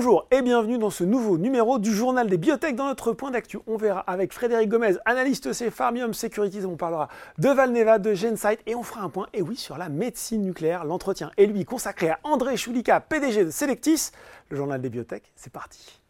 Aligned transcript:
Bonjour 0.00 0.28
et 0.30 0.42
bienvenue 0.42 0.78
dans 0.78 0.90
ce 0.90 1.02
nouveau 1.02 1.38
numéro 1.38 1.80
du 1.80 1.92
journal 1.92 2.28
des 2.28 2.36
biotech 2.36 2.76
dans 2.76 2.86
notre 2.86 3.12
point 3.12 3.32
d'actu. 3.32 3.58
On 3.66 3.76
verra 3.76 3.98
avec 3.98 4.32
Frédéric 4.32 4.68
Gomez, 4.68 4.94
analyste 5.04 5.52
chez 5.52 5.72
Farmium 5.72 6.14
Securities, 6.14 6.64
on 6.64 6.76
parlera 6.76 7.08
de 7.38 7.48
Valneva, 7.48 7.98
de 7.98 8.14
Gensight 8.14 8.60
et 8.66 8.76
on 8.76 8.84
fera 8.84 9.00
un 9.00 9.08
point, 9.08 9.26
et 9.34 9.42
oui, 9.42 9.56
sur 9.56 9.76
la 9.76 9.88
médecine 9.88 10.42
nucléaire. 10.42 10.84
L'entretien 10.84 11.32
est 11.36 11.46
lui 11.46 11.64
consacré 11.64 12.10
à 12.10 12.20
André 12.22 12.56
Choulika, 12.56 13.00
PDG 13.00 13.46
de 13.46 13.50
Selectis. 13.50 14.12
Le 14.50 14.56
journal 14.56 14.80
des 14.80 14.88
biotech, 14.88 15.24
c'est 15.34 15.52
parti. 15.52 16.00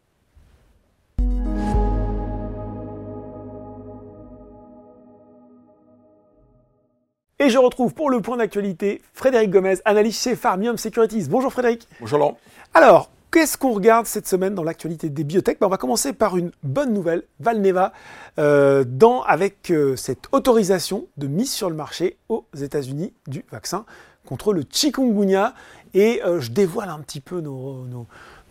Et 7.39 7.49
je 7.49 7.57
retrouve 7.57 7.95
pour 7.95 8.11
le 8.11 8.21
point 8.21 8.37
d'actualité 8.37 9.01
Frédéric 9.15 9.49
Gomez, 9.49 9.77
analyste 9.83 10.21
chez 10.21 10.35
Farmium 10.35 10.77
Securities. 10.77 11.25
Bonjour 11.27 11.51
Frédéric. 11.51 11.87
Bonjour 11.99 12.19
Laurent. 12.19 12.37
Alors, 12.75 13.09
qu'est-ce 13.31 13.57
qu'on 13.57 13.73
regarde 13.73 14.05
cette 14.05 14.27
semaine 14.27 14.55
dans 14.55 14.63
l'actualité 14.63 15.09
des 15.09 15.23
biotech? 15.23 15.59
Ben, 15.59 15.67
On 15.67 15.69
va 15.69 15.77
commencer 15.77 16.13
par 16.13 16.37
une 16.37 16.51
bonne 16.63 16.93
nouvelle, 16.93 17.23
Valneva, 17.39 17.93
euh, 18.37 18.83
avec 19.25 19.71
euh, 19.71 19.95
cette 19.95 20.27
autorisation 20.31 21.07
de 21.17 21.27
mise 21.27 21.51
sur 21.51 21.69
le 21.69 21.75
marché 21.75 22.17
aux 22.29 22.45
États-Unis 22.55 23.13
du 23.27 23.45
vaccin 23.51 23.85
contre 24.25 24.53
le 24.53 24.63
chikungunya. 24.69 25.53
Et 25.93 26.21
euh, 26.23 26.39
je 26.39 26.51
dévoile 26.51 26.89
un 26.89 26.99
petit 26.99 27.21
peu 27.21 27.41
nos, 27.41 27.85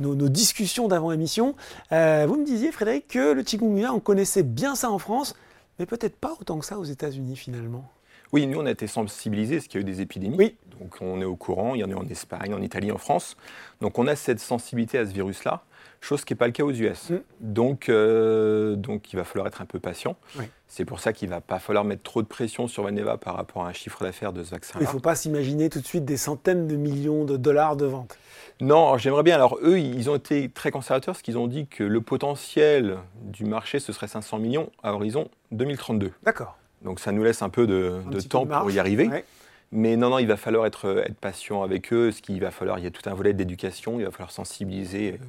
nos, 0.01 0.29
discussions 0.29 0.89
d'avant-émission. 0.89 1.55
Vous 1.91 2.37
me 2.37 2.45
disiez, 2.45 2.73
Frédéric, 2.73 3.09
que 3.09 3.33
le 3.33 3.43
chikungunya, 3.45 3.93
on 3.93 4.01
connaissait 4.01 4.43
bien 4.43 4.75
ça 4.75 4.91
en 4.91 4.99
France, 4.99 5.35
mais 5.79 5.87
peut-être 5.87 6.17
pas 6.17 6.35
autant 6.41 6.59
que 6.59 6.67
ça 6.67 6.79
aux 6.79 6.85
États-Unis 6.85 7.37
finalement. 7.37 7.85
Oui, 8.33 8.47
nous, 8.47 8.59
on 8.61 8.67
a 8.67 8.71
été 8.71 8.87
sensibilisés 8.87 9.57
parce 9.57 9.69
qu'il 9.69 9.81
y 9.81 9.85
a 9.85 9.87
eu 9.87 9.91
des 9.91 10.01
épidémies. 10.01 10.37
Oui. 10.37 10.57
Donc, 10.81 10.97
on 11.01 11.21
est 11.21 11.25
au 11.25 11.37
courant. 11.37 11.75
Il 11.75 11.81
y 11.81 11.85
en 11.85 11.91
a 11.91 11.95
en 11.95 12.07
Espagne, 12.09 12.55
en 12.55 12.63
Italie, 12.63 12.93
en 12.93 12.99
France. 12.99 13.37
Donc, 13.81 13.99
on 13.99 14.07
a 14.07 14.15
cette 14.17 14.41
sensibilité 14.41 14.99
à 14.99 15.07
ce 15.07 15.13
virus-là, 15.13 15.63
chose 16.01 16.25
qui 16.25 16.33
n'est 16.33 16.37
pas 16.37 16.47
le 16.47 16.53
cas 16.53 16.63
aux 16.63 16.73
US. 16.73 17.11
Mm. 17.11 17.17
Donc, 17.41 17.89
euh, 17.89 18.77
donc, 18.77 19.13
il 19.13 19.17
va 19.17 19.25
falloir 19.25 19.47
être 19.47 19.61
un 19.63 19.65
peu 19.65 19.81
patient. 19.81 20.17
Oui. 20.39 20.45
C'est 20.69 20.85
pour 20.85 21.01
ça 21.01 21.15
qu'il 21.15 21.31
ne 21.31 21.35
va 21.35 21.41
pas 21.41 21.59
falloir 21.59 21.85
mettre 21.85 22.03
trop 22.03 22.21
de 22.21 22.27
pression 22.27 22.69
sur 22.69 22.83
Valneva 22.83 23.17
par 23.17 23.35
rapport 23.35 23.65
à 23.65 23.69
un 23.69 23.73
chiffre 23.73 24.05
d'affaires 24.05 24.35
de 24.35 24.43
ce 24.43 24.49
Il 24.49 24.53
vaccin-là. 24.53 24.85
ne 24.85 24.91
faut 24.91 25.01
pas 25.01 25.15
s'imaginer 25.15 25.71
tout 25.71 25.81
de 25.81 25.87
suite 25.87 26.05
des 26.05 26.19
centaines 26.19 26.69
de 26.69 26.77
millions 26.77 27.25
de 27.25 27.39
dollars 27.39 27.77
de 27.77 27.87
ventes. 27.87 28.19
Non, 28.61 28.99
j'aimerais 28.99 29.23
bien. 29.23 29.37
Alors, 29.37 29.59
eux, 29.63 29.79
ils 29.79 30.11
ont 30.11 30.17
été 30.17 30.51
très 30.51 30.71
conservateurs 30.71 31.15
parce 31.15 31.23
qu'ils 31.23 31.39
ont 31.39 31.47
dit 31.47 31.67
que 31.67 31.83
le 31.83 32.01
potentiel 32.03 32.99
du 33.23 33.45
marché, 33.45 33.81
ce 33.81 33.93
serait 33.93 34.09
500 34.09 34.39
millions 34.39 34.71
à 34.83 34.93
horizon 34.93 35.29
2032. 35.53 36.13
D'accord. 36.23 36.58
Donc, 36.83 37.01
ça 37.01 37.13
nous 37.13 37.23
laisse 37.25 37.43
un 37.43 37.49
peu 37.49 37.67
de, 37.67 38.01
Un 38.07 38.11
de 38.11 38.17
petit 38.17 38.29
peu 38.29 38.31
temps 38.31 38.45
de 38.47 38.51
pour 38.55 38.71
y 38.71 38.79
arriver. 38.79 39.09
Ouais. 39.09 39.25
Mais 39.71 39.97
non, 39.97 40.09
non, 40.11 40.19
il 40.19 40.27
va 40.27 40.37
falloir 40.39 40.65
être, 40.65 41.05
être 41.07 41.17
patient 41.19 41.63
avec 41.63 41.93
eux. 41.93 42.11
Ce 42.11 42.23
qu'il 42.23 42.41
va 42.41 42.51
falloir, 42.51 42.79
il 42.79 42.85
y 42.85 42.87
a 42.87 42.91
tout 42.91 43.09
un 43.11 43.15
volet 43.15 43.35
d'éducation. 43.35 43.99
Il 44.01 44.05
va 44.07 44.11
falloir 44.11 44.31
sensibiliser 44.31 45.13
euh, 45.21 45.25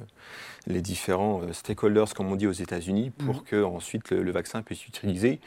les 0.66 0.80
différents 0.80 1.42
euh, 1.42 1.52
stakeholders, 1.52 2.14
comme 2.14 2.32
on 2.32 2.36
dit 2.36 2.46
aux 2.46 2.52
États-Unis, 2.52 3.10
pour 3.10 3.36
Mhm. 3.36 3.42
que 3.42 3.62
ensuite 3.62 4.10
le, 4.10 4.22
le 4.22 4.30
vaccin 4.30 4.62
puisse 4.62 4.80
être 4.80 4.88
utilisé, 4.88 5.40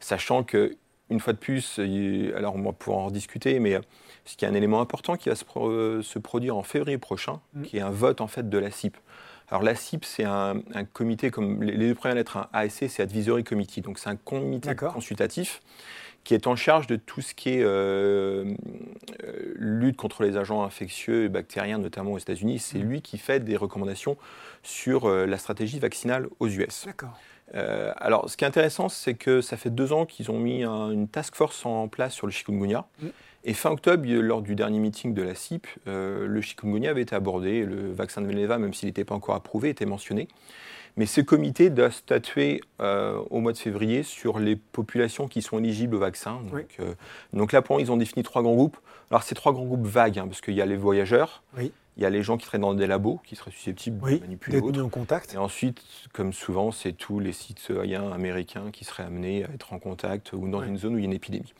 sachant 0.00 0.42
que 0.42 0.76
une 1.10 1.20
fois 1.20 1.32
de 1.32 1.38
plus, 1.38 1.78
il- 1.78 2.32
alors 2.36 2.54
on 2.56 2.62
va 2.62 2.72
pouvoir 2.72 3.00
en 3.00 3.06
rediscuter, 3.06 3.58
mais 3.60 3.74
euh, 3.74 3.80
ce 4.24 4.36
qui 4.36 4.44
est 4.44 4.48
un 4.48 4.54
élément 4.54 4.80
important 4.80 5.16
qui 5.16 5.28
va 5.28 5.34
se, 5.34 5.44
pro- 5.44 5.68
euh, 5.68 6.02
se 6.02 6.18
produire 6.20 6.56
en 6.56 6.62
février 6.62 6.98
prochain, 6.98 7.40
Mhm. 7.54 7.62
qui 7.64 7.76
est 7.78 7.80
un 7.82 7.90
vote 7.90 8.20
en 8.20 8.26
fait 8.28 8.48
de 8.48 8.58
la 8.58 8.70
CIP. 8.70 8.96
Alors 9.50 9.62
la 9.62 9.74
CIP, 9.74 10.04
c'est 10.04 10.24
un, 10.24 10.62
un 10.74 10.84
comité 10.84 11.30
comme 11.30 11.62
les, 11.62 11.76
deux 11.76 11.94
premières 11.94 12.14
lettres, 12.14 12.36
un 12.36 12.48
ASC, 12.52 12.88
c'est 12.88 13.02
Advisory 13.02 13.42
Committee, 13.44 13.80
donc 13.80 13.98
c'est 13.98 14.08
un 14.08 14.16
comité 14.16 14.74
consultatif 14.76 15.60
qui 16.22 16.34
est 16.34 16.46
en 16.46 16.54
charge 16.54 16.86
de 16.86 16.96
tout 16.96 17.22
ce 17.22 17.34
qui 17.34 17.48
est 17.48 17.62
euh, 17.62 18.44
euh, 19.24 19.54
lutte 19.56 19.96
contre 19.96 20.22
les 20.22 20.36
agents 20.36 20.62
infectieux 20.62 21.24
et 21.24 21.28
bactériens, 21.30 21.78
notamment 21.78 22.12
aux 22.12 22.18
États-Unis. 22.18 22.58
C'est 22.58 22.78
Mhm. 22.78 22.88
lui 22.90 23.02
qui 23.02 23.16
fait 23.16 23.40
des 23.40 23.56
recommandations 23.56 24.18
sur 24.62 25.06
euh, 25.08 25.24
la 25.26 25.38
stratégie 25.38 25.78
vaccinale 25.78 26.28
aux 26.38 26.46
US. 26.48 26.84
D'accord. 26.86 27.18
Euh, 27.54 27.92
alors, 27.96 28.28
ce 28.30 28.36
qui 28.36 28.44
est 28.44 28.46
intéressant, 28.46 28.88
c'est 28.90 29.14
que 29.14 29.40
ça 29.40 29.56
fait 29.56 29.70
deux 29.70 29.92
ans 29.94 30.04
qu'ils 30.06 30.30
ont 30.30 30.38
mis 30.38 30.62
un- 30.62 30.90
une 30.90 31.08
task 31.08 31.34
force 31.34 31.64
en 31.66 31.88
place 31.88 32.12
sur 32.12 32.26
le 32.26 32.32
chikungunya. 32.32 32.84
Mhm. 33.02 33.10
Et 33.44 33.54
fin 33.54 33.70
octobre, 33.70 34.04
lors 34.06 34.42
du 34.42 34.54
dernier 34.54 34.78
meeting 34.78 35.14
de 35.14 35.22
la 35.22 35.34
CIP, 35.34 35.66
euh, 35.88 36.26
le 36.26 36.40
chikungunya 36.42 36.90
avait 36.90 37.02
été 37.02 37.14
abordé. 37.16 37.64
Le 37.64 37.90
vaccin 37.90 38.20
de 38.20 38.26
Valneva, 38.26 38.58
même 38.58 38.74
s'il 38.74 38.88
n'était 38.88 39.04
pas 39.04 39.14
encore 39.14 39.34
approuvé, 39.34 39.70
était 39.70 39.86
mentionné. 39.86 40.28
Mais 40.96 41.06
ce 41.06 41.20
comité 41.22 41.70
doit 41.70 41.90
statuer 41.90 42.60
euh, 42.82 43.18
au 43.30 43.40
mois 43.40 43.52
de 43.52 43.58
février 43.58 44.02
sur 44.02 44.38
les 44.40 44.56
populations 44.56 45.28
qui 45.28 45.40
sont 45.40 45.58
éligibles 45.58 45.94
au 45.94 45.98
vaccin. 46.00 46.40
Donc, 46.42 46.52
Oui. 46.52 46.62
euh, 46.80 46.94
donc 47.32 47.52
là, 47.52 47.62
pour 47.62 47.78
eux, 47.78 47.80
ils 47.80 47.90
ont 47.90 47.96
défini 47.96 48.22
trois 48.24 48.42
grands 48.42 48.54
groupes. 48.54 48.76
Alors, 49.10 49.22
c'est 49.22 49.34
trois 49.34 49.52
grands 49.52 49.64
groupes 49.64 49.86
vagues, 49.86 50.18
hein, 50.18 50.26
parce 50.26 50.40
qu'il 50.40 50.54
y 50.54 50.60
a 50.60 50.66
les 50.66 50.76
voyageurs, 50.76 51.42
Oui. 51.56 51.72
Il 51.96 52.02
y 52.02 52.06
a 52.06 52.10
les 52.10 52.22
gens 52.22 52.36
qui 52.36 52.46
traînent 52.46 52.60
dans 52.62 52.74
des 52.74 52.86
labos, 52.86 53.20
qui 53.24 53.36
seraient 53.36 53.50
susceptibles 53.50 53.98
Oui, 54.02 54.16
de 54.16 54.20
manipuler 54.20 54.80
en 54.80 54.88
contact. 54.88 55.34
Et 55.34 55.38
ensuite, 55.38 55.82
comme 56.12 56.32
souvent, 56.32 56.70
c'est 56.70 56.92
tous 56.92 57.18
les 57.20 57.32
citoyens 57.32 58.10
américains 58.12 58.70
qui 58.70 58.84
seraient 58.84 59.02
amenés 59.02 59.44
à 59.44 59.48
être 59.50 59.72
en 59.72 59.78
contact 59.78 60.32
ou 60.32 60.48
dans 60.48 60.62
une 60.62 60.78
zone 60.78 60.94
où 60.94 60.98
il 60.98 61.02
y 61.02 61.04
a 61.04 61.06
une 61.06 61.12
épidémie. 61.12 61.52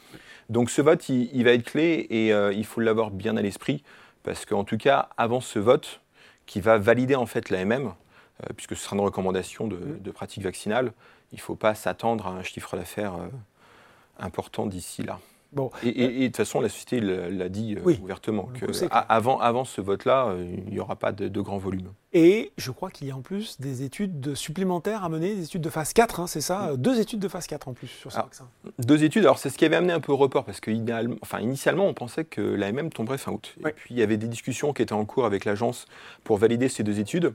Donc 0.48 0.70
ce 0.70 0.82
vote, 0.82 1.08
il, 1.08 1.30
il 1.34 1.44
va 1.44 1.52
être 1.52 1.64
clé 1.64 2.06
et 2.10 2.32
euh, 2.32 2.52
il 2.52 2.64
faut 2.64 2.80
l'avoir 2.80 3.10
bien 3.10 3.36
à 3.36 3.42
l'esprit 3.42 3.82
parce 4.22 4.44
qu'en 4.46 4.64
tout 4.64 4.78
cas, 4.78 5.08
avant 5.16 5.40
ce 5.40 5.58
vote, 5.58 6.00
qui 6.46 6.60
va 6.60 6.78
valider 6.78 7.14
en 7.14 7.26
fait 7.26 7.50
l'AMM, 7.50 7.86
euh, 7.86 8.46
puisque 8.56 8.74
ce 8.76 8.82
sera 8.82 8.96
une 8.96 9.02
recommandation 9.02 9.68
de, 9.68 9.76
Mm. 9.76 10.00
de 10.00 10.10
pratique 10.10 10.42
vaccinale, 10.42 10.92
il 11.32 11.36
ne 11.36 11.40
faut 11.40 11.54
pas 11.54 11.74
s'attendre 11.74 12.26
à 12.26 12.30
un 12.30 12.42
chiffre 12.42 12.76
d'affaires 12.76 13.14
euh, 13.14 13.28
important 14.18 14.66
d'ici 14.66 15.02
là. 15.02 15.20
Bon. 15.52 15.70
Et, 15.82 15.88
et- 15.88 16.04
et 16.16 16.20
de 16.20 16.26
toute 16.28 16.36
façon, 16.36 16.60
la 16.60 16.68
société 16.68 17.00
l'a 17.00 17.48
dit 17.48 17.74
euh, 17.76 17.80
Oui, 17.84 17.98
ouvertement, 18.02 18.48
que 18.58 18.66
avant, 19.08 19.40
avant 19.40 19.64
ce 19.64 19.80
vote-là, 19.80 20.28
euh, 20.28 20.46
il 20.66 20.72
n'y 20.72 20.78
aura 20.80 20.94
pas 20.96 21.10
de, 21.12 21.26
de 21.28 21.40
grand 21.40 21.58
volume. 21.58 21.88
Et 22.12 22.52
je 22.56 22.70
crois 22.70 22.90
qu'il 22.90 23.08
y 23.08 23.10
a 23.10 23.16
en 23.16 23.20
plus 23.20 23.60
des 23.60 23.82
études 23.82 24.20
de- 24.20 24.34
supplémentaires 24.34 25.02
à 25.04 25.08
mener, 25.08 25.34
des 25.34 25.44
études 25.44 25.62
de 25.62 25.70
phase 25.70 25.92
4, 25.92 26.20
hein, 26.20 26.26
c'est 26.28 26.40
ça 26.40 26.68
euh, 26.70 26.76
Deux 26.76 27.00
études 27.00 27.18
de 27.20 27.28
phase 27.28 27.46
4 27.48 27.66
en 27.68 27.72
plus 27.72 27.88
sur 27.88 28.12
ce 28.12 28.18
Ah. 28.18 28.22
vaccin. 28.22 28.48
Deux 28.78 29.02
études, 29.02 29.24
alors 29.24 29.38
c'est 29.38 29.50
ce 29.50 29.58
qui 29.58 29.64
avait 29.64 29.76
amené 29.76 29.92
un 29.92 30.00
peu 30.00 30.12
au 30.12 30.16
report, 30.16 30.44
parce 30.44 30.60
que 30.60 30.70
idéalement- 30.70 31.16
enfin, 31.22 31.40
initialement 31.40 31.86
on 31.86 31.94
pensait 31.94 32.24
que 32.24 32.40
l'AMM 32.40 32.90
tomberait 32.90 33.18
fin 33.18 33.32
août. 33.32 33.54
Et 33.66 33.72
puis 33.72 33.94
il 33.94 33.98
y 33.98 34.02
avait 34.02 34.16
des 34.16 34.28
discussions 34.28 34.72
qui 34.72 34.82
étaient 34.82 34.92
en 34.92 35.04
cours 35.04 35.24
avec 35.26 35.44
l'agence 35.44 35.86
pour 36.24 36.36
valider 36.38 36.68
ces 36.68 36.82
deux 36.84 37.00
études. 37.00 37.34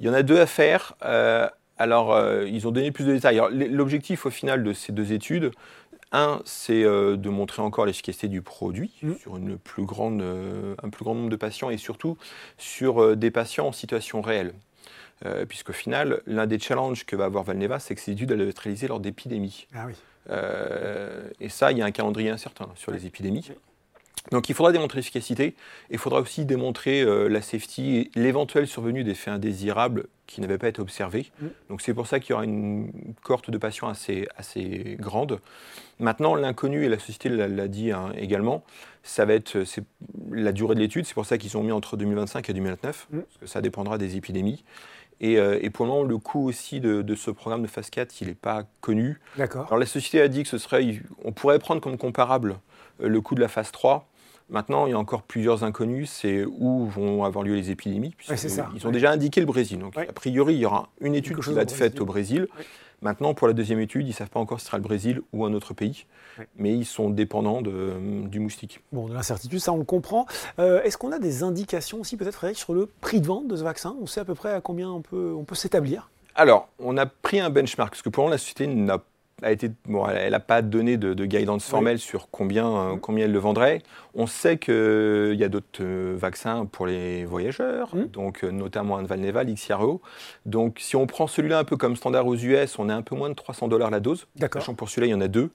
Il 0.00 0.06
y 0.06 0.08
en 0.08 0.14
a 0.14 0.22
deux 0.22 0.38
à 0.40 0.46
faire. 0.46 0.94
euh, 1.04 1.48
alors 1.80 2.12
euh, 2.12 2.44
ils 2.48 2.66
ont 2.66 2.72
donné 2.72 2.90
plus 2.90 3.04
de 3.04 3.12
détails. 3.12 3.36
Alors, 3.38 3.50
L'objectif 3.52 4.26
au 4.26 4.30
final 4.30 4.64
de 4.64 4.72
ces 4.72 4.90
deux 4.92 5.12
études, 5.12 5.52
un, 6.12 6.40
c'est 6.44 6.84
euh, 6.84 7.16
de 7.16 7.28
montrer 7.28 7.60
encore 7.62 7.84
l'efficacité 7.86 8.28
du 8.28 8.40
produit 8.42 8.92
Mhm. 9.02 9.18
sur 9.18 9.36
une 9.36 9.58
plus 9.58 9.84
grande, 9.84 10.22
euh, 10.22 10.74
un 10.82 10.88
plus 10.88 11.04
grand 11.04 11.14
nombre 11.14 11.30
de 11.30 11.36
patients 11.36 11.70
et 11.70 11.76
surtout 11.78 12.16
sur 12.56 13.02
euh, 13.02 13.16
des 13.16 13.30
patients 13.30 13.66
en 13.68 13.72
situation 13.72 14.20
réelle. 14.22 14.54
Euh, 15.26 15.44
Puisqu'au 15.46 15.72
final, 15.72 16.22
l'un 16.26 16.46
des 16.46 16.58
challenges 16.58 17.04
que 17.04 17.16
va 17.16 17.24
avoir 17.26 17.44
Valneva, 17.44 17.78
c'est 17.80 17.94
que 17.94 18.00
ces 18.00 18.12
études 18.12 18.30
elles 18.30 18.38
doivent 18.38 18.48
être 18.50 18.58
réalisées 18.60 18.88
lors 18.88 19.00
d'épidémies. 19.00 19.66
Ah 19.74 19.84
oui. 19.86 19.94
Euh, 20.30 21.28
et 21.40 21.48
ça, 21.48 21.72
il 21.72 21.78
y 21.78 21.82
a 21.82 21.84
un 21.84 21.90
calendrier 21.90 22.30
incertain 22.30 22.68
sur 22.76 22.92
les 22.92 23.06
épidémies. 23.06 23.46
Oui. 23.50 23.56
Donc 24.30 24.48
il 24.48 24.54
faudra 24.54 24.72
démontrer 24.72 24.98
l'efficacité 24.98 25.44
et 25.44 25.54
il 25.90 25.98
faudra 25.98 26.20
aussi 26.20 26.44
démontrer 26.44 27.00
euh, 27.00 27.28
la 27.28 27.40
safety 27.40 27.96
et 27.96 28.10
l'éventuelle 28.14 28.66
survenue 28.66 29.04
d'effets 29.04 29.30
indésirables 29.30 30.06
qui 30.26 30.40
n'avaient 30.40 30.58
pas 30.58 30.68
été 30.68 30.80
observés. 30.80 31.30
Mm. 31.40 31.46
Donc 31.70 31.80
c'est 31.80 31.94
pour 31.94 32.06
ça 32.06 32.20
qu'il 32.20 32.30
y 32.30 32.32
aura 32.34 32.44
une 32.44 33.14
cohorte 33.22 33.50
de 33.50 33.58
patients 33.58 33.88
assez, 33.88 34.28
assez 34.36 34.96
grande. 35.00 35.40
Maintenant, 35.98 36.34
l'inconnu, 36.34 36.84
et 36.84 36.88
la 36.88 36.98
société 36.98 37.28
l'a 37.28 37.68
dit 37.68 37.90
hein, 37.90 38.12
également, 38.16 38.62
ça 39.02 39.24
va 39.24 39.34
être 39.34 39.64
c'est 39.64 39.84
la 40.30 40.52
durée 40.52 40.74
de 40.74 40.80
l'étude. 40.80 41.06
C'est 41.06 41.14
pour 41.14 41.26
ça 41.26 41.38
qu'ils 41.38 41.56
ont 41.56 41.62
mis 41.62 41.72
entre 41.72 41.96
2025 41.96 42.48
et 42.50 42.52
2029, 42.52 43.08
Mm. 43.10 43.20
parce 43.20 43.38
que 43.38 43.46
ça 43.46 43.60
dépendra 43.60 43.98
des 43.98 44.16
épidémies. 44.16 44.64
Et, 45.20 45.38
euh, 45.38 45.58
et 45.60 45.70
pour 45.70 45.84
le 45.84 45.90
moment, 45.90 46.04
le 46.04 46.18
coût 46.18 46.46
aussi 46.48 46.78
de, 46.78 47.02
de 47.02 47.14
ce 47.16 47.30
programme 47.30 47.62
de 47.62 47.66
phase 47.66 47.90
4, 47.90 48.20
il 48.20 48.28
n'est 48.28 48.34
pas 48.34 48.64
connu. 48.80 49.18
D'accord. 49.36 49.66
Alors 49.66 49.78
la 49.78 49.86
société 49.86 50.20
a 50.20 50.28
dit 50.28 50.44
que 50.44 50.48
ce 50.48 50.58
serait, 50.58 51.00
on 51.24 51.32
pourrait 51.32 51.58
prendre 51.58 51.80
comme 51.80 51.98
comparable 51.98 52.56
le 53.00 53.20
coût 53.20 53.34
de 53.34 53.40
la 53.40 53.48
phase 53.48 53.70
3. 53.72 54.06
Maintenant, 54.50 54.86
il 54.86 54.90
y 54.90 54.92
a 54.94 54.98
encore 54.98 55.22
plusieurs 55.22 55.62
inconnus, 55.62 56.10
c'est 56.10 56.44
où 56.46 56.86
vont 56.86 57.22
avoir 57.24 57.44
lieu 57.44 57.54
les 57.54 57.70
épidémies. 57.70 58.14
Ouais, 58.30 58.36
c'est 58.38 58.48
ça, 58.48 58.70
Ils 58.74 58.82
ont 58.84 58.86
ouais. 58.88 58.92
déjà 58.94 59.10
indiqué 59.10 59.40
le 59.40 59.46
Brésil. 59.46 59.78
Donc, 59.78 59.94
Ouais. 59.96 60.08
a 60.08 60.12
priori, 60.12 60.54
il 60.54 60.60
y 60.60 60.64
aura 60.64 60.88
une 61.02 61.14
étude 61.14 61.38
qui 61.40 61.52
va 61.52 61.62
être 61.62 61.72
faite 61.74 62.00
au 62.00 62.06
Brésil. 62.06 62.48
Maintenant, 63.02 63.32
pour 63.34 63.46
la 63.46 63.52
deuxième 63.52 63.78
étude, 63.78 64.06
ils 64.06 64.10
ne 64.10 64.14
savent 64.14 64.30
pas 64.30 64.40
encore 64.40 64.58
si 64.58 64.64
ce 64.64 64.68
sera 64.68 64.78
le 64.78 64.82
Brésil 64.82 65.20
ou 65.32 65.44
un 65.44 65.52
autre 65.52 65.72
pays. 65.74 66.06
Mais 66.56 66.74
ils 66.74 66.86
sont 66.86 67.10
dépendants 67.10 67.60
de, 67.62 67.92
du 68.26 68.40
moustique. 68.40 68.80
Bon, 68.90 69.06
de 69.06 69.14
l'incertitude, 69.14 69.60
ça 69.60 69.72
on 69.72 69.76
le 69.76 69.84
comprend. 69.84 70.26
Euh, 70.58 70.82
Est-ce 70.82 70.96
qu'on 70.98 71.12
a 71.12 71.18
des 71.18 71.42
indications 71.44 72.00
aussi, 72.00 72.16
peut-être, 72.16 72.34
Frédéric, 72.34 72.58
sur 72.58 72.72
le 72.72 72.86
prix 73.00 73.20
de 73.20 73.26
vente 73.26 73.46
de 73.48 73.54
ce 73.56 73.62
vaccin? 73.62 73.94
On 74.00 74.06
sait 74.06 74.20
à 74.20 74.24
peu 74.24 74.34
près 74.34 74.52
à 74.52 74.60
combien 74.60 74.90
on 74.90 75.02
peut, 75.02 75.32
on 75.38 75.44
peut 75.44 75.54
s'établir? 75.54 76.10
Alors, 76.34 76.68
on 76.80 76.96
a 76.96 77.06
pris 77.06 77.38
un 77.38 77.50
benchmark, 77.50 77.90
parce 77.90 78.02
que 78.02 78.08
pour 78.08 78.24
moment, 78.24 78.32
la 78.32 78.38
société 78.38 78.66
n'a 78.66 78.98
a 79.42 79.52
été, 79.52 79.70
bon, 79.86 80.06
elle 80.08 80.32
n'a 80.32 80.40
pas 80.40 80.62
donné 80.62 80.96
de, 80.96 81.14
de 81.14 81.24
guidance 81.26 81.64
Oui. 81.66 81.70
formelle 81.70 81.98
sur 81.98 82.28
combien, 82.30 82.66
euh, 82.68 82.92
Mhm. 82.94 83.00
combien 83.00 83.24
elle 83.26 83.32
le 83.32 83.38
vendrait. 83.38 83.82
On 84.14 84.26
sait 84.26 84.58
qu'il 84.58 85.34
y 85.36 85.44
a 85.44 85.48
d'autres 85.48 85.82
euh, 85.82 86.16
vaccins 86.18 86.66
pour 86.66 86.86
les 86.86 87.24
voyageurs, 87.24 87.94
Mhm. 87.94 88.06
donc 88.08 88.42
euh, 88.44 88.50
notamment 88.50 88.96
un 88.98 89.02
de 89.02 89.08
Valneva, 89.08 89.44
l'XRO. 89.44 90.00
Donc 90.46 90.78
si 90.80 90.96
on 90.96 91.06
prend 91.06 91.26
celui-là 91.26 91.58
un 91.58 91.64
peu 91.64 91.76
comme 91.76 91.96
standard 91.96 92.26
aux 92.26 92.36
US, 92.36 92.78
on 92.78 92.88
est 92.88 92.92
un 92.92 93.02
peu 93.02 93.14
moins 93.14 93.28
de 93.30 93.34
300 93.34 93.68
dollars 93.68 93.90
la 93.90 94.00
dose. 94.00 94.26
Sachant 94.40 94.72
que 94.72 94.78
pour 94.78 94.88
celui-là, 94.88 95.06
il 95.06 95.10
y 95.10 95.14
en 95.14 95.20
a 95.20 95.28
deux. 95.28 95.50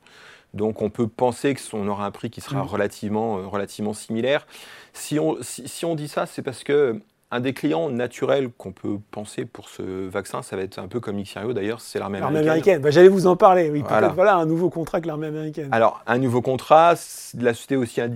Donc 0.53 0.81
on 0.81 0.89
peut 0.89 1.07
penser 1.07 1.56
qu'on 1.56 1.88
aura 1.88 2.06
un 2.06 2.12
prix 2.12 2.30
qui 2.30 2.39
sera 2.39 2.62
Mhm. 2.62 2.68
relativement, 2.68 3.39
euh, 3.39 3.47
relativement 3.47 3.94
similaire. 3.94 4.45
Si 4.94 5.19
on, 5.19 5.38
si, 5.41 5.68
si 5.68 5.83
on 5.83 5.95
dit 5.95 6.07
ça, 6.07 6.25
c'est 6.27 6.44
parce 6.44 6.63
que 6.63 7.00
un 7.33 7.39
des 7.39 7.53
clients 7.53 7.89
naturels 7.89 8.50
qu'on 8.57 8.71
peut 8.71 8.97
penser 9.12 9.45
pour 9.45 9.68
ce 9.69 10.07
vaccin, 10.07 10.44
ça 10.44 10.56
va 10.56 10.62
être 10.62 10.77
un 10.77 10.88
peu 10.88 11.00
comme 11.00 11.18
Ixario 11.19 11.51
d'ailleurs, 11.53 11.81
c'est 11.81 11.97
l'armée 11.97 12.19
L'armée 12.19 12.39
américaine. 12.39 12.51
américaine. 12.51 12.81
Bah, 12.81 12.91
J'allais 12.91 13.07
vous 13.07 13.25
en 13.27 13.35
parler. 13.35 13.69
Oui, 13.71 13.83
Voilà. 13.88 14.35
un 14.35 14.45
nouveau 14.45 14.69
contrat 14.69 14.97
avec 14.97 15.07
l'armée 15.07 15.27
américaine. 15.27 15.69
Alors, 15.71 16.01
un 16.06 16.19
nouveau 16.19 16.41
contrat, 16.41 16.94
la 17.39 17.53
société 17.53 17.75
aussi 17.75 18.01
a 18.01 18.07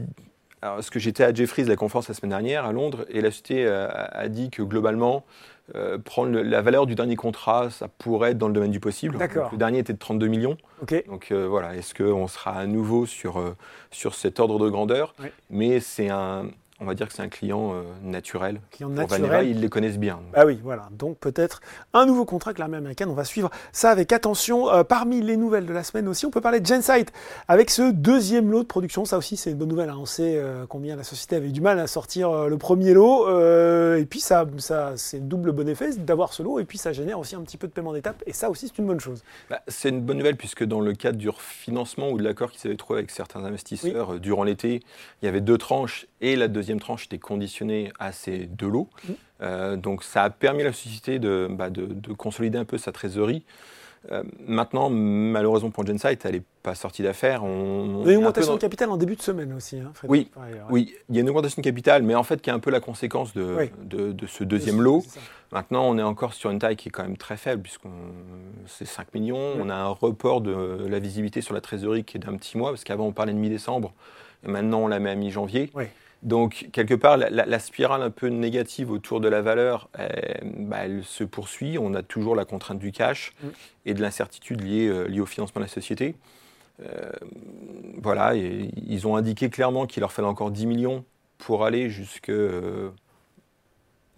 parce 0.60 0.90
que 0.90 1.00
j'étais 1.00 1.24
à 1.24 1.34
Jeffries, 1.34 1.66
la 1.66 1.75
conférence 1.75 2.08
la 2.08 2.14
semaine 2.16 2.31
dernière 2.31 2.66
à 2.66 2.72
Londres, 2.74 3.06
et 3.10 3.22
la 3.22 3.30
société 3.30 3.66
euh, 3.66 3.88
a, 3.90 4.28
dit 4.28 4.50
que 4.50 4.64
globalement, 4.64 5.24
euh, 5.75 5.98
prendre 5.98 6.31
la 6.40 6.62
valeur 6.62 6.86
du 6.88 6.96
dernier 6.96 7.16
contrat, 7.16 7.69
ça 7.69 7.88
pourrait 7.88 8.31
être 8.31 8.38
dans 8.38 8.48
le 8.48 8.54
domaine 8.54 8.72
du 8.72 8.80
possible. 8.80 9.18
D'accord. 9.18 9.44
Donc, 9.44 9.52
Le 9.54 9.58
dernier 9.60 9.80
était 9.80 9.94
de 9.94 10.00
32 10.00 10.28
millions. 10.28 10.58
ok. 10.81 11.06
Donc 11.08 11.28
euh, 11.31 11.48
voilà, 11.48 11.75
est-ce 11.75 11.94
qu'on 11.94 12.28
sera 12.28 12.52
à 12.52 12.66
nouveau 12.66 13.06
sur, 13.06 13.40
euh, 13.40 13.56
sur 13.92 14.16
cet 14.16 14.40
ordre 14.40 14.60
de 14.60 14.69
grandeur? 14.69 15.14
Oui. 15.22 15.28
Mais 15.50 15.80
c'est 15.80 16.10
un, 16.10 16.48
on 16.80 16.86
va 16.86 16.94
dire 16.94 17.08
que 17.08 17.14
c'est 17.14 17.24
un 17.24 17.30
client 17.30 17.74
euh, 17.74 17.82
naturel. 18.04 18.62
Client 18.72 18.90
naturel. 18.90 19.48
ils 19.48 19.60
les 19.60 19.70
connaissent 19.70 19.98
bien. 19.98 20.20
Bah 20.34 20.46
oui, 20.46 20.60
voilà. 20.64 20.90
Donc 20.92 21.18
peut-être 21.18 21.62
un 21.94 22.06
nouveau 22.06 22.24
contrat 22.24 22.50
avec 22.50 22.60
l'armée 22.60 22.78
américaine. 22.78 23.10
On 23.10 23.14
va 23.16 23.24
suivre 23.24 23.50
ça 23.72 23.90
avec 23.90 24.12
attention. 24.12 24.70
Euh, 24.72 24.84
parmi 24.84 25.22
les 25.22 25.38
nouvelles 25.38 25.66
de 25.66 25.74
la 25.74 25.84
semaine 25.84 26.08
aussi, 26.08 26.26
on 26.28 26.30
peut 26.32 26.42
parler 26.42 26.60
de 26.60 26.66
Gensight 26.66 27.12
avec 27.48 27.72
ce 27.72 27.92
deuxième 27.92 28.52
lot 28.52 28.62
de 28.62 28.68
production. 28.68 29.06
Ça 29.06 29.18
aussi, 29.18 29.38
c'est 29.38 29.52
une 29.52 29.58
bonne 29.58 29.70
nouvelle. 29.70 29.90
hein. 29.90 29.98
On 30.00 30.06
sait 30.06 30.36
euh, 30.38 30.66
combien 30.70 30.96
la 30.96 31.04
société 31.04 31.36
avait 31.36 31.48
eu 31.48 31.52
du 31.52 31.62
mal 31.62 31.80
à 31.80 31.88
sortir 31.88 32.48
le 32.48 32.58
premier 32.58 32.94
lot. 32.94 33.28
Et 33.98 34.06
puis 34.06 34.20
ça, 34.20 34.46
ça 34.58 34.94
c'est 34.98 35.28
double 35.28 35.52
bon 35.54 35.68
effet 35.68 35.96
d'avoir 35.98 36.32
ce 36.34 36.44
lot. 36.44 36.60
Et 36.60 36.66
puis 36.66 36.78
ça 36.78 36.94
génère 36.94 37.18
aussi 37.18 37.36
un 37.36 37.42
petit 37.42 37.58
peu 37.58 37.68
de 37.68 37.72
paiement 37.74 37.94
d'étape. 37.94 38.22
Et 38.28 38.34
ça 38.34 38.50
aussi, 38.52 38.68
c'est 38.68 38.78
une 38.78 38.86
bonne 38.88 39.00
chose. 39.00 39.24
Bah, 39.50 39.62
c'est 39.68 39.90
une 39.90 40.02
bonne 40.02 40.18
nouvelle 40.18 40.36
puisque 40.38 40.64
dans 40.64 40.80
le 40.80 40.94
cadre 40.94 41.18
du 41.18 41.30
refinancement 41.30 42.10
ou 42.12 42.18
de 42.20 42.24
l'accord 42.24 42.52
qu'ils 42.52 42.68
avaient 42.70 42.78
trouvé 42.78 43.00
avec 43.00 43.10
certains 43.12 43.44
investisseurs 43.44 44.20
durant 44.20 44.44
l'été, 44.44 44.82
il 45.22 45.26
y 45.26 45.28
avait 45.28 45.42
deux 45.42 45.58
tranches 45.58 46.06
et 46.22 46.36
la 46.36 46.48
deuxième 46.48 46.80
tranche 46.80 47.06
était 47.06 47.19
conditionnée 47.19 47.92
à 48.00 48.12
ces 48.12 48.40
deux 48.48 48.68
lots. 48.69 48.90
Mm. 49.08 49.12
Euh, 49.42 49.75
donc 49.78 50.04
ça 50.04 50.24
a 50.24 50.30
permis 50.30 50.62
à 50.62 50.66
la 50.66 50.74
société 50.74 51.19
de, 51.19 51.48
bah, 51.50 51.69
de- 51.69 51.86
de 51.86 52.14
consolider 52.14 52.58
un 52.58 52.66
peu 52.66 52.78
sa 52.78 52.92
trésorerie. 52.92 53.44
Euh, 54.12 54.24
maintenant, 54.48 54.90
malheureusement 54.90 55.69
pour 55.69 55.86
Gensight, 55.86 56.24
elle 56.25 56.36
n'est 56.36 56.44
pas 56.64 56.75
sortie 56.75 57.04
d'affaires. 57.04 57.44
On, 57.44 58.02
Il 58.04 58.08
y 58.08 58.10
a 58.10 58.14
une 58.14 58.18
augmentation 58.19 58.52
dans- 58.52 58.56
de 58.58 58.62
capital 58.62 58.90
en 58.90 58.96
début 58.98 59.16
de 59.16 59.22
semaine 59.22 59.52
aussi. 59.54 59.78
Hein, 59.80 59.92
Frédéric, 59.94 60.31
Oui, 60.36 60.42
ailleurs. 60.44 60.68
Oui, 60.69 60.96
il 61.10 61.16
y 61.16 61.18
a 61.18 61.22
une 61.22 61.30
augmentation 61.30 61.62
de 61.62 61.64
capital, 61.64 62.04
mais 62.04 62.16
en 62.16 62.24
fait 62.24 62.42
qui 62.42 62.50
est 62.50 62.54
un 62.54 62.60
peu 62.60 62.69
la 62.72 62.80
conséquence 62.80 63.34
de, 63.34 63.56
Oui. 63.58 63.69
de, 63.84 64.12
de 64.14 64.28
ce 64.28 64.44
deuxième 64.44 64.81
lot. 64.81 65.04
Maintenant, 65.52 65.84
on 65.90 65.98
est 65.98 66.04
encore 66.04 66.34
sur 66.34 66.52
une 66.52 66.60
taille 66.60 66.75
qui 66.75 66.90
est 66.90 66.92
quand 66.92 67.04
même 67.04 67.18
très 67.18 67.38
faible, 67.38 67.62
puisqu'on 67.64 67.90
c'est 68.66 68.86
5 68.86 69.14
millions. 69.14 69.54
Oui. 69.56 69.62
On 69.64 69.69
a 69.69 69.75
un 69.75 69.88
report 69.90 70.42
de 70.42 70.86
la 70.88 71.00
visibilité 71.00 71.42
sur 71.42 71.54
la 71.54 71.62
trésorerie 71.62 72.04
qui 72.04 72.18
est 72.18 72.19
d'un 72.22 72.36
petit 72.38 72.58
mois, 72.58 72.69
parce 72.72 72.84
qu'avant 72.84 73.08
on 73.08 73.12
parlait 73.14 73.34
de 73.34 73.40
mi-décembre, 73.40 73.94
et 74.46 74.50
maintenant 74.50 74.80
on 74.80 74.88
la 74.88 75.00
met 75.00 75.10
à 75.10 75.16
mi-janvier. 75.16 75.69
Oui. 75.74 75.86
Donc, 76.24 76.69
quelque 76.72 76.94
part, 76.96 77.16
la, 77.18 77.30
la- 77.30 77.46
la 77.46 77.60
spirale 77.60 78.02
un 78.02 78.10
peu 78.10 78.28
négative 78.28 78.92
autour 78.92 79.19
de 79.22 79.28
la 79.28 79.42
valeur, 79.42 79.88
euh, 80.00 80.08
bah, 80.44 80.78
elle 80.84 81.04
se 81.04 81.24
poursuit. 81.24 81.78
On 81.78 81.94
a 81.94 82.02
toujours 82.04 82.36
la 82.36 82.44
contrainte 82.46 82.80
du 82.80 82.92
cash 82.92 83.34
Mm. 83.44 83.48
et 83.86 83.94
de 83.94 84.02
l'incertitude 84.02 84.62
liée, 84.62 84.88
euh, 84.88 85.04
liée 85.08 85.19
au 85.22 85.25
financement 85.28 85.60
de 85.62 85.66
la 85.66 85.72
société. 85.72 86.16
Euh, 86.81 87.12
voilà, 88.02 88.36
et 88.36 88.69
ils 88.86 89.08
ont 89.08 89.16
indiqué 89.16 89.50
clairement 89.50 89.86
qu'il 89.86 90.02
leur 90.02 90.12
fallait 90.12 90.28
encore 90.28 90.52
10 90.52 90.66
millions 90.68 91.06
pour 91.38 91.66
aller 91.66 91.90
jusque 91.90 92.31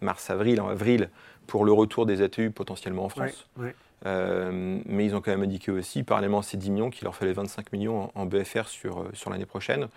mars-avril, 0.02 0.62
en 0.62 0.70
avril, 0.70 1.10
pour 1.48 1.66
le 1.66 1.72
retour 1.72 2.06
des 2.06 2.22
ATU 2.22 2.52
potentiellement 2.52 3.06
en 3.06 3.10
France. 3.10 3.48
Ouais, 3.58 3.66
ouais. 4.06 4.52
Mais 4.86 5.06
ils 5.06 5.16
ont 5.16 5.22
quand 5.22 5.32
même 5.32 5.44
indiqué 5.44 5.72
aussi, 5.72 6.04
parallèlement 6.04 6.40
à 6.40 6.44
ces 6.44 6.58
10 6.58 6.72
millions, 6.72 6.90
qu'il 6.90 7.04
leur 7.06 7.16
fallait 7.16 7.34
25 7.34 7.72
millions 7.74 8.04
en, 8.16 8.22
en 8.22 8.26
BFR 8.26 8.68
sur, 8.68 9.06
sur 9.14 9.30
l'année 9.30 9.46
prochaine. 9.46 9.88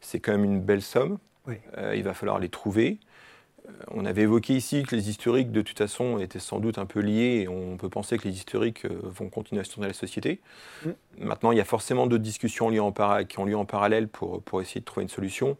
C'est 0.00 0.18
quand 0.20 0.32
même 0.32 0.44
une 0.44 0.60
belle 0.60 0.82
somme. 0.82 1.18
Oui. 1.46 1.56
Euh, 1.78 1.94
il 1.96 2.02
va 2.02 2.14
falloir 2.14 2.38
les 2.38 2.48
trouver. 2.48 2.98
Euh, 3.66 3.72
on 3.92 4.04
avait 4.04 4.22
évoqué 4.22 4.54
ici 4.54 4.82
que 4.82 4.94
les 4.94 5.08
historiques, 5.08 5.50
de 5.52 5.62
toute 5.62 5.78
façon, 5.78 6.18
étaient 6.18 6.38
sans 6.38 6.58
doute 6.60 6.78
un 6.78 6.86
peu 6.86 7.00
liés 7.00 7.42
et 7.42 7.48
on 7.48 7.76
peut 7.76 7.88
penser 7.88 8.18
que 8.18 8.28
les 8.28 8.34
historiques 8.34 8.84
euh, 8.84 9.00
vont 9.02 9.28
continuer 9.30 9.60
à 9.60 9.64
se 9.64 9.70
tourner 9.72 9.86
à 9.86 9.88
la 9.88 9.94
société. 9.94 10.40
Mm. 10.84 10.90
Maintenant, 11.18 11.52
il 11.52 11.58
y 11.58 11.60
a 11.60 11.64
forcément 11.64 12.06
d'autres 12.06 12.22
discussions 12.22 12.68
liées 12.68 12.80
en 12.80 12.92
para- 12.92 13.24
qui 13.24 13.38
ont 13.38 13.44
lieu 13.46 13.56
en 13.56 13.64
parallèle 13.64 14.08
pour, 14.08 14.42
pour 14.42 14.60
essayer 14.60 14.80
de 14.80 14.84
trouver 14.84 15.04
une 15.04 15.08
solution. 15.10 15.56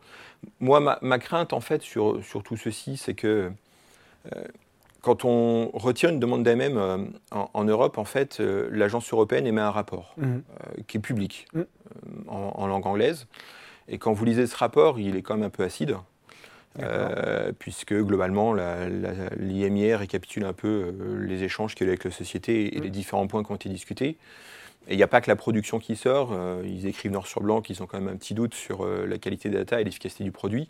Moi, 0.60 0.80
ma, 0.80 0.98
ma 1.02 1.18
crainte, 1.18 1.52
en 1.52 1.60
fait, 1.60 1.82
sur, 1.82 2.22
sur 2.24 2.42
tout 2.42 2.56
ceci, 2.56 2.96
c'est 2.98 3.14
que 3.14 3.50
euh, 4.34 4.44
quand 5.00 5.24
on 5.26 5.70
retire 5.74 6.08
une 6.10 6.20
demande 6.20 6.42
d'AMM 6.44 6.76
euh, 6.78 6.98
en, 7.30 7.50
en 7.52 7.64
Europe, 7.64 7.98
en 7.98 8.04
fait, 8.04 8.38
euh, 8.40 8.68
l'agence 8.72 9.12
européenne 9.12 9.46
émet 9.46 9.60
un 9.60 9.70
rapport 9.70 10.14
euh, 10.22 10.38
qui 10.86 10.96
est 10.96 11.00
public 11.00 11.46
Mm. 11.52 11.62
en, 12.28 12.52
en 12.56 12.66
langue 12.66 12.86
anglaise. 12.86 13.26
Et 13.88 13.98
quand 13.98 14.12
vous 14.12 14.24
lisez 14.24 14.46
ce 14.46 14.56
rapport, 14.56 14.98
il 14.98 15.16
est 15.16 15.22
quand 15.22 15.34
même 15.34 15.44
un 15.44 15.50
peu 15.50 15.62
acide, 15.62 15.96
euh, 16.80 17.52
puisque 17.58 17.94
globalement, 17.94 18.54
l'IMIR 19.38 20.00
récapitule 20.00 20.44
un 20.44 20.52
peu 20.52 20.92
euh, 20.98 21.24
les 21.24 21.44
échanges 21.44 21.74
qu'il 21.74 21.86
y 21.86 21.88
a 21.88 21.92
eu 21.92 21.92
avec 21.92 22.04
la 22.04 22.10
société 22.10 22.76
et 22.76 22.80
les 22.80 22.90
différents 22.90 23.26
points 23.26 23.44
qui 23.44 23.52
ont 23.52 23.56
été 23.56 23.68
discutés. 23.68 24.16
Et 24.88 24.94
il 24.94 24.96
n'y 24.96 25.02
a 25.02 25.08
pas 25.08 25.20
que 25.20 25.30
la 25.30 25.36
production 25.36 25.78
qui 25.78 25.96
sort, 25.96 26.30
euh, 26.32 26.62
ils 26.64 26.86
écrivent 26.86 27.12
noir 27.12 27.26
sur 27.26 27.42
blanc 27.42 27.62
qu'ils 27.62 27.82
ont 27.82 27.86
quand 27.86 28.00
même 28.00 28.12
un 28.12 28.16
petit 28.16 28.34
doute 28.34 28.54
sur 28.54 28.86
la 28.86 29.18
qualité 29.18 29.48
des 29.48 29.58
data 29.58 29.80
et 29.80 29.84
l'efficacité 29.84 30.24
du 30.24 30.32
produit. 30.32 30.68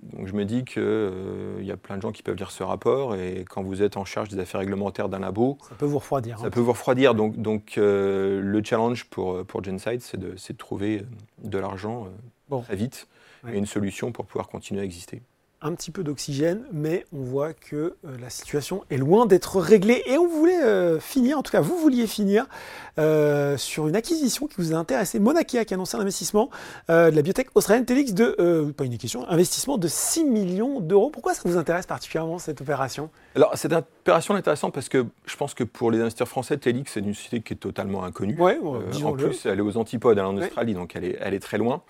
Donc 0.00 0.26
je 0.26 0.32
me 0.32 0.44
dis 0.44 0.64
qu'il 0.64 1.64
y 1.64 1.70
a 1.70 1.76
plein 1.76 1.96
de 1.98 2.02
gens 2.02 2.12
qui 2.12 2.22
peuvent 2.22 2.36
lire 2.36 2.50
ce 2.50 2.62
rapport 2.62 3.14
et 3.14 3.44
quand 3.48 3.62
vous 3.62 3.82
êtes 3.82 3.96
en 3.98 4.04
charge 4.06 4.28
des 4.30 4.38
affaires 4.38 4.60
réglementaires 4.60 5.08
d'un 5.10 5.18
labo, 5.18 5.58
Ça 5.68 5.74
peut 5.74 5.84
vous 5.84 5.98
refroidir. 5.98 6.38
hein. 6.38 6.42
ça 6.42 6.50
peut 6.50 6.60
vous 6.60 6.72
refroidir. 6.72 7.14
Donc, 7.14 7.36
donc 7.36 7.74
euh, 7.76 8.40
le 8.40 8.64
challenge 8.64 9.04
pour, 9.06 9.44
pour 9.44 9.62
Gensight, 9.62 10.00
c'est 10.00 10.18
de, 10.18 10.34
trouver 10.56 11.02
de 11.44 11.58
l'argent 11.58 12.06
euh, 12.06 12.08
Bon. 12.48 12.62
très 12.62 12.76
vite 12.76 13.06
Ouais. 13.44 13.54
et 13.54 13.58
une 13.58 13.66
solution 13.66 14.12
pour 14.12 14.24
pouvoir 14.24 14.46
continuer 14.48 14.80
à 14.82 14.84
exister. 14.84 15.20
Un 15.62 15.74
petit 15.74 15.90
peu 15.90 16.02
d'oxygène, 16.02 16.64
mais 16.72 17.06
on 17.12 17.22
voit 17.22 17.52
que 17.52 17.76
euh, 17.76 18.16
la 18.20 18.30
situation 18.30 18.84
est 18.90 18.96
loin 18.96 19.26
d'être 19.26 19.60
réglée. 19.60 20.02
Et 20.06 20.18
on 20.18 20.26
voulait 20.26 20.62
euh, 20.62 20.98
finir, 20.98 21.38
en 21.38 21.42
tout 21.42 21.52
cas 21.52 21.60
vous 21.60 21.78
vouliez 21.78 22.06
finir, 22.06 22.46
euh, 22.98 23.56
sur 23.56 23.88
une 23.88 23.96
acquisition 23.96 24.46
qui 24.46 24.56
vous 24.58 24.74
a 24.74 24.76
intéressé. 24.76 25.18
Monakia 25.20 25.64
qui 25.64 25.72
a 25.72 25.76
annoncé 25.76 25.96
un 25.96 26.00
investissement 26.00 26.50
de 26.88 27.10
la 27.10 27.22
biotech 27.22 27.48
australienne 27.54 27.86
Telix 27.86 28.12
de, 28.12 28.72
pas 28.76 28.84
une 28.84 28.98
question, 28.98 29.28
investissement 29.28 29.78
de 29.78 29.88
6 29.88 30.24
millions 30.24 30.80
d'euros. 30.80 31.10
Pourquoi 31.10 31.34
ça 31.34 31.42
vous 31.44 31.56
intéresse 31.56 31.86
particulièrement 31.86 32.38
cette 32.38 32.60
opération? 32.60 33.10
Alors, 33.34 33.56
cette 33.56 33.72
opération 33.72 34.34
est 34.34 34.40
intéressante 34.40 34.74
parce 34.74 34.88
que 34.88 35.06
je 35.26 35.36
pense 35.36 35.54
que 35.54 35.64
pour 35.64 35.90
les 35.90 36.00
investisseurs 36.00 36.28
français, 36.28 36.58
Telix, 36.58 36.92
c'est 36.92 37.00
une 37.00 37.14
société 37.14 37.40
qui 37.40 37.54
est 37.54 37.56
totalement 37.56 38.04
inconnue. 38.04 38.36
Ouais, 38.38 38.58
en 38.62 39.12
plus, 39.12 39.46
elle 39.46 39.58
est 39.58 39.62
aux 39.62 39.76
antipodes, 39.76 40.18
elle 40.18 40.24
est 40.24 40.26
en 40.26 40.36
Ouais. 40.36 40.46
Australie, 40.46 40.74
donc 40.74 40.96
elle 40.96 41.04
est, 41.04 41.18
elle 41.20 41.34
est 41.34 41.40
très 41.40 41.58
loin. 41.58 41.82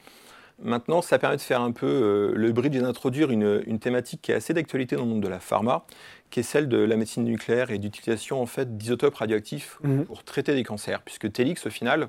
Maintenant, 0.63 1.03
ça 1.03 1.19
permet 1.19 1.37
de 1.37 1.41
faire 1.43 1.61
un 1.61 1.73
peu 1.73 1.87
euh, 1.87 2.33
le 2.35 2.53
bridge 2.53 2.77
et 2.77 2.81
d'introduire 2.81 3.31
une, 3.31 3.63
une 3.67 3.79
thématique 3.79 4.23
qui 4.23 4.33
est 4.33 4.35
assez 4.37 4.55
d'actualité 4.55 4.97
dans 4.97 5.03
le 5.03 5.09
monde 5.09 5.23
de 5.23 5.29
la 5.29 5.41
pharma, 5.41 5.85
qui 6.31 6.41
est 6.41 6.45
celle 6.45 6.69
de 6.69 6.79
la 6.79 6.97
médecine 6.97 7.25
nucléaire 7.25 7.71
et 7.71 7.79
d'utilisation 7.79 8.41
en 8.41 8.47
fait 8.47 8.77
d'isotopes 8.77 9.17
radioactifs 9.17 9.79
Mhm. 9.83 10.05
pour 10.05 10.23
traiter 10.25 10.55
des 10.55 10.63
cancers, 10.65 11.03
puisque 11.03 11.31
Telix, 11.33 11.67
au 11.67 11.71
final, 11.71 12.09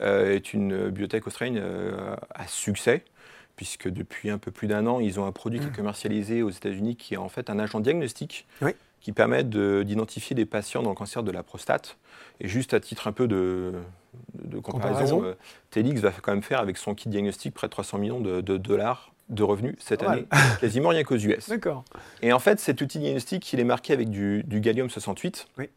euh, 0.00 0.34
est 0.34 0.52
une 0.54 0.88
biotech 0.90 1.26
australienne 1.26 1.58
euh, 1.62 2.14
à 2.34 2.46
succès, 2.46 3.04
puisque 3.56 3.88
depuis 3.88 4.30
un 4.30 4.38
peu 4.38 4.50
plus 4.50 4.68
d'un 4.68 4.86
an, 4.86 5.00
ils 5.00 5.18
ont 5.20 5.26
un 5.26 5.32
produit 5.32 5.60
qui 5.60 5.66
est 5.66 5.76
commercialisé 5.76 6.42
aux 6.42 6.50
États-Unis 6.50 6.96
qui 6.96 7.14
est 7.14 7.18
en 7.18 7.28
fait 7.28 7.50
un 7.50 7.58
agent 7.58 7.80
diagnostique 7.80 8.46
Oui. 8.62 8.72
Qui 9.00 9.12
permet 9.12 9.44
de- 9.44 9.82
d'identifier 9.84 10.34
des 10.36 10.46
patients 10.46 10.82
dans 10.82 10.90
le 10.90 10.96
cancer 10.96 11.22
de 11.22 11.30
la 11.30 11.42
prostate. 11.42 11.96
Et 12.40 12.48
juste 12.48 12.74
à 12.74 12.80
titre 12.80 13.06
un 13.08 13.12
peu 13.12 13.26
de, 13.28 13.72
de 14.42 14.58
comparaison, 14.58 15.16
Comparaison. 15.16 15.24
euh, 15.24 15.34
Telix 15.70 16.00
va 16.00 16.10
quand 16.10 16.32
même 16.32 16.42
faire 16.42 16.60
avec 16.60 16.76
son 16.76 16.94
kit 16.94 17.08
diagnostic 17.08 17.54
près 17.54 17.66
de 17.66 17.70
300 17.72 17.98
millions 17.98 18.20
de, 18.20 18.40
de 18.40 18.56
dollars 18.56 19.12
de 19.28 19.42
revenus 19.44 19.76
cette 19.78 20.02
mal. 20.02 20.10
année, 20.12 20.26
quasiment 20.60 20.88
rien 20.90 21.04
qu'aux 21.04 21.16
US. 21.16 21.48
D'accord. 21.48 21.84
Et 22.20 22.32
en 22.32 22.38
fait, 22.40 22.58
cet 22.58 22.80
outil 22.82 22.98
diagnostic, 22.98 23.52
il 23.52 23.60
est 23.60 23.64
marqué 23.64 23.92
avec 23.92 24.10
du, 24.10 24.42
du 24.44 24.60
gallium-68. 24.60 25.46
Oui. 25.58 25.68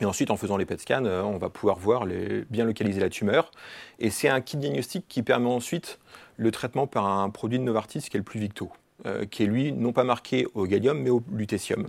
Et 0.00 0.04
ensuite, 0.04 0.30
en 0.30 0.36
faisant 0.36 0.56
les 0.56 0.64
PET 0.66 0.80
scans, 0.80 1.04
euh, 1.04 1.22
on 1.22 1.38
va 1.38 1.48
pouvoir 1.50 1.78
voir 1.78 2.04
les- 2.06 2.44
bien 2.50 2.64
localiser 2.64 3.00
la 3.00 3.08
tumeur. 3.10 3.50
Et 3.98 4.10
c'est 4.10 4.28
un 4.28 4.40
kit 4.40 4.56
diagnostic 4.56 5.06
qui 5.08 5.22
permet 5.22 5.48
ensuite 5.48 5.98
le 6.36 6.50
traitement 6.50 6.86
par 6.86 7.06
un 7.06 7.30
produit 7.30 7.58
de 7.58 7.64
Novartis 7.64 8.00
qui 8.00 8.16
est 8.16 8.18
le 8.18 8.24
plus 8.24 8.40
Victo, 8.40 8.70
euh, 9.04 9.24
qui 9.26 9.42
est 9.42 9.46
lui 9.46 9.72
non 9.72 9.92
pas 9.92 10.04
marqué 10.04 10.46
au 10.54 10.66
gallium 10.66 10.98
mais 10.98 11.10
au 11.10 11.22
lutécium. 11.30 11.86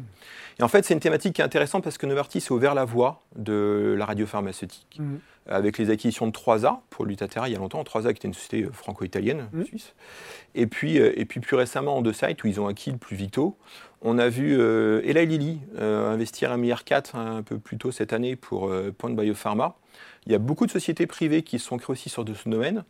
Et 0.60 0.64
en 0.64 0.68
fait, 0.68 0.84
c'est 0.84 0.94
une 0.94 1.00
thématique 1.00 1.36
qui 1.36 1.42
est 1.42 1.46
intéressante 1.46 1.84
parce 1.84 1.98
que 1.98 2.06
Novartis 2.08 2.44
a 2.50 2.54
ouvert 2.54 2.74
la 2.76 2.84
voie 2.84 3.22
de 3.36 3.96
la 3.98 4.06
radiopharmaceutique 4.06 4.98
Mhm. 5.00 5.20
avec 5.50 5.78
les 5.78 5.90
acquisitions 5.90 6.28
de 6.28 6.32
3A 6.32 6.82
pour 6.90 7.06
Lutatera 7.06 7.48
il 7.48 7.54
y 7.54 7.56
a 7.56 7.60
longtemps. 7.60 7.82
3A 7.84 8.12
qui 8.14 8.18
était 8.18 8.28
une 8.28 8.34
société 8.34 8.68
franco-italienne, 8.74 9.48
Mhm. 9.54 9.66
suisse. 9.66 9.94
Et 10.56 10.68
puis, 10.68 11.00
euh, 11.00 11.14
et 11.18 11.26
puis 11.26 11.40
plus 11.40 11.56
récemment 11.56 11.96
en 11.98 12.02
deux 12.02 12.12
sites 12.14 12.44
où 12.44 12.48
ils 12.48 12.60
ont 12.60 12.68
acquis 12.68 12.92
le 12.92 12.98
plus 12.98 13.16
Victo. 13.16 13.56
On 14.02 14.18
a 14.18 14.28
vu 14.30 14.58
euh, 14.60 15.02
Eli 15.06 15.26
Lilly 15.26 15.60
euh, 15.78 16.12
investir 16.12 16.52
1,4 16.52 16.58
milliard 16.58 16.84
un 17.16 17.44
peu 17.44 17.58
plus 17.60 17.78
tôt 17.78 17.92
cette 17.92 18.12
année 18.14 18.36
pour 18.36 18.72
Point 18.98 19.12
Biopharma. 19.12 19.76
Il 20.26 20.32
y 20.34 20.36
a 20.36 20.40
beaucoup 20.40 20.66
de 20.66 20.72
sociétés 20.72 21.08
privées 21.08 21.42
qui 21.44 21.58
se 21.60 21.66
sont 21.68 21.78
créées 21.78 21.94
aussi 21.94 22.10
sur 22.10 22.26
de 22.26 22.34
ce 22.34 22.50
domaine. 22.50 22.84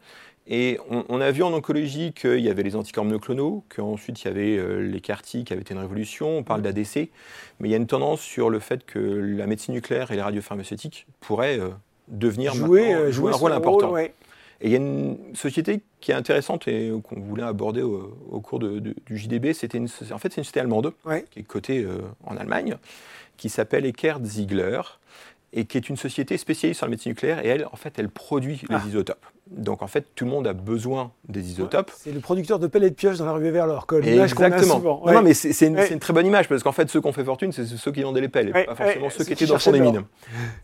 Et 0.50 0.80
on, 0.90 1.04
on 1.10 1.20
a 1.20 1.30
vu 1.32 1.44
en 1.44 1.54
oncologie 1.54 2.14
qu'il 2.14 2.40
y 2.40 2.50
avait 2.50 2.64
les 2.64 2.76
anticorps 2.76 3.04
monoclonaux, 3.04 3.66
qu'ensuite 3.70 4.22
il 4.22 4.26
y 4.26 4.28
avait 4.30 4.58
euh, 4.58 4.80
les 4.80 5.02
CAR-T 5.02 5.44
qui 5.44 5.52
avaient 5.52 5.62
été 5.62 5.74
une 5.74 5.80
révolution, 5.80 6.38
on 6.38 6.44
parle 6.44 6.62
d'ADC, 6.62 7.10
mais 7.60 7.68
il 7.68 7.72
y 7.72 7.74
a 7.74 7.78
une 7.78 7.88
tendance 7.88 8.22
sur 8.22 8.50
le 8.50 8.60
fait 8.60 8.86
que 8.86 9.00
la 9.00 9.46
médecine 9.46 9.74
nucléaire 9.74 10.12
et 10.12 10.16
les 10.16 10.22
radiopharmaceutiques 10.22 11.06
pourraient 11.20 11.60
euh, 11.60 11.70
devenir 12.08 12.54
Jouer, 12.54 12.94
euh, 12.94 13.12
jouer 13.12 13.34
un 13.34 13.36
rôle 13.36 13.52
important. 13.52 13.92
ouais. 13.92 14.14
Et 14.62 14.68
il 14.68 14.72
y 14.72 14.76
a 14.76 14.78
une 14.78 15.18
société 15.36 15.82
qui 16.00 16.12
est 16.12 16.16
intéressante 16.16 16.68
et 16.68 16.92
qu'on 17.04 17.20
voulait 17.20 17.44
aborder 17.44 17.84
au, 17.84 18.42
cours 18.42 18.60
du 18.60 18.96
JDB. 19.10 19.54
C'était 19.54 19.78
une, 19.78 19.88
en 20.12 20.18
fait, 20.18 20.34
c'est 20.34 20.38
une 20.38 20.44
société 20.44 20.60
allemande 20.60 20.94
qui 21.30 21.40
est 21.40 21.44
cotée 21.44 21.84
euh, 21.84 22.00
en 22.24 22.38
Allemagne, 22.38 22.78
qui 23.38 23.50
s'appelle 23.50 23.86
Eckert 23.86 24.20
Ziegler 24.24 24.82
et 25.54 25.66
qui 25.66 25.78
est 25.78 25.90
une 25.90 25.96
société 25.96 26.38
spécialisée 26.38 26.76
sur 26.76 26.88
la 26.88 26.90
médecine 26.90 27.12
nucléaire. 27.12 27.46
Et 27.46 27.50
elle, 27.50 27.68
en 27.72 27.76
fait, 27.76 28.00
elle 28.00 28.10
produit 28.10 28.62
les 28.68 28.76
ah. 28.76 28.84
isotopes. 28.88 29.26
Donc, 29.52 29.82
en 29.82 29.88
fait, 29.88 30.08
tout 30.16 30.26
le 30.26 30.32
monde 30.32 30.48
a 30.48 30.54
besoin 30.54 31.12
des 31.28 31.52
isotopes. 31.52 31.92
c'est 31.96 32.12
le 32.12 32.20
producteur 32.20 32.60
de 32.60 32.68
pellets 32.68 32.90
de 32.90 32.96
pioche 32.96 33.18
dans 33.18 33.26
la 33.26 33.34
rue 33.34 33.50
vers 33.50 33.68
l'or. 33.68 33.88
Exactement. 34.04 35.04
Non, 35.06 35.22
mais 35.22 35.34
c'est 35.34 35.68
une, 35.68 36.00
très 36.00 36.14
bonne 36.14 36.26
image 36.26 36.48
parce 36.48 36.64
qu'en 36.64 36.72
fait, 36.72 36.90
ceux 36.90 37.02
qui 37.02 37.08
ont 37.08 37.14
fait 37.14 37.24
fortune, 37.24 37.52
c'est 37.52 37.66
ceux 37.66 37.92
qui 37.92 38.04
vendaient 38.04 38.22
les 38.22 38.30
pelles, 38.30 38.50
et 38.50 38.66
pas 38.66 38.76
forcément 38.76 39.10
ceux 39.10 39.24
qui 39.24 39.34
étaient 39.34 39.46
dans 39.46 39.60
son 39.60 39.72
mines. 39.72 40.04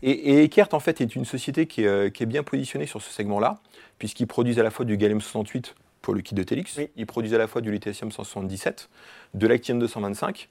Et, 0.02 0.10
et 0.10 0.44
Eckert, 0.44 0.68
en 0.72 0.80
fait, 0.80 1.00
est 1.00 1.14
une 1.14 1.24
société 1.24 1.66
qui 1.66 1.84
est, 1.84 2.14
qui 2.14 2.22
est 2.22 2.26
bien 2.26 2.42
positionnée 2.42 2.86
sur 2.86 3.02
ce 3.02 3.12
segment-là 3.12 3.58
puisqu'ils 3.98 4.26
produisent 4.26 4.58
à 4.58 4.62
la 4.62 4.70
fois 4.70 4.84
du 4.84 4.96
gallium 4.96 5.20
68 5.20 5.74
pour 6.02 6.14
le 6.14 6.20
kit 6.20 6.34
de 6.34 6.42
Telix, 6.42 6.78
ils 6.96 7.06
produisent 7.06 7.34
à 7.34 7.38
la 7.38 7.46
fois 7.46 7.62
du 7.62 7.72
lithium 7.72 8.12
177, 8.12 8.90
de 9.32 9.46
l'actinium 9.46 9.80
225, 9.80 10.50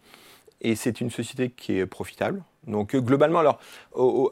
et 0.61 0.75
c'est 0.75 0.99
une 0.99 1.11
société 1.11 1.51
qui 1.51 1.77
est 1.77 1.85
profitable. 1.85 2.43
Donc 2.67 2.95
euh, 2.95 3.01
globalement, 3.01 3.39
alors 3.39 3.59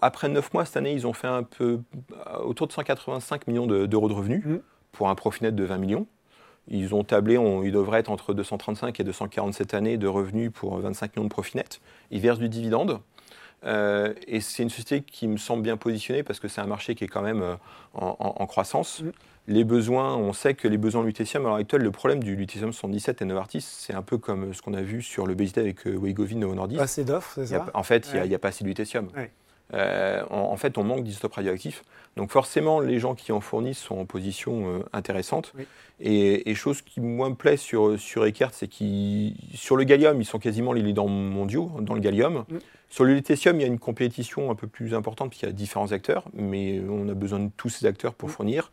après 0.01 0.29
9 0.29 0.53
mois 0.53 0.65
cette 0.65 0.77
année, 0.77 0.93
ils 0.93 1.07
ont 1.07 1.13
fait 1.13 1.27
un 1.27 1.43
peu 1.43 1.79
euh, 2.27 2.39
autour 2.39 2.67
de 2.67 2.71
185 2.71 3.47
millions 3.47 3.67
d'euros 3.67 4.07
de, 4.07 4.13
revenus 4.13 4.43
mmh. 4.45 4.55
pour 4.91 5.09
un 5.09 5.15
profit 5.15 5.43
net 5.43 5.55
de 5.55 5.63
20 5.63 5.77
millions. 5.77 6.07
Ils 6.67 6.93
ont 6.93 7.03
tablé, 7.03 7.39
ils 7.63 7.71
devraient 7.71 7.99
être 7.99 8.11
entre 8.11 8.33
235 8.33 8.99
et 8.99 9.03
247 9.03 9.73
années 9.73 9.97
de 9.97 10.07
revenus 10.07 10.51
pour 10.53 10.77
25 10.77 11.15
millions 11.15 11.25
de 11.25 11.31
profit 11.31 11.57
net. 11.57 11.81
Ils 12.11 12.21
versent 12.21 12.39
du 12.39 12.49
dividende. 12.49 12.99
Euh, 13.65 14.13
et 14.27 14.41
c'est 14.41 14.63
une 14.63 14.69
société 14.69 15.01
qui 15.01 15.27
me 15.27 15.37
semble 15.37 15.61
bien 15.61 15.77
positionnée 15.77 16.23
parce 16.23 16.39
que 16.39 16.47
c'est 16.47 16.61
un 16.61 16.67
marché 16.67 16.95
qui 16.95 17.03
est 17.03 17.07
quand 17.07 17.21
même 17.21 17.41
euh, 17.41 17.55
en, 17.93 18.45
croissance. 18.47 19.01
Mm. 19.01 19.11
Les 19.47 19.63
besoins, 19.63 20.15
on 20.15 20.33
sait 20.33 20.53
que 20.53 20.67
les 20.67 20.77
besoins 20.77 21.01
en 21.01 21.03
lutetium, 21.03 21.45
à 21.45 21.49
l'heure 21.49 21.57
actuelle, 21.57 21.81
le 21.81 21.91
problème 21.91 22.23
du 22.23 22.35
lutetium 22.35 22.71
117 22.71 23.21
et 23.21 23.25
Novartis, 23.25 23.61
c'est 23.61 23.93
un 23.93 24.03
peu 24.03 24.17
comme 24.17 24.53
ce 24.53 24.61
qu'on 24.61 24.73
a 24.73 24.81
vu 24.81 25.01
sur 25.01 25.25
le 25.25 25.33
BSD 25.33 25.61
avec 25.61 25.87
euh, 25.87 25.97
Weigovin 25.99 26.43
au 26.43 26.53
Nordis. 26.53 26.77
Pas 26.77 26.83
assez 26.83 27.03
d'offres, 27.03 27.33
c'est 27.35 27.47
ça? 27.47 27.65
En 27.73 27.83
fait, 27.83 28.09
il 28.13 28.29
n'y 28.29 28.35
a, 28.35 28.39
pas 28.39 28.49
assez 28.49 28.63
de 28.63 28.69
lutetium. 29.71 30.25
en, 30.31 30.57
fait, 30.57 30.77
on 30.77 30.83
manque 30.83 31.03
d'isotopes 31.03 31.33
radioactifs. 31.33 31.83
Donc 32.17 32.31
forcément, 32.31 32.79
les 32.79 32.99
gens 32.99 33.15
qui 33.15 33.31
en 33.31 33.39
fournissent 33.39 33.79
sont 33.79 33.97
en 33.97 34.05
position 34.05 34.83
intéressante. 34.91 35.53
Et, 35.99 36.53
chose 36.55 36.81
qui 36.81 36.99
moi 36.99 37.29
me 37.29 37.35
plaît 37.35 37.57
sur, 37.57 37.99
sur 37.99 38.25
Eckert, 38.25 38.53
c'est 38.53 38.67
qu'ils 38.67 39.35
sur 39.53 39.77
le 39.77 39.83
gallium, 39.83 40.19
ils 40.19 40.25
sont 40.25 40.39
quasiment 40.39 40.73
les 40.73 40.81
leaders 40.81 41.07
mondiaux 41.07 41.71
dans 41.79 41.93
le 41.93 42.01
gallium. 42.01 42.43
Sur 42.89 43.05
le 43.05 43.13
lithium, 43.13 43.55
il 43.55 43.61
y 43.61 43.63
a 43.63 43.67
une 43.67 43.79
compétition 43.79 44.51
un 44.51 44.55
peu 44.55 44.67
plus 44.67 44.93
importante 44.93 45.29
puisqu'il 45.29 45.45
y 45.45 45.49
a 45.49 45.53
différents 45.53 45.93
acteurs, 45.93 46.25
mais 46.33 46.81
on 46.89 47.07
a 47.07 47.13
besoin 47.13 47.39
de 47.39 47.49
tous 47.55 47.69
ces 47.69 47.85
acteurs 47.85 48.13
pour 48.13 48.29
fournir. 48.29 48.71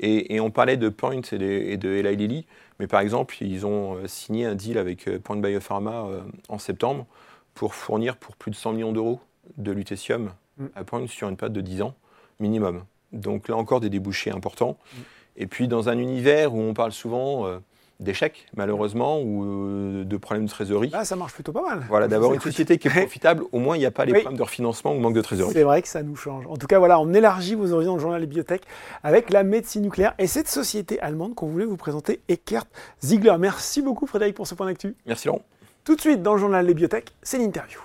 Et, 0.00 0.38
on 0.38 0.50
parlait 0.50 0.76
de 0.76 0.88
Point 0.88 1.20
et 1.32 1.76
de, 1.76 1.88
Eli 1.88 2.16
Lilly, 2.16 2.46
mais 2.78 2.86
par 2.86 3.00
exemple, 3.00 3.36
ils 3.40 3.66
ont 3.66 3.96
euh, 3.96 4.06
signé 4.06 4.46
un 4.46 4.54
deal 4.54 4.78
avec 4.78 5.08
euh, 5.08 5.18
Point 5.18 5.38
Biopharma 5.38 6.06
euh, 6.06 6.20
en 6.48 6.58
septembre 6.58 7.06
pour 7.54 7.74
fournir 7.74 8.16
pour 8.16 8.36
plus 8.36 8.52
de 8.52 8.56
100 8.56 8.74
millions 8.74 8.92
d'euros 8.92 9.20
de 9.56 9.72
lutécium 9.72 10.32
mm. 10.58 10.66
à 10.74 10.84
Point 10.84 11.06
sur 11.06 11.28
une 11.28 11.36
période 11.36 11.54
de 11.54 11.60
10 11.60 11.82
ans 11.82 11.94
minimum. 12.40 12.84
Donc 13.12 13.48
là 13.48 13.56
encore, 13.56 13.80
des 13.80 13.90
débouchés 13.90 14.30
importants. 14.30 14.76
Mm. 14.78 14.98
Et 15.36 15.46
puis 15.46 15.68
dans 15.68 15.88
un 15.88 15.98
univers 15.98 16.54
où 16.54 16.60
on 16.60 16.74
parle 16.74 16.92
souvent 16.92 17.60
d'échecs, 18.00 18.46
malheureusement, 18.56 19.20
ou 19.20 19.44
euh, 19.44 20.04
de 20.04 20.16
problèmes 20.16 20.46
de 20.46 20.50
trésorerie. 20.50 20.90
Ah, 20.92 21.04
ça 21.04 21.16
marche 21.16 21.32
plutôt 21.32 21.52
pas 21.52 21.62
mal. 21.62 21.84
Voilà, 21.88 22.06
d'avoir 22.06 22.32
une 22.32 22.40
société 22.40 22.78
qui 22.78 22.88
est 22.88 22.90
profitable, 23.02 23.44
au 23.50 23.58
moins 23.58 23.76
il 23.76 23.80
n'y 23.80 23.86
a 23.86 23.90
pas 23.90 24.04
les 24.04 24.12
problèmes 24.12 24.36
de 24.36 24.42
refinancement 24.42 24.94
ou 24.94 25.00
manque 25.00 25.14
de 25.14 25.20
trésorerie. 25.20 25.54
C'est 25.54 25.64
vrai 25.64 25.82
que 25.82 25.88
ça 25.88 26.02
nous 26.02 26.16
change. 26.16 26.46
En 26.46 26.56
tout 26.56 26.66
cas, 26.66 26.78
voilà, 26.78 27.00
on 27.00 27.12
élargit 27.12 27.54
vos 27.54 27.72
horizons 27.72 27.92
dans 27.92 27.96
le 27.96 28.02
journal 28.02 28.20
des 28.20 28.26
biotech 28.26 28.62
avec 29.02 29.30
la 29.30 29.42
médecine 29.42 29.82
nucléaire 29.82 30.14
et 30.18 30.26
cette 30.26 30.48
société 30.48 31.00
allemande 31.00 31.34
qu'on 31.34 31.48
voulait 31.48 31.64
vous 31.64 31.76
présenter, 31.76 32.20
Eckert 32.28 32.66
Ziegler. 33.02 33.34
Merci 33.38 33.82
beaucoup 33.82 34.06
Frédéric 34.06 34.34
pour 34.34 34.46
ce 34.46 34.54
point 34.54 34.66
d'actu. 34.66 34.94
Merci 35.06 35.26
Laurent. 35.26 35.42
Tout 35.84 35.96
de 35.96 36.00
suite 36.00 36.22
dans 36.22 36.34
le 36.34 36.38
journal 36.38 36.66
des 36.66 36.74
biotech, 36.74 37.06
c'est 37.22 37.38
l'interview. 37.38 37.80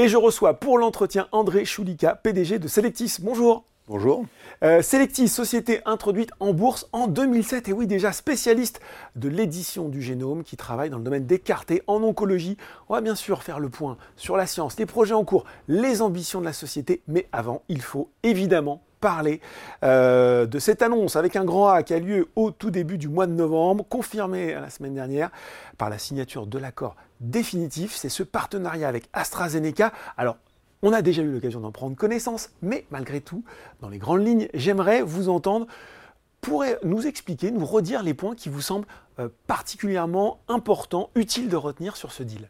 Et 0.00 0.06
je 0.06 0.16
reçois 0.16 0.54
pour 0.54 0.78
l'entretien 0.78 1.26
André 1.32 1.64
Choulika, 1.64 2.14
PDG 2.14 2.60
de 2.60 2.68
Selectis. 2.68 3.16
Bonjour. 3.20 3.64
Bonjour. 3.88 4.24
Euh, 4.62 4.80
Selectis, 4.80 5.26
société 5.26 5.80
introduite 5.86 6.30
en 6.38 6.52
bourse 6.52 6.88
en 6.92 7.08
2007, 7.08 7.68
et 7.68 7.72
oui 7.72 7.88
déjà 7.88 8.12
spécialiste 8.12 8.80
de 9.16 9.28
l'édition 9.28 9.88
du 9.88 10.00
génome 10.00 10.44
qui 10.44 10.56
travaille 10.56 10.88
dans 10.88 10.98
le 10.98 11.02
domaine 11.02 11.26
des 11.26 11.40
cartés 11.40 11.82
en 11.88 12.00
oncologie. 12.04 12.56
On 12.88 12.94
va 12.94 13.00
bien 13.00 13.16
sûr 13.16 13.42
faire 13.42 13.58
le 13.58 13.70
point 13.70 13.96
sur 14.14 14.36
la 14.36 14.46
science, 14.46 14.78
les 14.78 14.86
projets 14.86 15.14
en 15.14 15.24
cours, 15.24 15.44
les 15.66 16.00
ambitions 16.00 16.38
de 16.38 16.44
la 16.44 16.52
société, 16.52 17.02
mais 17.08 17.26
avant, 17.32 17.62
il 17.68 17.82
faut 17.82 18.08
évidemment 18.22 18.84
parler 19.00 19.40
euh, 19.82 20.46
de 20.46 20.60
cette 20.60 20.80
annonce 20.80 21.16
avec 21.16 21.34
un 21.34 21.44
grand 21.44 21.70
A 21.70 21.82
qui 21.82 21.92
a 21.92 21.98
lieu 21.98 22.28
au 22.36 22.52
tout 22.52 22.70
début 22.70 22.98
du 22.98 23.08
mois 23.08 23.26
de 23.26 23.32
novembre, 23.32 23.84
confirmé 23.88 24.54
la 24.54 24.70
semaine 24.70 24.94
dernière 24.94 25.30
par 25.76 25.90
la 25.90 25.98
signature 25.98 26.46
de 26.46 26.58
l'accord 26.58 26.94
définitif. 27.20 27.94
C'est 27.94 28.08
ce 28.08 28.22
partenariat 28.22 28.88
avec 28.88 29.08
AstraZeneca. 29.12 29.92
Alors, 30.16 30.36
on 30.82 30.92
a 30.92 31.02
déjà 31.02 31.22
eu 31.22 31.32
l'occasion 31.32 31.60
d'en 31.60 31.72
prendre 31.72 31.96
connaissance, 31.96 32.50
mais 32.62 32.86
malgré 32.90 33.20
tout, 33.20 33.44
dans 33.80 33.88
les 33.88 33.98
grandes 33.98 34.24
lignes, 34.24 34.48
j'aimerais 34.54 35.02
vous 35.02 35.28
entendre 35.28 35.66
pour 36.40 36.64
nous 36.84 37.06
expliquer, 37.06 37.50
nous 37.50 37.66
redire 37.66 38.02
les 38.02 38.14
points 38.14 38.36
qui 38.36 38.48
vous 38.48 38.60
semblent 38.60 38.86
euh, 39.18 39.28
particulièrement 39.48 40.38
importants, 40.46 41.10
utiles 41.16 41.48
de 41.48 41.56
retenir 41.56 41.96
sur 41.96 42.12
ce 42.12 42.22
deal 42.22 42.48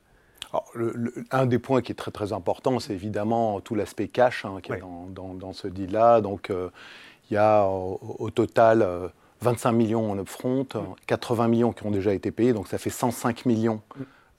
un 1.30 1.46
des 1.46 1.58
points 1.58 1.82
qui 1.82 1.92
est 1.92 1.94
très 1.94 2.10
très 2.10 2.32
important, 2.32 2.78
c'est 2.78 2.94
évidemment 2.94 3.60
tout 3.60 3.74
l'aspect 3.74 4.08
cash 4.08 4.44
hein, 4.44 4.58
qui 4.62 4.72
est 4.72 4.82
dans, 5.10 5.52
ce 5.52 5.68
deal-là. 5.68 6.20
Donc 6.20 6.50
euh, 6.50 6.70
il 7.30 7.34
y 7.34 7.36
a 7.36 7.66
au, 7.66 8.30
total 8.30 8.86
25 9.40 9.68
euh, 9.68 9.72
millions 9.72 10.10
en 10.10 10.18
upfront, 10.18 10.66
80 11.06 11.48
millions 11.48 11.72
qui 11.72 11.84
ont 11.86 11.90
déjà 11.90 12.14
été 12.14 12.30
payés, 12.30 12.52
donc 12.52 12.68
ça 12.68 12.78
fait 12.78 12.90
105 12.90 13.46
millions 13.46 13.82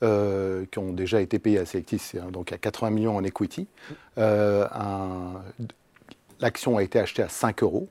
euh, 0.03 0.65
qui 0.71 0.79
ont 0.79 0.93
déjà 0.93 1.21
été 1.21 1.39
payés 1.39 1.59
à 1.59 1.65
Selectis, 1.65 2.13
hein, 2.15 2.31
donc 2.31 2.51
a 2.51 2.57
80 2.57 2.89
millions 2.91 3.17
en 3.17 3.23
equity. 3.23 3.67
L'action 6.41 6.77
a 6.77 6.83
été 6.83 6.99
achetée 6.99 7.21
à 7.21 7.29
5 7.29 7.63
euros. 7.63 7.89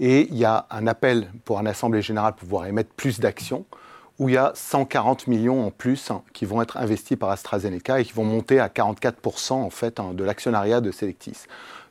Et 0.00 0.28
il 0.30 0.36
y 0.36 0.44
a 0.44 0.66
un 0.70 0.86
appel 0.86 1.30
pour 1.44 1.58
un 1.58 1.66
assemblée 1.66 2.02
générale 2.02 2.32
pour 2.32 2.40
pouvoir 2.40 2.66
émettre 2.66 2.90
plus 2.90 3.20
d'actions 3.20 3.66
où 4.18 4.28
il 4.28 4.34
y 4.34 4.38
a 4.38 4.52
140 4.54 5.26
millions 5.26 5.66
en 5.66 5.70
plus 5.70 6.10
hein, 6.10 6.22
qui 6.34 6.44
vont 6.44 6.60
être 6.60 6.76
investis 6.76 7.16
par 7.16 7.30
AstraZeneca 7.30 8.00
et 8.00 8.04
qui 8.04 8.12
vont 8.12 8.24
monter 8.24 8.60
à 8.60 8.68
44% 8.68 9.52
en 9.52 9.70
fait 9.70 9.98
hein, 9.98 10.12
de 10.12 10.22
l'actionnariat 10.22 10.82
de 10.82 10.90
Selectis. 10.90 11.44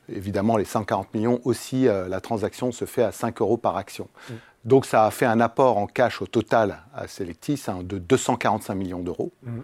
Évidemment, 0.08 0.56
les 0.56 0.64
140 0.64 1.12
millions 1.12 1.40
aussi, 1.44 1.88
euh, 1.88 2.08
la 2.08 2.20
transaction 2.20 2.72
se 2.72 2.84
fait 2.84 3.02
à 3.02 3.12
5 3.12 3.40
euros 3.40 3.56
par 3.56 3.76
action. 3.76 4.08
Mm. 4.28 4.32
Donc 4.64 4.86
ça 4.86 5.06
a 5.06 5.10
fait 5.10 5.26
un 5.26 5.40
apport 5.40 5.78
en 5.78 5.86
cash 5.86 6.20
au 6.20 6.26
total 6.26 6.82
à 6.94 7.08
Selectis 7.08 7.62
hein, 7.68 7.80
de 7.82 7.98
245 7.98 8.74
millions 8.74 9.00
d'euros. 9.00 9.32
Mm 9.42 9.60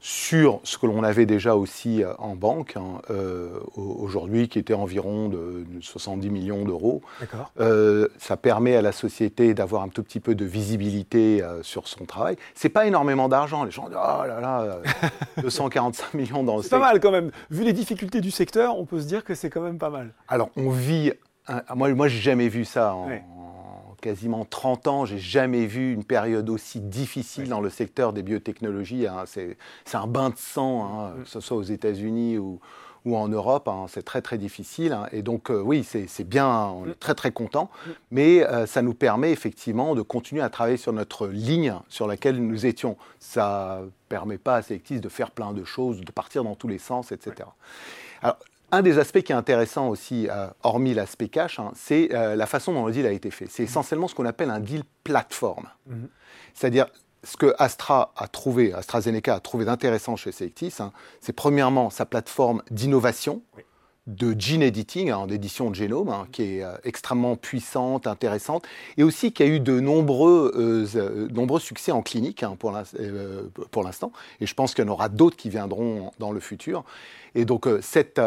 sur 0.00 0.60
ce 0.62 0.78
que 0.78 0.86
l'on 0.86 1.02
avait 1.02 1.26
déjà 1.26 1.56
aussi 1.56 2.02
euh, 2.02 2.12
en 2.18 2.36
banque, 2.36 2.76
hein, 2.76 3.02
euh, 3.10 3.58
aujourd'hui, 3.74 4.48
qui 4.48 4.58
était 4.58 4.74
environ 4.74 5.28
de 5.28 5.66
70 5.80 6.30
millions 6.30 6.64
d'euros. 6.64 7.02
Euh, 7.58 8.08
ça 8.18 8.36
permet 8.36 8.76
à 8.76 8.82
la 8.82 8.92
société 8.92 9.54
d'avoir 9.54 9.82
un 9.82 9.88
tout 9.88 10.02
petit 10.02 10.20
peu 10.20 10.34
de 10.34 10.44
visibilité 10.44 11.42
sur 11.62 11.88
son 11.88 12.04
travail. 12.04 12.36
C'est 12.54 12.68
pas 12.68 12.86
énormément 12.86 13.28
d'argent. 13.28 13.64
Les 13.64 13.70
gens 13.70 13.88
disent 13.88 13.98
Oh 14.00 14.26
là 14.26 14.40
là, 14.40 14.78
245 15.42 16.14
millions 16.14 16.44
dans 16.44 16.56
le 16.56 16.62
C'est 16.62 16.70
pas 16.70 16.78
mal 16.78 17.00
quand 17.00 17.10
même. 17.10 17.30
Vu 17.50 17.64
les 17.64 17.72
difficultés 17.72 18.20
du 18.20 18.30
secteur, 18.30 18.78
on 18.78 18.84
peut 18.84 19.00
se 19.00 19.06
dire 19.06 19.24
que 19.24 19.34
c'est 19.34 19.50
quand 19.50 19.60
même 19.60 19.78
pas 19.78 19.90
mal. 19.90 20.12
Alors, 20.28 20.50
on 20.56 20.70
vit. 20.70 21.12
moi, 21.74 21.92
moi 21.94 22.08
j'ai 22.08 22.20
jamais 22.20 22.48
vu 22.48 22.64
ça 22.64 22.94
en, 22.94 23.08
quasiment 24.00 24.44
30 24.44 24.86
ans, 24.86 25.04
j'ai 25.04 25.18
jamais 25.18 25.66
vu 25.66 25.92
une 25.92 26.04
période 26.04 26.48
aussi 26.50 26.80
difficile 26.80 27.48
dans 27.48 27.60
le 27.60 27.70
secteur 27.70 28.12
des 28.12 28.22
biotechnologies. 28.22 29.06
Hein. 29.06 29.24
C'est 29.26 29.56
un 29.94 30.06
bain 30.06 30.30
de 30.30 30.36
sang, 30.36 30.84
hein, 30.84 31.10
mm. 31.10 31.22
que 31.22 31.28
ce 31.28 31.40
soit 31.40 31.56
aux 31.56 31.62
États-Unis 31.62 32.38
ou, 32.38 32.60
en 33.10 33.28
Europe. 33.28 33.68
Hein. 33.68 33.86
C'est 33.88 34.04
très 34.04 34.20
très 34.20 34.36
difficile. 34.36 34.98
Et 35.12 35.22
donc 35.22 35.50
euh, 35.50 35.62
oui, 35.62 35.82
c'est 35.82 36.28
bien, 36.28 36.46
on 36.48 36.84
est 36.84 36.90
mm. 36.90 36.94
très 37.00 37.14
très 37.14 37.32
content. 37.32 37.70
Mm. 37.70 37.90
Mais 38.10 38.46
euh, 38.46 38.66
ça 38.66 38.82
nous 38.82 38.94
permet 38.94 39.30
effectivement 39.30 39.94
de 39.94 40.02
continuer 40.02 40.42
à 40.42 40.50
travailler 40.50 40.76
sur 40.76 40.92
notre 40.92 41.26
ligne 41.26 41.74
sur 41.88 42.06
laquelle 42.06 42.36
nous 42.36 42.66
étions. 42.66 42.96
Ça 43.18 43.80
permet 44.08 44.38
pas 44.38 44.56
à 44.56 44.62
Selectis 44.62 45.00
de 45.00 45.08
faire 45.08 45.30
plein 45.30 45.52
de 45.52 45.64
choses, 45.64 46.00
de 46.00 46.12
partir 46.12 46.44
dans 46.44 46.54
tous 46.54 46.68
les 46.68 46.78
sens, 46.78 47.12
etc. 47.12 47.48
Alors, 48.20 48.38
un 48.70 48.82
des 48.82 48.98
aspects 48.98 49.20
qui 49.20 49.32
est 49.32 49.36
intéressant 49.36 49.88
aussi, 49.88 50.28
euh, 50.30 50.48
hormis 50.62 50.94
l'aspect 50.94 51.28
cash, 51.28 51.58
hein, 51.58 51.72
c'est 51.74 52.14
euh, 52.14 52.36
la 52.36 52.46
façon 52.46 52.72
dont 52.72 52.86
le 52.86 52.92
deal 52.92 53.06
a 53.06 53.12
été 53.12 53.30
fait. 53.30 53.46
C'est 53.48 53.62
essentiellement 53.62 54.08
ce 54.08 54.14
qu'on 54.14 54.26
appelle 54.26 54.50
un 54.50 54.60
deal 54.60 54.82
plateforme. 55.04 55.68
Mhm. 55.86 56.08
C'est-à-dire, 56.54 56.86
ce 57.24 57.36
que 57.36 57.54
Astra 57.58 58.12
a 58.16 58.28
trouvé, 58.28 58.72
AstraZeneca 58.72 59.34
a 59.34 59.40
trouvé 59.40 59.64
d'intéressant 59.64 60.16
chez 60.16 60.32
Selectis, 60.32 60.74
hein, 60.80 60.92
c'est 61.20 61.32
premièrement 61.32 61.90
sa 61.90 62.04
plateforme 62.04 62.62
d'innovation. 62.70 63.42
De 64.08 64.34
gene 64.38 64.62
editing, 64.62 65.10
hein, 65.10 65.26
d'édition 65.26 65.68
de 65.68 65.74
génome, 65.74 66.08
hein, 66.08 66.26
qui 66.32 66.42
est 66.42 66.64
euh, 66.64 66.72
extrêmement 66.82 67.36
puissante, 67.36 68.06
intéressante, 68.06 68.66
et 68.96 69.02
aussi 69.02 69.32
qui 69.32 69.42
a 69.42 69.46
eu 69.46 69.60
de 69.60 69.78
nombreux, 69.80 70.52
euh, 70.56 71.28
nombreux 71.28 71.60
succès 71.60 71.92
en 71.92 72.00
clinique 72.00 72.42
hein, 72.42 72.56
pour 72.58 73.82
l'instant. 73.82 74.12
Et 74.40 74.46
je 74.46 74.54
pense 74.54 74.74
qu'il 74.74 74.84
y 74.84 74.88
en 74.88 74.90
aura 74.90 75.10
d'autres 75.10 75.36
qui 75.36 75.50
viendront 75.50 76.12
dans 76.18 76.32
le 76.32 76.40
futur. 76.40 76.84
Et 77.34 77.44
donc 77.44 77.68
cette, 77.82 78.20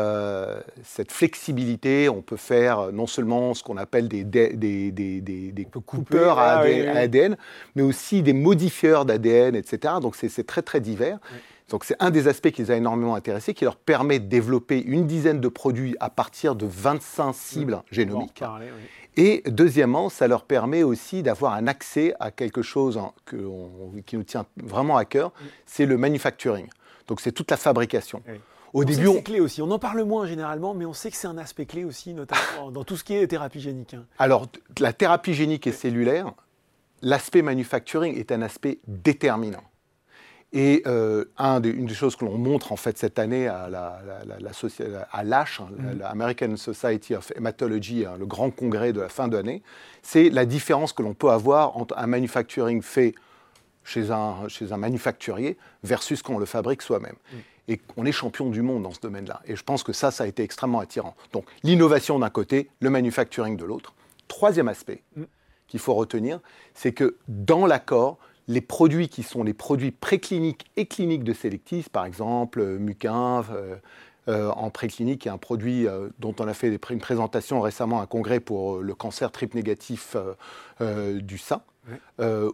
cette, 0.83 1.11
flexibilité, 1.11 2.07
on 2.07 2.21
peut 2.21 2.37
faire 2.37 2.91
non 2.93 3.07
seulement 3.07 3.55
ce 3.55 3.63
qu'on 3.63 3.77
appelle 3.77 4.07
des, 4.07 4.23
des, 4.23 4.55
des, 4.55 4.91
des 4.91 5.65
coupeurs 5.65 6.37
à, 6.37 6.59
ADN, 6.59 7.35
ah 7.37 7.43
mais 7.75 7.81
aussi 7.81 8.21
des 8.21 8.33
modifieurs 8.33 9.05
d'ADN, 9.05 9.55
etc. 9.55 9.95
Donc 10.01 10.15
c'est 10.15 10.45
très 10.45 10.61
très 10.61 10.79
divers. 10.79 11.17
Donc 11.71 11.85
c'est 11.85 11.95
un 12.01 12.11
des 12.11 12.27
aspects 12.27 12.51
qui 12.51 12.63
les 12.63 12.71
a 12.71 12.75
énormément 12.75 13.15
intéressés, 13.15 13.53
qui 13.53 13.63
leur 13.63 13.77
permet 13.77 14.19
de 14.19 14.25
développer 14.25 14.81
une 14.81 15.07
dizaine 15.07 15.39
de 15.39 15.47
produits 15.47 15.95
à 16.01 16.09
partir 16.09 16.53
de 16.53 16.65
25 16.65 17.33
cibles 17.33 17.75
mmh. 17.75 17.81
génomiques. 17.91 18.43
Et 19.15 19.41
deuxièmement, 19.47 20.09
ça 20.09 20.27
leur 20.27 20.43
permet 20.43 20.83
aussi 20.83 21.23
d'avoir 21.23 21.53
un 21.53 21.67
accès 21.67 22.13
à 22.19 22.29
quelque 22.29 22.61
chose 22.61 22.99
qui 24.05 24.17
nous 24.17 24.23
tient 24.23 24.45
vraiment 24.61 24.97
à 24.97 25.05
cœur, 25.05 25.29
mmh. 25.29 25.45
c'est 25.65 25.85
le 25.85 25.97
manufacturing. 25.97 26.67
Donc 27.07 27.21
c'est 27.21 27.31
toute 27.31 27.49
la 27.49 27.57
fabrication. 27.57 28.21
Au 28.73 28.83
début, 28.83 29.07
c'est 29.07 29.23
clé 29.23 29.39
aussi. 29.39 29.61
On 29.61 29.71
en 29.71 29.79
parle 29.79 30.03
moins 30.03 30.25
généralement, 30.25 30.73
mais 30.73 30.85
on 30.85 30.93
sait 30.93 31.09
que 31.09 31.17
c'est 31.17 31.27
un 31.27 31.37
aspect 31.37 31.65
clé 31.65 31.85
aussi, 31.85 32.13
notamment 32.13 32.71
dans 32.71 32.83
tout 32.83 32.97
ce 32.97 33.05
qui 33.05 33.13
est 33.13 33.27
thérapie 33.27 33.61
génique. 33.61 33.93
Hein. 33.93 34.05
Alors, 34.19 34.47
la 34.79 34.91
thérapie 34.91 35.33
génique 35.33 35.67
et 35.67 35.71
cellulaire, 35.71 36.33
l'aspect 37.01 37.41
manufacturing 37.41 38.17
est 38.17 38.31
un 38.33 38.41
aspect 38.41 38.79
déterminant. 38.87 39.63
Et 40.53 40.83
euh, 40.85 41.23
une 41.39 41.85
des 41.85 41.93
choses 41.93 42.17
que 42.17 42.25
l'on 42.25 42.37
montre 42.37 42.73
en 42.73 42.75
fait 42.75 42.97
cette 42.97 43.19
année 43.19 43.47
à 43.47 43.69
la, 43.69 44.01
à 45.11 45.23
l'ASH, 45.23 45.61
hein, 45.61 45.69
mm. 45.71 45.99
l'American 45.99 46.57
Society 46.57 47.15
of 47.15 47.31
Hematology, 47.37 48.05
hein, 48.05 48.15
le 48.19 48.25
grand 48.25 48.51
congrès 48.51 48.91
de 48.91 48.99
la 48.99 49.07
fin 49.07 49.29
d'année, 49.29 49.63
c'est 50.01 50.29
la 50.29 50.45
différence 50.45 50.91
que 50.91 51.03
l'on 51.03 51.13
peut 51.13 51.29
avoir 51.29 51.77
entre 51.77 51.97
un 51.97 52.07
manufacturing 52.07 52.81
fait 52.81 53.15
chez 53.85 54.11
un, 54.11 54.47
chez 54.49 54.73
un 54.73 54.77
manufacturier 54.77 55.57
versus 55.83 56.21
quand 56.21 56.33
on 56.33 56.39
le 56.39 56.45
fabrique 56.45 56.81
soi-même. 56.81 57.15
Mm. 57.31 57.37
Et 57.69 57.81
on 57.95 58.05
est 58.05 58.11
champion 58.11 58.49
du 58.49 58.61
monde 58.61 58.83
dans 58.83 58.91
ce 58.91 58.99
domaine-là. 58.99 59.41
Et 59.45 59.55
je 59.55 59.63
pense 59.63 59.83
que 59.83 59.93
ça, 59.93 60.11
ça 60.11 60.25
a 60.25 60.27
été 60.27 60.43
extrêmement 60.43 60.81
attirant. 60.81 61.15
Donc 61.31 61.45
l'innovation 61.63 62.19
d'un 62.19 62.29
côté, 62.29 62.69
le 62.81 62.89
manufacturing 62.89 63.55
de 63.55 63.63
l'autre. 63.63 63.93
Troisième 64.27 64.67
aspect 64.67 65.01
mm. 65.15 65.23
qu'il 65.69 65.79
faut 65.79 65.93
retenir, 65.93 66.41
c'est 66.73 66.91
que 66.91 67.15
dans 67.29 67.65
l'accord, 67.65 68.17
les 68.51 68.61
produits 68.61 69.07
qui 69.07 69.23
sont 69.23 69.43
les 69.43 69.53
produits 69.53 69.91
précliniques 69.91 70.65
et 70.75 70.85
cliniques 70.85 71.23
de 71.23 71.33
Selectis, 71.33 71.85
par 71.91 72.05
exemple 72.05 72.59
euh, 72.59 72.77
Muquin 72.77 73.45
euh, 73.51 73.75
euh, 74.27 74.49
en 74.49 74.69
préclinique, 74.69 75.25
est 75.25 75.29
un 75.29 75.37
produit 75.37 75.87
dont 76.19 76.35
on 76.39 76.47
a 76.47 76.53
fait 76.53 76.77
une 76.89 76.99
présentation 76.99 77.59
récemment 77.61 78.01
à 78.01 78.03
un 78.03 78.05
congrès 78.05 78.39
pour 78.39 78.79
le 78.79 78.93
cancer 78.93 79.31
triple 79.31 79.55
négatif 79.55 80.15
du 80.79 81.37
sein, 81.39 81.61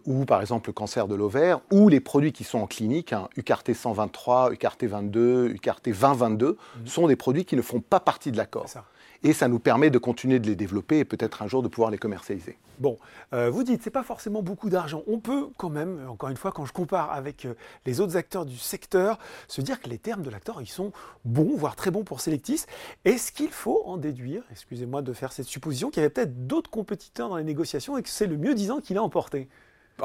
ou 0.06 0.24
par 0.24 0.39
exemple 0.39 0.70
le 0.70 0.74
cancer 0.74 1.10
de 1.10 1.16
l'ovaire, 1.16 1.60
ou 1.70 1.89
les 1.89 2.00
produits 2.00 2.32
qui 2.32 2.46
sont 2.46 2.60
en 2.60 2.68
clinique, 2.68 3.12
hein, 3.12 3.27
UCART 3.36 3.63
123, 3.74 4.54
UCART 4.54 4.77
22, 4.82 5.50
UCART 5.50 5.82
2022, 5.84 6.58
sont 6.86 7.08
des 7.08 7.18
produits 7.18 7.44
qui 7.44 7.58
ne 7.58 7.62
font 7.62 7.82
pas 7.82 8.00
partie 8.00 8.32
de 8.32 8.38
l'accord 8.38 8.68
et 9.24 9.34
ça 9.34 9.48
nous 9.48 9.60
permet 9.60 9.90
de 9.90 9.98
continuer 9.98 10.40
de 10.40 10.48
les 10.48 10.56
développer 10.56 11.00
et 11.00 11.06
peut-être 11.06 11.42
un 11.42 11.48
jour 11.48 11.64
de 11.64 11.68
pouvoir 11.68 11.92
les 11.92 11.98
commercialiser. 11.98 12.58
Bon, 12.80 12.98
euh, 13.34 13.50
vous 13.50 13.64
dites, 13.64 13.82
c'est 13.84 13.90
pas 13.90 14.04
forcément 14.04 14.44
beaucoup 14.44 14.70
d'argent. 14.70 15.04
On 15.08 15.20
peut 15.20 15.48
quand 15.58 15.70
même, 15.70 16.08
encore 16.08 16.30
une 16.30 16.38
fois, 16.38 16.52
quand 16.52 16.66
je 16.66 16.74
compare 16.74 17.12
avec 17.12 17.46
euh, 17.46 17.56
les 17.86 18.00
autres 18.00 18.18
acteurs 18.18 18.46
du 18.46 18.58
secteur, 18.58 19.18
se 19.48 19.62
dire 19.62 19.82
que 19.82 19.90
les 19.90 19.98
termes 19.98 20.22
de 20.22 20.30
l'acteur, 20.30 20.62
ils 20.62 20.68
sont 20.68 20.92
bons, 21.26 21.56
voire 21.56 21.76
très 21.76 21.90
bons 21.90 22.04
pour 22.04 22.22
Selectis. 22.22 22.66
Est-ce 23.04 23.32
qu'il 23.32 23.50
faut 23.50 23.82
en 23.86 23.98
déduire, 23.98 24.44
excusez-moi 24.52 25.02
de 25.02 25.14
faire 25.14 25.32
cette 25.32 25.48
supposition, 25.48 25.90
qu'il 25.90 26.02
y 26.02 26.06
avait 26.06 26.14
peut-être 26.14 26.46
d'autres 26.46 26.70
compétiteurs 26.70 27.30
dans 27.30 27.38
les 27.38 27.44
négociations 27.44 27.98
et 27.98 28.04
que 28.04 28.10
c'est 28.10 28.28
le 28.28 28.38
mieux 28.38 28.54
disant 28.54 28.80
qu'il 28.80 28.98
a 28.98 29.04
emporté? 29.04 29.50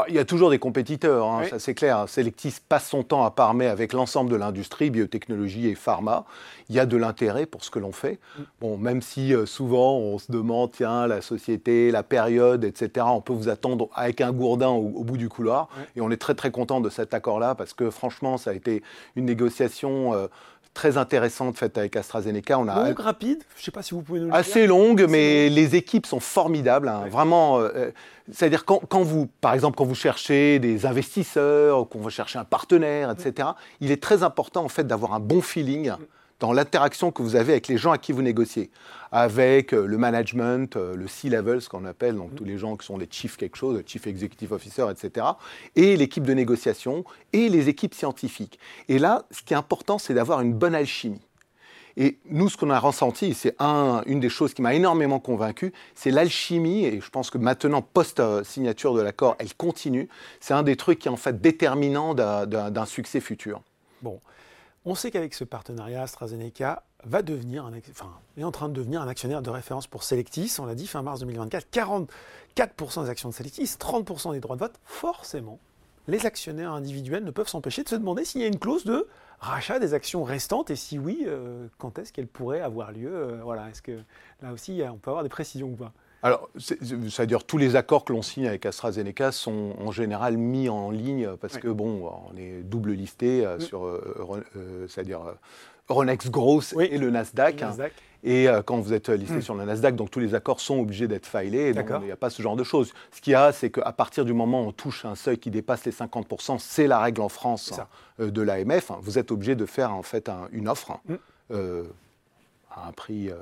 Il 0.08 0.14
y 0.14 0.18
a 0.18 0.24
toujours 0.24 0.50
des 0.50 0.58
compétiteurs, 0.58 1.26
hein, 1.26 1.42
ça 1.50 1.58
c'est 1.58 1.74
clair. 1.74 2.08
Selectis 2.08 2.54
passe 2.66 2.88
son 2.88 3.02
temps 3.02 3.24
à 3.24 3.30
parmer 3.30 3.66
avec 3.66 3.92
l'ensemble 3.92 4.30
de 4.30 4.36
l'industrie, 4.36 4.90
biotechnologie 4.90 5.68
et 5.68 5.74
pharma. 5.74 6.24
Il 6.70 6.74
y 6.74 6.80
a 6.80 6.86
de 6.86 6.96
l'intérêt 6.96 7.44
pour 7.44 7.62
ce 7.62 7.70
que 7.70 7.78
l'on 7.78 7.92
fait. 7.92 8.18
Mm. 8.38 8.42
Bon, 8.60 8.78
même 8.78 9.02
si 9.02 9.34
euh, 9.34 9.44
souvent 9.44 9.98
on 9.98 10.18
se 10.18 10.32
demande, 10.32 10.70
tiens, 10.72 11.06
la 11.06 11.20
société, 11.20 11.90
la 11.90 12.02
période, 12.02 12.64
etc., 12.64 13.06
on 13.08 13.20
peut 13.20 13.34
vous 13.34 13.50
attendre 13.50 13.90
avec 13.94 14.22
un 14.22 14.32
gourdin 14.32 14.68
au, 14.68 15.04
bout 15.04 15.18
du 15.18 15.28
couloir. 15.28 15.68
Et 15.94 16.00
on 16.00 16.10
est 16.10 16.16
très 16.16 16.34
très 16.34 16.50
content 16.50 16.80
de 16.80 16.88
cet 16.88 17.12
accord-là 17.12 17.54
parce 17.54 17.74
que 17.74 17.90
franchement, 17.90 18.38
ça 18.38 18.50
a 18.50 18.54
été 18.54 18.82
une 19.16 19.26
négociation. 19.26 20.14
Euh, 20.14 20.26
très 20.74 20.96
intéressante 20.96 21.56
faite 21.56 21.76
avec 21.78 21.96
AstraZeneca. 21.96 22.58
On 22.58 22.68
a 22.68 22.88
longue, 22.88 22.98
rapide, 22.98 23.42
je 23.56 23.60
ne 23.60 23.64
sais 23.64 23.70
pas 23.70 23.82
si 23.82 23.94
vous 23.94 24.02
pouvez 24.02 24.20
nous 24.20 24.28
le 24.28 24.34
Assez 24.34 24.60
dire. 24.60 24.70
longue, 24.70 25.06
mais 25.08 25.48
les 25.48 25.76
équipes 25.76 26.06
sont 26.06 26.20
formidables. 26.20 26.88
Hein. 26.88 27.04
Vraiment, 27.10 27.58
euh, 27.58 27.68
euh, 27.74 27.90
c'est-à-dire 28.30 28.64
quand, 28.64 28.80
quand, 28.88 29.02
vous, 29.02 29.28
par 29.40 29.54
exemple, 29.54 29.76
quand 29.76 29.84
vous 29.84 29.94
cherchez 29.94 30.58
des 30.58 30.86
investisseurs, 30.86 31.80
ou 31.80 31.84
qu'on 31.84 32.00
veut 32.00 32.10
chercher 32.10 32.38
un 32.38 32.44
partenaire, 32.44 33.10
etc., 33.10 33.50
il 33.80 33.90
est 33.90 34.02
très 34.02 34.22
important 34.22 34.64
en 34.64 34.68
fait 34.68 34.86
d'avoir 34.86 35.14
un 35.14 35.20
bon 35.20 35.42
feeling. 35.42 35.92
Dans 36.42 36.52
l'interaction 36.52 37.12
que 37.12 37.22
vous 37.22 37.36
avez 37.36 37.52
avec 37.52 37.68
les 37.68 37.78
gens 37.78 37.92
à 37.92 37.98
qui 37.98 38.10
vous 38.10 38.20
négociez, 38.20 38.72
avec 39.12 39.72
euh, 39.72 39.86
le 39.86 39.96
management, 39.96 40.74
euh, 40.74 40.96
le 40.96 41.06
C-level, 41.06 41.62
ce 41.62 41.68
qu'on 41.68 41.84
appelle, 41.84 42.16
donc 42.16 42.34
tous 42.34 42.42
les 42.42 42.58
gens 42.58 42.76
qui 42.76 42.84
sont 42.84 42.98
les 42.98 43.06
chiefs 43.08 43.36
quelque 43.36 43.56
chose, 43.56 43.80
chief 43.86 44.08
executive 44.08 44.52
officer, 44.52 44.86
etc., 44.90 45.24
et 45.76 45.96
l'équipe 45.96 46.24
de 46.24 46.34
négociation 46.34 47.04
et 47.32 47.48
les 47.48 47.68
équipes 47.68 47.94
scientifiques. 47.94 48.58
Et 48.88 48.98
là, 48.98 49.24
ce 49.30 49.42
qui 49.42 49.54
est 49.54 49.56
important, 49.56 49.98
c'est 49.98 50.14
d'avoir 50.14 50.40
une 50.40 50.52
bonne 50.52 50.74
alchimie. 50.74 51.20
Et 51.96 52.18
nous, 52.28 52.48
ce 52.48 52.56
qu'on 52.56 52.70
a 52.70 52.80
ressenti, 52.80 53.34
c'est 53.34 53.54
un, 53.60 54.02
une 54.06 54.18
des 54.18 54.30
choses 54.30 54.52
qui 54.52 54.62
m'a 54.62 54.74
énormément 54.74 55.20
convaincu, 55.20 55.72
c'est 55.94 56.10
l'alchimie, 56.10 56.86
et 56.86 57.00
je 57.00 57.10
pense 57.10 57.30
que 57.30 57.38
maintenant, 57.38 57.82
post-signature 57.82 58.94
de 58.94 59.00
l'accord, 59.00 59.36
elle 59.38 59.54
continue. 59.54 60.08
C'est 60.40 60.54
un 60.54 60.64
des 60.64 60.74
trucs 60.74 60.98
qui 60.98 61.06
est 61.06 61.12
en 61.12 61.16
fait 61.16 61.40
déterminant 61.40 62.14
d'un 62.14 62.86
succès 62.86 63.20
futur. 63.20 63.62
Bon, 64.00 64.18
on 64.84 64.94
sait 64.94 65.10
qu'avec 65.10 65.34
ce 65.34 65.44
partenariat, 65.44 66.02
AstraZeneca 66.02 66.82
va 67.04 67.22
devenir 67.22 67.70
est 68.36 68.44
en 68.44 68.52
train 68.52 68.68
de 68.68 68.74
devenir 68.74 69.02
un 69.02 69.08
actionnaire 69.08 69.42
de 69.42 69.50
référence 69.50 69.86
pour 69.86 70.02
Selectis. 70.02 70.54
On 70.58 70.66
l'a 70.66 70.74
dit 70.74 70.86
fin 70.86 71.02
mars 71.02 71.20
2024, 71.20 71.68
44% 72.56 73.04
des 73.04 73.10
actions 73.10 73.28
de 73.28 73.34
Selectis, 73.34 73.64
30% 73.64 74.32
des 74.32 74.40
droits 74.40 74.56
de 74.56 74.60
vote. 74.60 74.74
Forcément, 74.84 75.58
les 76.08 76.26
actionnaires 76.26 76.72
individuels 76.72 77.24
ne 77.24 77.30
peuvent 77.30 77.48
s'empêcher 77.48 77.84
de 77.84 77.88
se 77.88 77.96
demander 77.96 78.24
s'il 78.24 78.40
y 78.40 78.44
a 78.44 78.48
une 78.48 78.58
clause 78.58 78.84
de 78.84 79.08
rachat 79.38 79.78
des 79.78 79.94
actions 79.94 80.24
restantes 80.24 80.70
et 80.70 80.76
si 80.76 80.98
oui, 80.98 81.24
euh, 81.26 81.66
quand 81.78 81.98
est-ce 81.98 82.12
qu'elle 82.12 82.28
pourrait 82.28 82.60
avoir 82.60 82.92
lieu. 82.92 83.12
Euh, 83.12 83.40
voilà, 83.42 83.68
est-ce 83.70 83.82
que 83.82 84.00
là 84.40 84.52
aussi, 84.52 84.82
on 84.90 84.96
peut 84.96 85.10
avoir 85.10 85.22
des 85.22 85.28
précisions 85.28 85.68
ou 85.68 85.76
pas? 85.76 85.92
Alors, 86.22 86.48
c'est-à-dire 86.56 87.42
tous 87.42 87.58
les 87.58 87.74
accords 87.74 88.04
que 88.04 88.12
l'on 88.12 88.22
signe 88.22 88.46
avec 88.46 88.64
AstraZeneca 88.64 89.32
sont 89.32 89.74
en 89.80 89.90
général 89.90 90.36
mis 90.36 90.68
en 90.68 90.90
ligne 90.90 91.28
parce 91.40 91.58
que 91.58 91.66
bon, 91.66 92.08
on 92.32 92.36
est 92.36 92.62
double 92.62 92.92
listé 92.92 93.44
euh, 93.44 93.56
mm. 93.56 93.60
sur, 93.60 93.84
euh, 93.84 94.44
euh, 94.56 94.86
c'est-à-dire 94.88 95.20
Euronext 95.88 96.30
Growth 96.30 96.74
et 96.78 96.96
le 96.96 97.10
Nasdaq. 97.10 97.64
Et 98.24 98.46
quand 98.66 98.78
vous 98.78 98.92
êtes 98.92 99.08
listé 99.08 99.38
mm. 99.38 99.42
sur 99.42 99.56
le 99.56 99.64
Nasdaq, 99.64 99.96
donc 99.96 100.12
tous 100.12 100.20
les 100.20 100.36
accords 100.36 100.60
sont 100.60 100.78
obligés 100.78 101.08
d'être 101.08 101.26
filés. 101.26 101.74
Donc 101.74 101.86
il 102.02 102.06
n'y 102.06 102.12
a 102.12 102.16
pas 102.16 102.30
ce 102.30 102.40
genre 102.40 102.54
de 102.54 102.62
choses. 102.62 102.92
Ce 103.10 103.20
qu'il 103.20 103.32
y 103.32 103.36
a, 103.36 103.50
c'est 103.50 103.70
qu'à 103.70 103.90
partir 103.90 104.24
du 104.24 104.32
moment 104.32 104.62
où 104.62 104.68
on 104.68 104.72
touche 104.72 105.04
un 105.04 105.16
seuil 105.16 105.38
qui 105.38 105.50
dépasse 105.50 105.84
les 105.86 105.92
50%, 105.92 106.60
c'est 106.60 106.86
la 106.86 107.00
règle 107.00 107.20
en 107.20 107.28
France 107.28 107.80
de 108.20 108.42
l'AMF. 108.42 108.92
Hein. 108.92 108.98
Vous 109.02 109.18
êtes 109.18 109.32
obligé 109.32 109.56
de 109.56 109.66
faire 109.66 109.92
en 109.92 110.04
fait 110.04 110.30
une 110.52 110.68
offre. 110.68 111.00
Mm 111.08 111.16
à 112.74 112.88
un 112.88 112.92
prix 112.92 113.30
euh, 113.30 113.36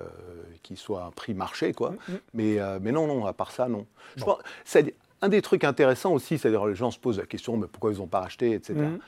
qui 0.62 0.76
soit 0.76 1.04
un 1.04 1.10
prix 1.10 1.34
marché, 1.34 1.72
quoi. 1.72 1.90
Mm, 1.90 2.12
mm. 2.12 2.18
Mais, 2.34 2.60
euh, 2.60 2.78
mais 2.80 2.92
non, 2.92 3.06
non, 3.06 3.26
à 3.26 3.32
part 3.32 3.50
ça, 3.50 3.68
non. 3.68 3.86
Je 4.16 4.24
pense, 4.24 4.38
un 5.22 5.28
des 5.28 5.42
trucs 5.42 5.64
intéressants 5.64 6.12
aussi, 6.12 6.38
c'est-à-dire 6.38 6.66
les 6.66 6.74
gens 6.74 6.90
se 6.90 6.98
posent 6.98 7.18
la 7.18 7.26
question, 7.26 7.56
mais 7.56 7.66
pourquoi 7.66 7.92
ils 7.92 7.98
n'ont 7.98 8.06
pas 8.06 8.22
acheté, 8.22 8.52
etc. 8.52 8.74
Mm. 8.74 8.98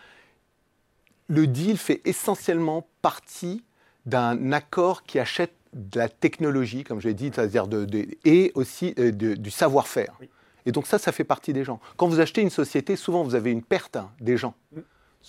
Le 1.29 1.47
deal 1.47 1.79
fait 1.79 2.01
essentiellement 2.05 2.87
partie 3.01 3.65
d'un 4.05 4.53
accord 4.53 5.05
qui 5.05 5.19
achète 5.19 5.55
de 5.73 5.99
la 5.99 6.09
technologie, 6.09 6.85
comme 6.85 7.01
je 7.01 7.09
l'ai 7.09 7.15
dit, 7.15 7.31
c'est-à-dire 7.35 7.67
de, 7.67 7.87
et 8.25 8.53
aussi 8.55 8.95
euh, 8.99 9.11
du 9.11 9.51
savoir-faire. 9.51 10.19
Et 10.67 10.73
donc 10.73 10.87
ça, 10.87 10.99
ça 10.99 11.13
fait 11.13 11.25
partie 11.25 11.53
des 11.53 11.65
gens. 11.65 11.81
Quand 11.97 12.09
vous 12.09 12.21
achetez 12.21 12.43
une 12.43 12.51
société, 12.51 12.95
souvent 12.97 13.23
vous 13.23 13.35
avez 13.35 13.51
une 13.51 13.63
perte 13.63 13.97
hein, 13.97 14.11
des 14.21 14.37
gens 14.37 14.55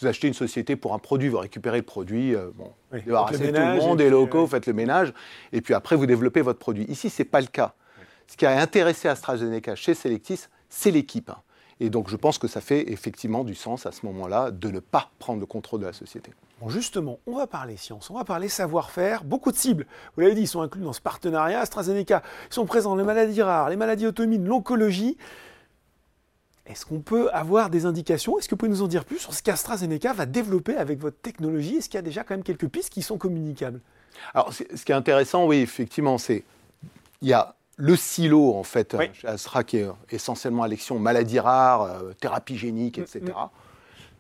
vous 0.01 0.08
achetez 0.08 0.27
une 0.27 0.34
société 0.34 0.75
pour 0.75 0.93
un 0.93 0.99
produit, 0.99 1.29
vous 1.29 1.39
récupérez 1.39 1.77
le 1.77 1.84
produit, 1.84 2.36
euh, 2.36 2.49
bon, 2.56 2.71
oui, 2.91 3.01
tout 3.03 3.10
le 3.10 3.79
monde, 3.79 3.97
des 3.97 4.10
locaux, 4.10 4.47
faites 4.47 4.65
le 4.65 4.73
ménage, 4.73 5.13
et 5.51 5.62
puis 5.62 5.73
après 5.73 5.95
vous 5.95 6.06
développez 6.06 6.41
votre 6.41 6.60
produit. 6.60 6.86
Ici, 6.86 7.10
ce 7.10 7.21
n'est 7.21 7.29
pas 7.29 7.41
le 7.41 7.47
cas. 7.47 7.73
Ce 8.27 8.38
qui 8.38 8.45
a 8.45 8.60
intéressé 8.60 9.08
AstraZeneca 9.08 9.75
chez 9.75 9.93
Selectis, 9.93 10.45
c'est 10.69 10.91
l'équipe. 10.91 11.32
Et 11.79 11.89
donc 11.89 12.10
je 12.10 12.15
pense 12.15 12.38
que 12.38 12.47
ça 12.47 12.62
fait 12.62 12.91
effectivement 12.91 13.43
du 13.43 13.56
sens 13.56 13.86
à 13.86 13.91
ce 13.91 14.06
moment-là 14.06 14.51
de 14.51 14.69
ne 14.69 14.79
pas 14.79 15.12
prendre 15.19 15.39
le 15.39 15.45
contrôle 15.45 15.82
de 15.82 15.86
la 15.86 15.93
société. 15.93 16.32
Bon, 16.62 16.69
justement, 16.69 17.19
on 17.27 17.36
va 17.36 17.47
parler 17.47 17.77
science, 17.77 18.10
on 18.10 18.15
va 18.15 18.23
parler 18.23 18.47
savoir-faire. 18.47 19.23
Beaucoup 19.23 19.51
de 19.51 19.58
cibles, 19.58 19.86
vous 20.15 20.21
l'avez 20.21 20.36
dit, 20.36 20.41
ils 20.41 20.47
sont 20.47 20.62
inclus 20.62 20.82
dans 20.82 20.93
ce 20.93 21.01
partenariat. 21.01 21.60
AstraZeneca, 21.60 22.21
ils 22.49 22.53
sont 22.53 22.65
présents 22.65 22.91
dans 22.91 22.95
les 22.95 23.03
maladies 23.03 23.41
rares, 23.41 23.69
les 23.69 23.75
maladies 23.75 24.08
auto-immunes, 24.08 24.45
l'oncologie. 24.45 25.17
Est-ce 26.65 26.86
qu'on 26.86 26.99
peut 26.99 27.30
avoir 27.32 27.69
des 27.69 27.86
indications? 27.86 28.39
Est-ce 28.39 28.47
que 28.47 28.56
vous 28.56 28.58
pouvez 28.58 28.71
nous 28.71 28.82
en 28.82 28.88
dire 28.88 29.04
plus 29.04 29.19
sur 29.19 29.34
ce 29.34 29.43
qu'AstraZeneca 29.43 30.13
va 30.13 30.26
développer 30.26 30.76
avec 30.76 30.99
votre 30.99 31.17
technologie? 31.17 31.78
Est-ce 31.78 31.89
qu'il 31.89 31.97
y 31.97 31.99
a 31.99 32.04
déjà 32.04 32.23
quand 32.23 32.36
même 32.36 32.43
quelques 32.43 32.67
pistes 32.67 32.89
qui 32.89 33.02
sont 33.02 33.17
communicables? 33.17 33.82
Alors, 34.34 34.54
ce 34.54 34.63
qui 34.63 34.91
est 34.91 34.95
intéressant, 34.95 35.45
oui, 35.45 35.58
effectivement, 35.58 36.17
c'est 36.17 36.43
il 37.21 37.30
y 37.30 37.34
a 37.34 37.56
le 37.78 37.95
silo, 37.95 38.54
en 38.54 38.63
fait, 38.63 38.95
chez 39.13 39.28
Astra, 39.28 39.63
qui 39.63 39.78
est 39.78 39.89
essentiellement 40.12 40.65
élection 40.65 40.99
maladies 40.99 41.39
rares, 41.39 41.84
euh, 41.84 42.13
thérapie 42.19 42.58
génique, 42.58 42.99
etc. 42.99 43.21
Mm, 43.26 43.30
mm. 43.30 43.49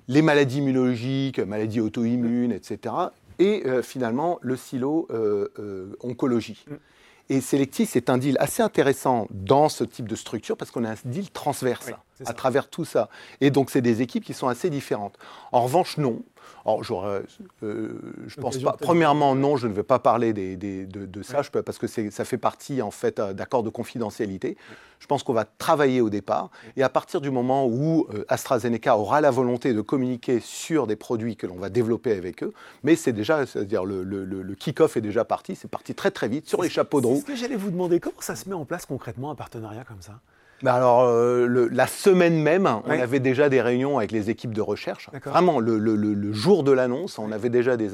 Les 0.07 0.21
maladies 0.21 0.57
immunologiques, 0.57 1.39
maladies 1.39 1.79
auto-immunes, 1.79 2.51
etc. 2.51 2.95
Et 3.39 3.63
euh, 3.65 3.81
finalement, 3.81 4.39
le 4.41 4.57
silo 4.57 5.07
euh, 5.11 5.95
oncologie. 6.01 6.65
Mm. 6.67 6.73
Et 7.29 7.41
Selectis 7.41 7.85
c'est 7.85 8.09
un 8.09 8.17
deal 8.17 8.37
assez 8.39 8.61
intéressant 8.61 9.27
dans 9.31 9.69
ce 9.69 9.83
type 9.83 10.07
de 10.07 10.15
structure 10.15 10.57
parce 10.57 10.71
qu'on 10.71 10.83
a 10.83 10.91
un 10.91 10.95
deal 11.05 11.29
transverse 11.31 11.91
à 12.25 12.33
travers 12.33 12.69
tout 12.69 12.85
ça. 12.85 13.09
Et 13.41 13.51
donc, 13.51 13.69
c'est 13.69 13.81
des 13.81 14.01
équipes 14.01 14.23
qui 14.23 14.33
sont 14.33 14.47
assez 14.47 14.69
différentes. 14.69 15.17
En 15.51 15.63
revanche, 15.63 15.97
non. 15.97 16.21
Alors, 16.65 17.05
euh, 17.05 17.21
je 18.27 18.35
pense 18.39 18.57
pas. 18.57 18.77
Premièrement, 18.79 19.35
non, 19.35 19.57
je 19.57 19.67
ne 19.67 19.73
vais 19.73 19.83
pas 19.83 19.99
parler 19.99 20.33
de, 20.33 21.23
ça, 21.23 21.41
parce 21.65 21.77
que 21.77 21.87
ça 21.87 22.25
fait 22.25 22.37
partie 22.37 22.81
en 22.81 22.91
fait 22.91 23.19
euh, 23.19 23.33
d'accords 23.33 23.63
de 23.63 23.69
confidentialité. 23.69 24.57
Je 24.99 25.07
pense 25.07 25.23
qu'on 25.23 25.33
va 25.33 25.43
travailler 25.43 25.99
au 25.99 26.09
départ, 26.09 26.49
et 26.77 26.83
à 26.83 26.87
partir 26.87 27.19
du 27.19 27.29
moment 27.29 27.67
où 27.67 28.07
euh, 28.13 28.23
AstraZeneca 28.29 28.97
aura 28.97 29.19
la 29.19 29.31
volonté 29.31 29.73
de 29.73 29.81
communiquer 29.81 30.39
sur 30.39 30.87
des 30.87 30.95
produits 30.95 31.35
que 31.35 31.45
l'on 31.45 31.57
va 31.57 31.69
développer 31.69 32.13
avec 32.13 32.41
eux, 32.41 32.53
mais 32.83 32.95
c'est 32.95 33.11
déjà, 33.11 33.45
c'est-à-dire 33.45 33.83
le, 33.83 34.03
le 34.03 34.55
kick-off 34.55 34.95
est 34.95 35.01
déjà 35.01 35.25
parti, 35.25 35.55
c'est 35.55 35.67
parti 35.67 35.93
très 35.93 36.11
très 36.11 36.29
vite 36.29 36.47
sur 36.47 36.61
les 36.63 36.69
chapeaux 36.69 37.01
de 37.01 37.07
roue. 37.07 37.19
Ce 37.19 37.25
que 37.25 37.35
j'allais 37.35 37.57
vous 37.57 37.71
demander, 37.71 37.99
comment 37.99 38.15
ça 38.21 38.37
se 38.37 38.47
met 38.47 38.55
en 38.55 38.63
place 38.63 38.85
concrètement 38.85 39.31
un 39.31 39.35
partenariat 39.35 39.83
comme 39.83 40.01
ça? 40.01 40.21
Alors, 40.71 41.01
euh, 41.01 41.67
la 41.71 41.87
semaine 41.87 42.41
même, 42.41 42.67
on 42.85 42.89
avait 42.89 43.19
déjà 43.19 43.49
des 43.49 43.61
réunions 43.61 43.97
avec 43.97 44.11
les 44.11 44.29
équipes 44.29 44.53
de 44.53 44.61
recherche. 44.61 45.09
Vraiment, 45.25 45.59
le, 45.59 46.33
jour 46.33 46.63
de 46.63 46.71
l'annonce, 46.71 47.19
on 47.19 47.31
avait 47.31 47.49
déjà 47.49 47.77
des, 47.77 47.89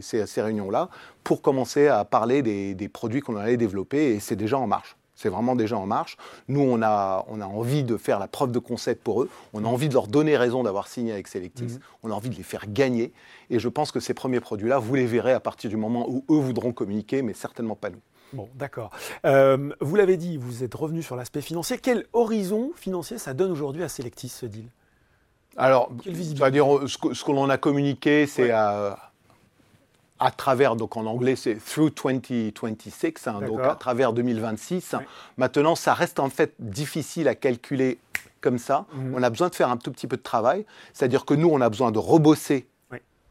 ces, 0.00 0.42
réunions-là 0.42 0.88
pour 1.24 1.42
commencer 1.42 1.88
à 1.88 2.04
parler 2.04 2.42
des, 2.42 2.88
produits 2.88 3.20
qu'on 3.20 3.36
allait 3.36 3.56
développer 3.56 4.14
et 4.14 4.20
c'est 4.20 4.36
déjà 4.36 4.58
en 4.58 4.66
marche. 4.66 4.96
C'est 5.14 5.30
vraiment 5.30 5.56
déjà 5.56 5.78
en 5.78 5.86
marche. 5.86 6.18
Nous, 6.46 6.60
on 6.60 6.82
a, 6.82 7.24
on 7.28 7.40
a 7.40 7.46
envie 7.46 7.84
de 7.84 7.96
faire 7.96 8.18
la 8.18 8.28
preuve 8.28 8.52
de 8.52 8.58
concept 8.58 9.02
pour 9.02 9.22
eux. 9.22 9.30
On 9.54 9.64
a 9.64 9.68
envie 9.68 9.88
de 9.88 9.94
leur 9.94 10.08
donner 10.08 10.36
raison 10.36 10.62
d'avoir 10.62 10.88
signé 10.88 11.12
avec 11.12 11.26
Selectis. 11.26 11.64
Mhm. 11.64 11.78
On 12.02 12.10
a 12.10 12.14
envie 12.14 12.28
de 12.28 12.34
les 12.34 12.42
faire 12.42 12.64
gagner. 12.68 13.12
Et 13.48 13.58
je 13.58 13.68
pense 13.70 13.92
que 13.92 14.00
ces 14.00 14.12
premiers 14.12 14.40
produits-là, 14.40 14.78
vous 14.78 14.94
les 14.94 15.06
verrez 15.06 15.32
à 15.32 15.40
partir 15.40 15.70
du 15.70 15.78
moment 15.78 16.06
où 16.06 16.22
eux 16.30 16.38
voudront 16.38 16.72
communiquer, 16.72 17.22
mais 17.22 17.32
certainement 17.32 17.76
pas 17.76 17.88
nous. 17.88 18.00
Bon, 18.32 18.48
d'accord. 18.54 18.90
Euh, 19.24 19.70
vous 19.80 19.96
l'avez 19.96 20.16
dit, 20.16 20.36
vous 20.36 20.64
êtes 20.64 20.74
revenu 20.74 21.02
sur 21.02 21.16
l'aspect 21.16 21.40
financier. 21.40 21.78
Quel 21.80 22.06
horizon 22.12 22.72
financier 22.76 23.18
ça 23.18 23.34
donne 23.34 23.50
aujourd'hui 23.50 23.82
à 23.82 23.88
Selectis, 23.88 24.28
ce 24.28 24.46
deal? 24.46 24.66
Alors, 25.56 25.90
ce 26.04 27.24
que, 27.24 27.32
l'on 27.32 27.48
a 27.48 27.56
communiqué, 27.56 28.26
c'est 28.26 28.50
à, 28.50 29.10
travers, 30.36 30.76
donc 30.76 30.96
en 30.96 31.06
anglais, 31.06 31.36
c'est 31.36 31.54
through 31.54 31.90
2026, 31.94 33.26
hein, 33.26 33.40
donc 33.40 33.60
à 33.60 33.74
travers 33.74 34.12
2026. 34.12 34.96
Maintenant, 35.38 35.74
ça 35.74 35.94
reste 35.94 36.20
en 36.20 36.28
fait 36.28 36.54
difficile 36.58 37.28
à 37.28 37.34
calculer 37.34 37.98
comme 38.42 38.58
ça. 38.58 38.86
Mhm. 38.92 39.14
On 39.16 39.22
a 39.22 39.30
besoin 39.30 39.48
de 39.48 39.54
faire 39.54 39.70
un 39.70 39.76
tout 39.76 39.90
petit 39.90 40.06
peu 40.06 40.16
de 40.16 40.22
travail. 40.22 40.66
C'est-à-dire 40.92 41.24
que 41.24 41.34
nous, 41.34 41.48
on 41.48 41.60
a 41.60 41.68
besoin 41.68 41.90
de 41.90 41.98
rebosser 41.98 42.66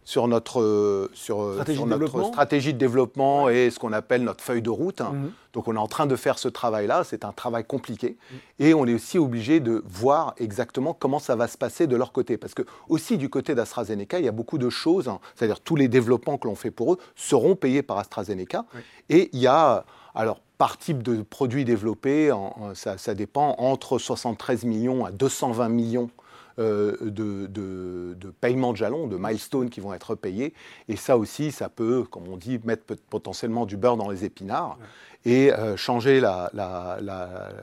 sur 0.05 0.27
notre, 0.27 0.61
euh, 0.61 1.09
sur, 1.13 1.41
euh, 1.41 1.53
stratégie, 1.55 1.83
de 1.83 1.95
notre 1.95 2.23
stratégie, 2.25 2.73
de 2.73 2.77
développement 2.77 3.49
et 3.49 3.71
ce 3.71 3.79
qu'on 3.79 3.91
appelle 3.91 4.23
notre 4.23 4.43
feuille 4.43 4.61
de 4.61 4.69
route. 4.69 5.01
Mhm. 5.01 5.31
Donc 5.53 5.67
on 5.67 5.75
est 5.75 5.79
en 5.79 5.87
train 5.87 6.05
de 6.05 6.15
faire 6.15 6.37
ce 6.37 6.47
travail-là, 6.47 7.03
c'est 7.03 7.25
un 7.25 7.31
travail 7.31 7.65
compliqué. 7.65 8.15
Mhm. 8.31 8.37
Et 8.59 8.73
on 8.75 8.85
est 8.85 8.93
aussi 8.93 9.17
obligé 9.17 9.59
de 9.59 9.83
voir 9.87 10.35
exactement 10.37 10.93
comment 10.93 11.17
ça 11.17 11.35
va 11.35 11.47
se 11.47 11.57
passer 11.57 11.87
de 11.87 11.95
leur 11.95 12.11
côté. 12.11 12.37
Parce 12.37 12.53
que 12.53 12.61
aussi 12.87 13.17
du 13.17 13.29
côté 13.29 13.55
d'AstraZeneca, 13.55 14.19
il 14.19 14.25
y 14.25 14.29
a 14.29 14.31
beaucoup 14.31 14.59
de 14.59 14.69
choses, 14.69 15.09
hein. 15.09 15.19
c'est-à-dire 15.35 15.59
tous 15.59 15.75
les 15.75 15.87
développements 15.87 16.37
que 16.37 16.47
l'on 16.47 16.55
fait 16.55 16.71
pour 16.71 16.93
eux 16.93 16.97
seront 17.15 17.55
payés 17.55 17.81
par 17.81 17.97
AstraZeneca. 17.97 18.65
Et 19.09 19.29
il 19.33 19.39
y 19.39 19.47
a, 19.47 19.85
alors 20.13 20.39
par 20.59 20.77
type 20.77 21.01
de 21.01 21.23
produit 21.23 21.65
développé, 21.65 22.31
ça, 22.75 22.97
ça, 22.97 23.15
dépend, 23.15 23.55
entre 23.57 23.97
73 23.97 24.65
millions 24.65 25.03
à 25.03 25.11
220 25.11 25.67
millions 25.69 26.09
euh, 26.57 26.95
de, 27.01 27.47
de, 27.47 28.29
paiements 28.41 28.71
de 28.71 28.77
jalons, 28.77 29.07
de 29.07 29.17
milestones 29.17 29.69
qui 29.69 29.81
vont 29.81 29.93
être 29.93 30.15
payés. 30.15 30.53
Et 30.87 30.95
ça 30.95 31.17
aussi, 31.17 31.51
ça 31.51 31.67
peut, 31.69 32.05
comme 32.09 32.27
on 32.27 32.37
dit, 32.37 32.59
mettre 32.63 32.95
potentiellement 33.09 33.65
du 33.65 33.75
beurre 33.77 33.97
dans 33.97 34.09
les 34.09 34.23
épinards. 34.25 34.77
et 35.25 35.51
euh, 35.51 35.75
changer 35.75 36.21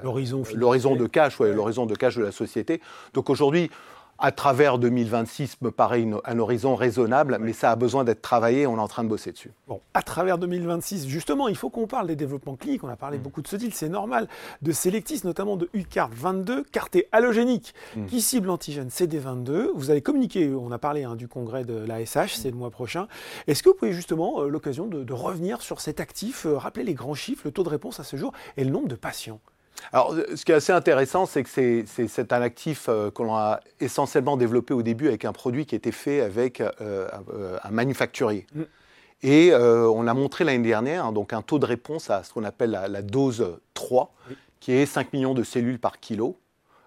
l'horizon 0.03 0.97
de 0.97 1.07
cash, 1.07 1.39
l'horizon 1.39 1.87
de 1.87 1.95
cash 1.95 2.17
de 2.17 2.23
la 2.23 2.33
société. 2.33 2.81
Donc 3.15 3.31
aujourd'hui, 3.31 3.71
à 4.23 4.31
travers 4.31 4.79
2026 4.79 5.61
me 5.63 5.73
paraît 5.73 6.07
un 6.25 6.39
horizon 6.39 6.77
raisonnable, 6.77 7.39
mais 7.41 7.53
ça 7.53 7.73
a 7.73 7.77
besoin 7.77 8.05
d'être 8.05 8.23
travaillé, 8.23 8.69
on 8.69 8.77
est 8.77 8.81
en 8.81 8.87
train 8.87 9.03
de 9.03 9.09
bosser 9.09 9.33
dessus. 9.33 9.51
Bon, 9.67 9.81
à 9.95 10.03
travers 10.03 10.39
2026, 10.39 11.09
justement, 11.09 11.49
il 11.49 11.57
faut 11.57 11.71
qu'on 11.71 11.89
parle 11.89 12.07
des 12.07 12.15
développements 12.15 12.55
cliniques, 12.55 12.85
on 12.85 12.89
a 12.89 12.97
parlé 12.97 13.19
mm. 13.19 13.23
beaucoup 13.23 13.43
de 13.43 13.49
ce 13.49 13.57
deal, 13.57 13.75
c'est 13.75 13.89
normal, 13.89 14.29
de 14.63 14.71
Selectis, 14.71 15.23
notamment 15.25 15.57
de 15.57 15.69
UCART 15.75 16.11
22, 16.13 16.63
carté 16.63 17.09
halogénique, 17.11 17.75
mm. 17.97 18.07
qui 18.07 18.21
cible 18.21 18.47
l'antigène 18.47 18.89
CD22. 18.89 19.71
Vous 19.75 19.91
allez 19.91 20.03
communiquer, 20.03 20.55
on 20.55 20.71
a 20.71 20.79
parlé 20.79 21.03
hein, 21.03 21.17
du 21.17 21.27
congrès 21.27 21.65
de 21.65 21.75
l'ASH, 21.75 22.35
c'est 22.35 22.51
le 22.51 22.57
mois 22.57 22.71
prochain. 22.71 23.09
Est-ce 23.49 23.65
que 23.65 23.71
vous 23.71 23.75
pouvez 23.75 23.93
justement, 23.93 24.43
euh, 24.43 24.49
l'occasion 24.49 24.87
de, 24.87 25.13
revenir 25.13 25.63
sur 25.63 25.81
cet 25.81 25.99
actif, 25.99 26.47
euh, 26.47 26.57
rappeler 26.57 26.85
les 26.85 26.95
grands 26.95 27.15
chiffres, 27.15 27.43
le 27.45 27.51
taux 27.51 27.65
de 27.65 27.69
réponse 27.69 27.99
à 27.99 28.05
ce 28.05 28.17
jour 28.17 28.33
et 28.57 28.63
le 28.63 28.71
nombre 28.71 28.89
de 28.89 28.95
patients? 28.95 29.41
Alors, 29.93 30.15
ce 30.35 30.45
qui 30.45 30.53
est 30.53 30.55
assez 30.55 30.73
intéressant, 30.73 31.27
c'est 31.27 31.43
que 31.43 31.49
c'est 31.87 32.33
un 32.33 32.43
actif 32.43 32.87
euh, 32.89 33.11
qu'on 33.11 33.35
a 33.35 33.61
essentiellement 33.81 34.37
développé 34.37 34.75
au 34.75 34.83
début 34.83 35.09
avec 35.09 35.25
un 35.25 35.33
produit 35.33 35.67
qui 35.67 35.75
était 35.75 35.93
fait 35.93 36.21
avec 36.21 36.61
euh, 36.61 36.71
euh, 36.81 37.59
un 37.63 37.71
manufacturier. 37.71 38.47
Mm. 38.55 38.63
Et 39.25 39.55
on 39.55 40.09
a 40.09 40.15
montré 40.15 40.43
l'année 40.43 40.67
dernière 40.67 41.07
hein, 41.07 41.13
donc 41.13 41.33
un 41.33 41.43
taux 41.43 41.61
de 41.61 41.65
réponse 41.65 42.11
à 42.11 42.25
ce 42.25 42.33
qu'on 42.33 42.43
appelle 42.43 42.73
la, 42.73 43.03
dose 43.03 43.57
3, 43.75 44.13
qui 44.59 44.73
est 44.73 44.85
5 44.85 45.13
millions 45.13 45.33
de 45.33 45.45
cellules 45.45 45.79
par 45.79 46.01
kilo. 46.01 46.37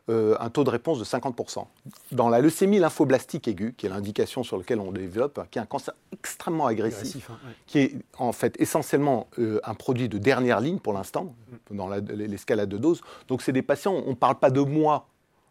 Euh, 0.07 0.35
un 0.39 0.51
taux 0.51 0.63
de 0.63 0.69
réponse 0.69 0.99
de 0.99 1.03
50%. 1.03 1.65
Dans 2.11 2.29
la 2.29 2.39
leucémie 2.39 2.77
lymphoblastique 2.77 3.47
aiguë, 3.47 3.73
qui 3.75 3.87
est 3.87 3.89
l'indication 3.89 4.43
sur 4.43 4.55
laquelle 4.55 4.79
on 4.79 4.91
développe, 4.91 5.41
qui 5.49 5.57
est 5.57 5.61
un 5.63 5.65
cancer 5.65 5.95
extrêmement 6.13 6.67
agressif, 6.67 7.31
hein, 7.31 7.39
qui 7.65 7.79
est 7.79 7.95
en 8.19 8.31
fait 8.31 8.55
essentiellement 8.61 9.27
euh, 9.39 9.59
un 9.63 9.73
produit 9.73 10.07
de 10.07 10.19
dernière 10.19 10.59
ligne 10.59 10.77
pour 10.77 10.93
l'instant, 10.93 11.33
mm. 11.71 11.75
dans 11.75 11.89
l'escalade 11.89 12.69
de 12.69 12.77
dose. 12.77 13.01
Donc 13.27 13.41
c'est 13.41 13.51
des 13.51 13.63
patients, 13.63 13.95
on 14.05 14.11
ne 14.11 14.15
parle 14.15 14.35
pas 14.35 14.51
de 14.51 14.61
mois 14.61 15.07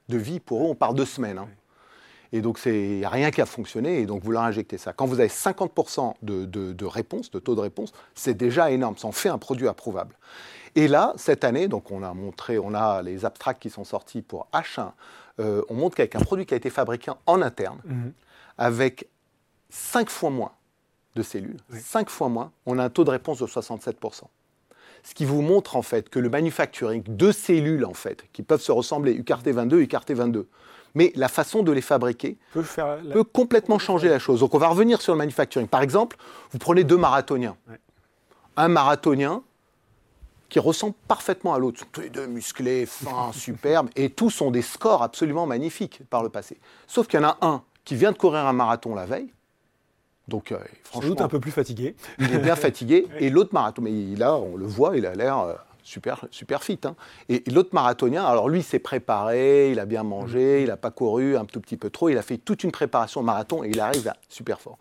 de 0.08 0.18
vie 0.18 0.38
pour 0.38 0.62
eux, 0.62 0.70
on 0.70 0.76
parle 0.76 0.94
de 0.94 1.04
semaines. 1.04 1.38
Hein. 1.38 1.48
Et 2.32 2.40
donc, 2.40 2.60
il 2.66 2.98
n'y 2.98 3.04
a 3.04 3.08
rien 3.08 3.30
qui 3.30 3.40
a 3.40 3.46
fonctionné, 3.46 4.00
et 4.00 4.06
donc 4.06 4.24
vous 4.24 4.32
leur 4.32 4.42
injectez 4.42 4.76
ça. 4.76 4.92
Quand 4.92 5.06
vous 5.06 5.20
avez 5.20 5.28
50% 5.28 6.14
de, 6.22 6.44
de, 6.46 6.84
réponse, 6.84 7.30
de 7.30 7.38
taux 7.38 7.54
de 7.54 7.60
réponse, 7.60 7.92
c'est 8.14 8.34
déjà 8.34 8.72
énorme, 8.72 8.96
ça 8.96 9.06
en 9.06 9.12
fait 9.12 9.28
un 9.28 9.38
produit 9.38 9.68
approuvable. 9.68 10.16
Et 10.76 10.88
là, 10.88 11.12
cette 11.16 11.44
année, 11.44 11.68
donc 11.68 11.90
on 11.90 12.02
a 12.02 12.12
montré, 12.14 12.58
on 12.58 12.74
a 12.74 13.02
les 13.02 13.24
abstracts 13.24 13.62
qui 13.62 13.70
sont 13.70 13.84
sortis 13.84 14.22
pour 14.22 14.48
H1, 14.52 14.90
euh, 15.40 15.62
on 15.68 15.74
montre 15.74 15.96
qu'avec 15.96 16.16
un 16.16 16.20
produit 16.20 16.46
qui 16.46 16.54
a 16.54 16.56
été 16.56 16.70
fabriqué 16.70 17.12
en 17.26 17.42
interne, 17.42 17.80
mhm. 17.84 18.12
avec 18.58 19.08
5 19.70 20.10
fois 20.10 20.30
moins 20.30 20.52
de 21.14 21.22
cellules, 21.22 21.58
5 21.70 22.10
fois 22.10 22.28
moins, 22.28 22.50
on 22.66 22.78
a 22.78 22.84
un 22.84 22.90
taux 22.90 23.04
de 23.04 23.10
réponse 23.10 23.38
de 23.38 23.46
67%. 23.46 24.22
Ce 25.04 25.14
qui 25.14 25.26
vous 25.26 25.42
montre 25.42 25.76
en 25.76 25.82
fait 25.82 26.08
que 26.08 26.18
le 26.18 26.30
manufacturing 26.30 27.02
de 27.06 27.30
cellules 27.30 27.84
en 27.84 27.94
fait, 27.94 28.24
qui 28.32 28.42
peuvent 28.42 28.62
se 28.62 28.72
ressembler 28.72 29.20
UCART22, 29.20 29.86
UCART22, 29.86 30.46
mais 30.94 31.12
la 31.14 31.28
façon 31.28 31.62
de 31.62 31.72
les 31.72 31.80
fabriquer 31.80 32.38
peut, 32.52 33.24
complètement 33.24 33.78
changer 33.78 34.08
la 34.08 34.18
chose. 34.18 34.40
Donc 34.40 34.54
on 34.54 34.58
va 34.58 34.68
revenir 34.68 35.02
sur 35.02 35.12
le 35.12 35.18
manufacturing. 35.18 35.68
Par 35.68 35.82
exemple, 35.82 36.16
vous 36.52 36.58
prenez 36.58 36.84
deux 36.84 36.96
marathoniens. 36.96 37.56
Un 38.56 38.68
marathonien, 38.68 39.42
qui 40.48 40.58
ressemblent 40.58 40.94
parfaitement 41.08 41.54
à 41.54 41.58
l'autre. 41.58 41.78
Ils 41.78 41.84
sont 41.84 41.90
tous 41.92 42.00
les 42.00 42.10
deux 42.10 42.26
musclés, 42.26 42.86
fins, 42.86 43.32
superbes, 43.34 43.90
et 43.96 44.10
tous 44.10 44.40
ont 44.40 44.50
des 44.50 44.62
scores 44.62 45.02
absolument 45.02 45.46
magnifiques 45.46 46.00
par 46.10 46.22
le 46.22 46.28
passé. 46.28 46.58
Sauf 46.86 47.06
qu'il 47.06 47.20
y 47.20 47.24
en 47.24 47.28
a 47.28 47.38
un 47.40 47.62
qui 47.84 47.96
vient 47.96 48.12
de 48.12 48.16
courir 48.16 48.46
un 48.46 48.52
marathon 48.52 48.94
la 48.94 49.06
veille, 49.06 49.32
donc 50.26 50.52
euh, 50.52 50.58
franchement... 50.84 51.10
doute 51.10 51.20
un 51.20 51.28
peu 51.28 51.40
plus 51.40 51.50
fatigué. 51.50 51.96
Il 52.18 52.32
est 52.32 52.38
bien 52.38 52.56
fatigué, 52.56 53.06
et 53.18 53.30
l'autre 53.30 53.52
marathon, 53.52 53.82
mais 53.82 54.16
là, 54.16 54.36
on 54.36 54.56
le 54.56 54.66
voit, 54.66 54.96
il 54.96 55.06
a 55.06 55.14
l'air... 55.14 55.38
Euh, 55.38 55.54
super, 55.84 56.26
super 56.30 56.64
fit. 56.64 56.80
Hein. 56.84 56.96
Et, 57.28 57.44
l'autre 57.50 57.70
marathonien, 57.72 58.24
alors 58.24 58.48
lui, 58.48 58.62
s'est 58.62 58.78
préparé, 58.78 59.70
il 59.70 59.78
a 59.78 59.84
bien 59.84 60.02
mangé, 60.02 60.62
il 60.62 60.68
n'a 60.68 60.76
pas 60.76 60.90
couru 60.90 61.36
un 61.36 61.44
tout 61.44 61.60
petit 61.60 61.76
peu 61.76 61.90
trop, 61.90 62.08
il 62.08 62.18
a 62.18 62.22
fait 62.22 62.38
toute 62.38 62.64
une 62.64 62.72
préparation 62.72 63.20
au 63.20 63.24
marathon 63.24 63.62
et 63.62 63.68
il 63.68 63.78
arrive 63.78 64.08
à 64.08 64.16
super 64.28 64.60
fort. 64.60 64.78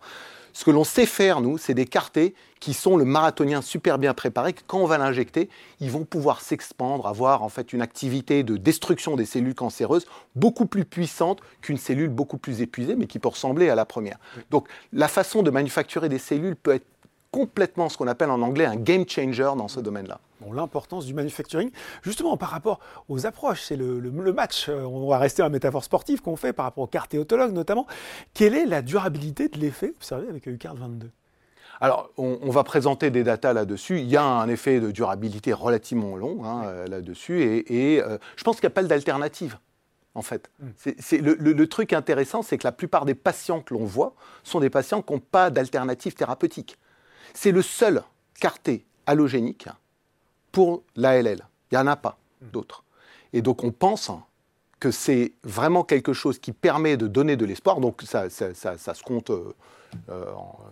Ce 0.54 0.64
que 0.64 0.70
l'on 0.70 0.84
sait 0.84 1.04
faire, 1.04 1.40
nous, 1.40 1.58
c'est 1.58 1.74
des 1.74 1.84
cartés 1.84 2.32
qui 2.60 2.74
sont 2.74 2.96
le 2.96 3.04
marathonien 3.04 3.60
super 3.60 3.98
bien 3.98 4.14
préparé, 4.14 4.52
que 4.52 4.62
quand 4.66 4.78
on 4.78 4.86
va 4.86 4.98
l'injecter, 4.98 5.50
ils 5.80 5.90
vont 5.90 6.04
pouvoir 6.04 6.40
s'expandre, 6.40 7.08
avoir 7.08 7.42
en 7.42 7.48
fait 7.48 7.72
une 7.72 7.82
activité 7.82 8.44
de 8.44 8.56
destruction 8.56 9.16
des 9.16 9.26
cellules 9.26 9.56
cancéreuses 9.56 10.06
beaucoup 10.36 10.66
plus 10.66 10.84
puissante 10.84 11.40
qu'une 11.60 11.76
cellule 11.76 12.08
beaucoup 12.08 12.38
plus 12.38 12.62
épuisée, 12.62 12.94
mais 12.94 13.06
qui 13.06 13.18
peut 13.18 13.28
ressembler 13.28 13.68
à 13.68 13.74
la 13.74 13.84
première. 13.84 14.18
Donc 14.50 14.68
la 14.92 15.08
façon 15.08 15.42
de 15.42 15.50
manufacturer 15.50 16.08
des 16.08 16.20
cellules 16.20 16.56
peut 16.56 16.72
être 16.72 16.86
complètement 17.34 17.88
ce 17.88 17.98
qu'on 17.98 18.06
appelle 18.06 18.30
en 18.30 18.40
anglais 18.42 18.64
un 18.64 18.76
game 18.76 19.04
changer 19.08 19.50
dans 19.56 19.66
ce 19.66 19.80
domaine-là. 19.80 20.20
Bon, 20.40 20.52
L'importance 20.52 21.04
du 21.04 21.14
manufacturing, 21.14 21.72
justement 22.02 22.36
par 22.36 22.50
rapport 22.50 22.78
aux 23.08 23.26
approches, 23.26 23.62
c'est 23.64 23.74
le, 23.74 24.00
match, 24.32 24.68
euh, 24.68 24.84
on 24.84 25.08
va 25.08 25.18
rester 25.18 25.42
à 25.42 25.46
la 25.46 25.48
métaphore 25.48 25.82
sportive 25.82 26.22
qu'on 26.22 26.36
fait 26.36 26.52
par 26.52 26.64
rapport 26.66 26.84
aux 26.84 26.86
cartes 26.86 27.12
et 27.12 27.18
autologues 27.18 27.52
notamment. 27.52 27.88
Quelle 28.34 28.54
est 28.54 28.66
la 28.66 28.82
durabilité 28.82 29.48
de 29.48 29.58
l'effet 29.58 29.92
observé 29.96 30.28
avec 30.28 30.46
UCART 30.46 30.76
22 30.76 31.10
Alors, 31.80 32.08
on, 32.18 32.50
va 32.50 32.62
présenter 32.62 33.10
des 33.10 33.24
datas 33.24 33.52
là-dessus. 33.52 33.98
Il 33.98 34.08
y 34.08 34.16
a 34.16 34.22
un 34.22 34.48
effet 34.48 34.78
de 34.78 34.92
durabilité 34.92 35.52
relativement 35.52 36.16
long 36.16 36.44
hein, 36.44 36.84
là-dessus, 36.88 37.42
et, 37.42 38.00
je 38.36 38.44
pense 38.44 38.60
qu'il 38.60 38.68
n'y 38.68 38.72
a 38.72 38.76
pas 38.76 38.84
d'alternative 38.84 39.58
en 40.14 40.22
fait. 40.22 40.52
C'est, 40.76 41.18
le, 41.18 41.66
truc 41.66 41.92
intéressant, 41.92 42.42
c'est 42.42 42.58
que 42.58 42.64
la 42.64 42.70
plupart 42.70 43.04
des 43.04 43.16
patients 43.16 43.60
que 43.60 43.74
l'on 43.74 43.84
voit 43.84 44.14
sont 44.44 44.60
des 44.60 44.70
patients 44.70 45.02
qui 45.02 45.12
n'ont 45.12 45.18
pas 45.18 45.50
d'alternative 45.50 46.14
thérapeutique. 46.14 46.78
C'est 47.34 47.52
le 47.52 47.62
seul 47.62 48.02
carté 48.40 48.84
allogénique 49.06 49.68
pour 50.52 50.82
l'ALL. 50.96 51.46
Il 51.70 51.74
n'y 51.74 51.78
en 51.78 51.86
a 51.86 51.96
pas 51.96 52.16
d'autres. 52.40 52.84
Et 53.32 53.42
donc 53.42 53.64
on 53.64 53.72
pense 53.72 54.10
que 54.84 54.90
c'est 54.90 55.32
vraiment 55.42 55.82
quelque 55.82 56.12
chose 56.12 56.38
qui 56.38 56.52
permet 56.52 56.96
de 56.96 57.06
donner 57.06 57.36
de 57.36 57.46
l'espoir. 57.46 57.80
Donc 57.80 58.02
ça, 58.02 58.28
se 58.28 59.02
compte, 59.02 59.30
euh, 59.30 59.54
euh, 60.10 60.26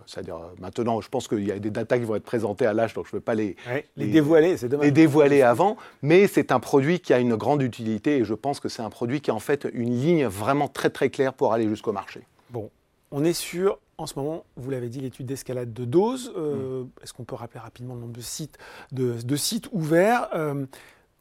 c'est-à-dire 0.07 0.37
euh, 0.37 0.55
maintenant, 0.61 1.01
je 1.01 1.09
pense 1.09 1.29
qu'il 1.29 1.47
y 1.47 1.51
a 1.51 1.59
des 1.59 1.71
datas 1.71 1.99
qui 1.99 2.05
vont 2.05 2.17
être 2.17 2.25
présentées 2.25 2.67
à 2.67 2.75
l'âge, 2.75 2.93
donc 2.93 3.07
je 3.07 3.11
ne 3.13 3.17
veux 3.17 3.23
pas 3.23 3.35
les, 3.35 3.57
les, 3.97 4.09
dévoiler, 4.09 4.59
c'est. 4.59 4.71
Les 4.71 4.91
dévoiler 4.91 5.41
avant, 5.41 5.79
mais 6.03 6.27
c'est 6.27 6.53
un 6.53 6.61
produit 6.61 7.01
qui 7.01 7.15
a 7.15 7.21
une 7.21 7.37
grande 7.37 7.63
utilité 7.63 8.19
et 8.19 8.25
je 8.25 8.35
pense 8.35 8.61
que 8.61 8.69
c'est 8.69 8.83
un 8.83 8.91
produit 8.91 9.23
qui 9.23 9.31
a 9.31 9.35
en 9.35 9.41
fait 9.41 9.67
une 9.73 9.99
ligne 9.99 10.27
vraiment 10.27 10.69
très 10.69 10.91
très 10.91 11.09
claire 11.09 11.33
pour 11.33 11.55
aller 11.55 11.69
jusqu'au 11.69 11.93
marché. 11.93 12.21
Bon, 12.51 12.71
on 13.11 13.25
est 13.25 13.33
sur 13.33 13.79
en 14.03 14.07
ce 14.07 14.19
moment, 14.19 14.45
vous 14.57 14.71
l'avez 14.71 14.89
dit, 14.89 15.01
l'étude 15.01 15.27
d'escalade 15.27 15.73
de 15.73 15.85
doses. 15.85 16.33
Mm. 16.37 16.89
Est-ce 17.03 17.13
qu'on 17.13 17.25
peut 17.25 17.35
rappeler 17.35 17.61
rapidement 17.61 17.95
le 17.95 18.01
nombre 18.01 18.13
de 18.13 18.21
sites, 18.21 18.59
de, 18.93 19.37
sites 19.37 19.69
ouverts 19.73 20.29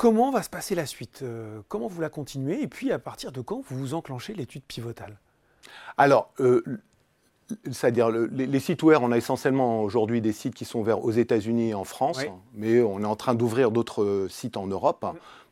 Comment 0.01 0.31
va 0.31 0.41
se 0.41 0.49
passer 0.49 0.73
la 0.73 0.87
suite 0.87 1.19
euh, 1.21 1.61
Comment 1.67 1.85
vous 1.85 2.01
la 2.01 2.09
continuez 2.09 2.63
Et 2.63 2.67
puis, 2.67 2.91
à 2.91 2.97
partir 2.97 3.31
de 3.31 3.39
quand 3.39 3.61
vous 3.61 3.77
vous 3.77 3.93
enclenchez 3.93 4.33
l'étude 4.33 4.63
pivotale? 4.63 5.19
Alors, 5.95 6.33
euh, 6.39 6.63
c'est-à-dire 7.65 8.09
les, 8.09 8.59
sites 8.59 8.81
ouverts, 8.81 9.03
on 9.03 9.11
a 9.11 9.17
essentiellement 9.17 9.83
aujourd'hui 9.83 10.19
des 10.19 10.33
sites 10.33 10.55
qui 10.55 10.65
sont 10.65 10.79
ouverts 10.79 11.05
aux 11.05 11.11
États-Unis 11.11 11.69
et 11.69 11.73
en 11.75 11.83
France, 11.83 12.21
mais 12.55 12.81
on 12.81 13.01
est 13.01 13.05
en 13.05 13.15
train 13.15 13.35
d'ouvrir 13.35 13.69
d'autres 13.69 14.01
euh, 14.01 14.27
sites 14.27 14.57
en 14.57 14.65
Europe 14.65 15.05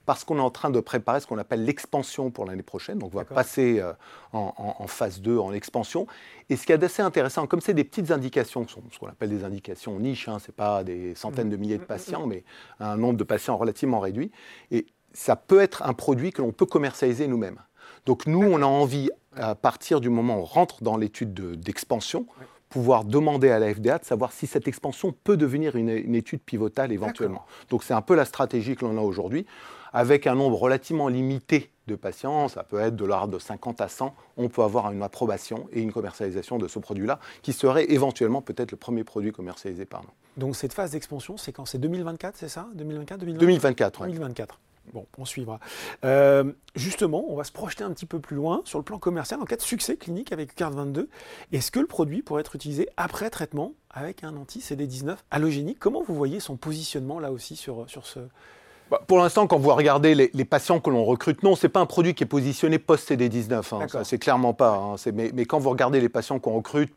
parce 0.09 0.23
qu'on 0.23 0.39
est 0.39 0.41
en 0.41 0.49
train 0.49 0.71
de 0.71 0.79
préparer 0.79 1.19
ce 1.19 1.27
qu'on 1.27 1.37
appelle 1.37 1.63
l'expansion 1.63 2.31
pour 2.31 2.43
l'année 2.45 2.63
prochaine. 2.63 2.97
Donc, 2.97 3.11
on 3.13 3.17
va 3.17 3.25
passer 3.25 3.79
euh, 3.79 3.93
en, 4.33 4.87
phase 4.87 5.21
2, 5.21 5.37
en 5.37 5.53
expansion. 5.53 6.07
Et 6.49 6.55
ce 6.55 6.65
qui 6.65 6.71
est 6.71 6.83
assez 6.83 7.03
intéressant, 7.03 7.45
comme 7.45 7.61
c'est 7.61 7.75
des 7.75 7.83
petites 7.83 8.09
indications, 8.09 8.65
ce 8.67 8.97
qu'on 8.97 9.05
appelle 9.05 9.29
des 9.29 9.43
indications 9.43 9.99
niches, 9.99 10.27
hein, 10.27 10.39
ce 10.39 10.47
n'est 10.47 10.55
pas 10.55 10.83
des 10.83 11.13
centaines 11.13 11.51
de 11.51 11.57
milliers 11.57 11.77
de 11.77 11.83
patients, 11.83 12.25
mais 12.25 12.43
un 12.79 12.97
nombre 12.97 13.19
de 13.19 13.23
patients 13.23 13.55
relativement 13.55 13.99
réduit. 13.99 14.31
Et 14.71 14.87
ça 15.13 15.35
peut 15.35 15.61
être 15.61 15.83
un 15.83 15.93
produit 15.93 16.31
que 16.31 16.41
l'on 16.41 16.53
peut 16.53 16.65
commercialiser 16.65 17.27
nous-mêmes. 17.27 17.59
Donc, 18.07 18.25
nous, 18.25 18.41
on 18.41 18.63
a 18.63 18.65
envie, 18.65 19.11
à 19.35 19.53
partir 19.53 20.01
du 20.01 20.09
moment 20.09 20.37
où 20.37 20.41
on 20.41 20.43
rentre 20.43 20.81
dans 20.81 20.97
l'étude 20.97 21.35
d'expansion, 21.59 22.25
pouvoir 22.69 23.05
demander 23.05 23.51
à 23.51 23.59
la 23.59 23.71
FDA 23.71 23.99
de 23.99 24.05
savoir 24.05 24.31
si 24.31 24.47
cette 24.47 24.67
expansion 24.67 25.13
peut 25.23 25.37
devenir 25.37 25.75
une, 25.75 25.89
une 25.89 26.15
étude 26.15 26.41
pivotale 26.41 26.91
éventuellement. 26.91 27.45
Donc 27.69 27.83
c'est 27.83 27.93
un 27.93 28.01
peu 28.01 28.15
la 28.15 28.25
stratégie 28.25 28.75
que 28.75 28.85
l'on 28.85 28.97
a 28.97 29.01
aujourd'hui 29.01 29.45
avec 29.93 30.27
un 30.27 30.35
nombre 30.35 30.57
relativement 30.57 31.07
limité 31.07 31.71
de 31.87 31.95
patients, 31.95 32.47
ça 32.47 32.63
peut 32.63 32.79
être 32.79 32.95
de 32.95 33.05
l'ordre 33.05 33.33
de 33.33 33.39
50 33.39 33.81
à 33.81 33.87
100, 33.87 34.13
on 34.37 34.49
peut 34.49 34.61
avoir 34.61 34.91
une 34.91 35.01
approbation 35.01 35.67
et 35.71 35.81
une 35.81 35.91
commercialisation 35.91 36.57
de 36.57 36.67
ce 36.67 36.79
produit-là, 36.79 37.19
qui 37.41 37.53
serait 37.53 37.91
éventuellement 37.91 38.41
peut-être 38.41 38.71
le 38.71 38.77
premier 38.77 39.03
produit 39.03 39.31
commercialisé 39.31 39.85
par 39.85 40.03
nous. 40.03 40.09
Donc 40.37 40.55
cette 40.55 40.73
phase 40.73 40.91
d'expansion, 40.91 41.37
c'est 41.37 41.51
quand? 41.51 41.65
C'est 41.65 41.79
2024, 41.79 42.37
c'est 42.37 42.47
ça? 42.47 42.67
2024 42.75 43.25
2024, 43.25 44.03
2024. 44.03 44.59
Bon, 44.93 45.05
on 45.19 45.25
suivra. 45.25 45.59
Euh, 46.03 46.51
justement, 46.75 47.25
on 47.29 47.35
va 47.35 47.43
se 47.43 47.51
projeter 47.51 47.83
un 47.83 47.91
petit 47.91 48.07
peu 48.07 48.19
plus 48.19 48.35
loin 48.35 48.61
sur 48.65 48.79
le 48.79 48.83
plan 48.83 48.97
commercial. 48.97 49.39
En 49.39 49.45
cas 49.45 49.55
de 49.55 49.61
succès 49.61 49.97
clinique 49.97 50.31
avec 50.31 50.55
CART 50.55 50.71
22, 50.71 51.09
est-ce 51.51 51.69
que 51.69 51.79
le 51.79 51.85
produit 51.85 52.23
pourrait 52.23 52.41
être 52.41 52.55
utilisé 52.55 52.89
après 52.97 53.29
traitement 53.29 53.73
avec 53.91 54.23
un 54.23 54.35
anti-CD19 54.35 55.17
allogénique 55.29 55.77
Comment 55.79 56.01
vous 56.01 56.15
voyez 56.15 56.39
son 56.39 56.57
positionnement 56.57 57.19
là 57.19 57.31
aussi 57.31 57.55
sur, 57.55 57.87
sur 57.87 58.07
ce, 58.07 58.19
bah, 58.89 59.01
pour 59.05 59.19
l'instant, 59.19 59.47
quand 59.47 59.57
vous 59.57 59.73
regardez 59.73 60.15
les, 60.15 60.45
patients 60.45 60.79
que 60.79 60.89
l'on 60.89 61.05
recrute, 61.05 61.43
non, 61.43 61.55
ce 61.55 61.65
n'est 61.67 61.71
pas 61.71 61.79
un 61.79 61.85
produit 61.85 62.15
qui 62.15 62.23
est 62.23 62.27
positionné 62.27 62.79
post-CD19. 62.79 63.75
Hein, 63.75 64.03
c'est 64.03 64.19
clairement 64.19 64.53
pas. 64.53 64.75
Hein, 64.75 64.95
mais, 65.13 65.31
mais, 65.33 65.45
quand 65.45 65.59
vous 65.59 65.69
regardez 65.69 66.01
les 66.01 66.09
patients 66.09 66.39
qu'on 66.39 66.53
recrute, 66.53 66.93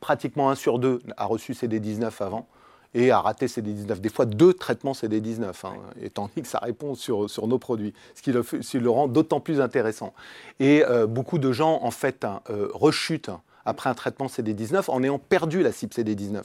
pratiquement 0.00 0.50
un 0.50 0.54
sur 0.54 0.78
deux 0.78 1.00
a 1.16 1.24
reçu 1.24 1.52
CD19 1.52 2.10
avant 2.20 2.46
et 2.94 3.10
a 3.10 3.20
raté 3.20 3.46
CD19. 3.46 4.00
Des 4.00 4.08
fois, 4.08 4.24
deux 4.24 4.54
traitements 4.54 4.92
CD19, 4.92 5.44
hein, 5.64 5.74
étant 6.00 6.28
donné 6.28 6.42
que 6.42 6.48
ça 6.48 6.58
répond 6.58 6.94
sur, 6.94 7.28
sur 7.28 7.46
nos 7.46 7.58
produits, 7.58 7.92
ce 8.14 8.22
qui 8.22 8.32
le, 8.32 8.42
ce 8.42 8.78
le 8.78 8.90
rend 8.90 9.06
d'autant 9.06 9.40
plus 9.40 9.60
intéressant. 9.60 10.14
Et 10.60 10.84
euh, 10.84 11.06
beaucoup 11.06 11.38
de 11.38 11.52
gens, 11.52 11.80
en 11.82 11.90
fait, 11.90 12.24
euh, 12.48 12.68
rechutent 12.72 13.30
après 13.64 13.90
un 13.90 13.94
traitement 13.94 14.26
CD19 14.26 14.90
en 14.90 15.02
ayant 15.02 15.18
perdu 15.18 15.62
la 15.62 15.72
cible 15.72 15.92
CD19. 15.92 16.42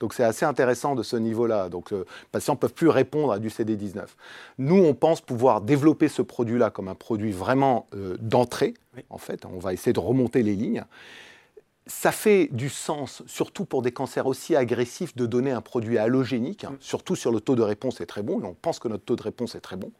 Donc 0.00 0.14
c'est 0.14 0.24
assez 0.24 0.44
intéressant 0.44 0.94
de 0.94 1.02
ce 1.02 1.16
niveau-là. 1.16 1.68
Donc 1.68 1.92
euh, 1.92 1.98
les 1.98 2.28
patients 2.32 2.54
ne 2.54 2.58
peuvent 2.58 2.74
plus 2.74 2.88
répondre 2.88 3.32
à 3.32 3.38
du 3.38 3.48
CD19. 3.48 4.04
Nous, 4.58 4.76
on 4.76 4.94
pense 4.94 5.20
pouvoir 5.20 5.60
développer 5.60 6.08
ce 6.08 6.22
produit-là 6.22 6.70
comme 6.70 6.88
un 6.88 6.94
produit 6.94 7.32
vraiment 7.32 7.86
euh, 7.94 8.16
d'entrée. 8.20 8.74
En 9.10 9.18
fait, 9.18 9.44
on 9.44 9.58
va 9.58 9.72
essayer 9.72 9.92
de 9.92 10.00
remonter 10.00 10.42
les 10.42 10.54
lignes. 10.54 10.84
Ça 11.86 12.12
fait 12.12 12.48
du 12.50 12.70
sens, 12.70 13.22
surtout 13.26 13.66
pour 13.66 13.82
des 13.82 13.92
cancers 13.92 14.26
aussi 14.26 14.56
agressifs, 14.56 15.14
de 15.16 15.26
donner 15.26 15.50
un 15.50 15.60
produit 15.60 15.98
halogénique, 15.98 16.64
mm. 16.64 16.76
surtout 16.80 17.14
sur 17.14 17.30
le 17.30 17.40
taux 17.40 17.56
de 17.56 17.62
réponse 17.62 18.00
est 18.00 18.06
très 18.06 18.22
bon, 18.22 18.40
et 18.40 18.44
on 18.44 18.54
pense 18.54 18.78
que 18.78 18.88
notre 18.88 19.04
taux 19.04 19.16
de 19.16 19.22
réponse 19.22 19.54
est 19.54 19.60
très 19.60 19.76
bon 19.76 19.92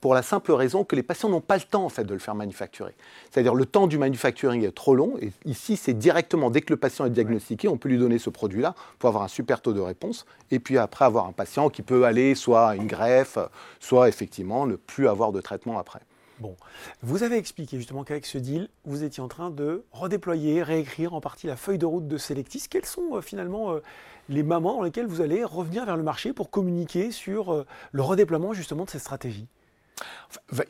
pour 0.00 0.14
la 0.14 0.22
simple 0.22 0.52
raison 0.52 0.84
que 0.84 0.96
les 0.96 1.02
patients 1.02 1.28
n'ont 1.28 1.40
pas 1.40 1.56
le 1.56 1.62
temps 1.62 1.84
en 1.84 1.88
fait 1.88 2.04
de 2.04 2.12
le 2.12 2.20
faire 2.20 2.34
manufacturer. 2.34 2.94
C'est-à-dire 3.30 3.54
le 3.54 3.66
temps 3.66 3.86
du 3.86 3.98
manufacturing 3.98 4.64
est 4.64 4.74
trop 4.74 4.94
long 4.94 5.14
et 5.20 5.32
ici 5.44 5.76
c'est 5.76 5.94
directement 5.94 6.50
dès 6.50 6.60
que 6.60 6.72
le 6.72 6.76
patient 6.76 7.06
est 7.06 7.10
diagnostiqué, 7.10 7.68
on 7.68 7.76
peut 7.76 7.88
lui 7.88 7.98
donner 7.98 8.18
ce 8.18 8.30
produit-là 8.30 8.74
pour 8.98 9.08
avoir 9.08 9.24
un 9.24 9.28
super 9.28 9.60
taux 9.60 9.72
de 9.72 9.80
réponse 9.80 10.26
et 10.50 10.58
puis 10.58 10.78
après 10.78 11.04
avoir 11.04 11.26
un 11.26 11.32
patient 11.32 11.70
qui 11.70 11.82
peut 11.82 12.04
aller 12.04 12.34
soit 12.34 12.68
à 12.68 12.76
une 12.76 12.86
greffe, 12.86 13.38
soit 13.80 14.08
effectivement 14.08 14.66
ne 14.66 14.76
plus 14.76 15.08
avoir 15.08 15.32
de 15.32 15.40
traitement 15.40 15.78
après. 15.78 16.00
Bon, 16.38 16.54
vous 17.02 17.22
avez 17.22 17.38
expliqué 17.38 17.78
justement 17.78 18.04
qu'avec 18.04 18.26
ce 18.26 18.36
deal, 18.36 18.68
vous 18.84 19.04
étiez 19.04 19.22
en 19.22 19.28
train 19.28 19.50
de 19.50 19.84
redéployer, 19.92 20.62
réécrire 20.62 21.14
en 21.14 21.22
partie 21.22 21.46
la 21.46 21.56
feuille 21.56 21.78
de 21.78 21.86
route 21.86 22.06
de 22.06 22.18
Selectis. 22.18 22.64
Quels 22.68 22.84
sont 22.84 23.16
euh, 23.16 23.20
finalement 23.22 23.72
euh, 23.72 23.82
les 24.28 24.42
moments 24.42 24.76
dans 24.76 24.82
lesquels 24.82 25.06
vous 25.06 25.22
allez 25.22 25.44
revenir 25.44 25.86
vers 25.86 25.96
le 25.96 26.02
marché 26.02 26.34
pour 26.34 26.50
communiquer 26.50 27.10
sur 27.10 27.54
euh, 27.54 27.66
le 27.92 28.02
redéploiement 28.02 28.52
justement 28.52 28.84
de 28.84 28.90
cette 28.90 29.00
stratégie? 29.00 29.46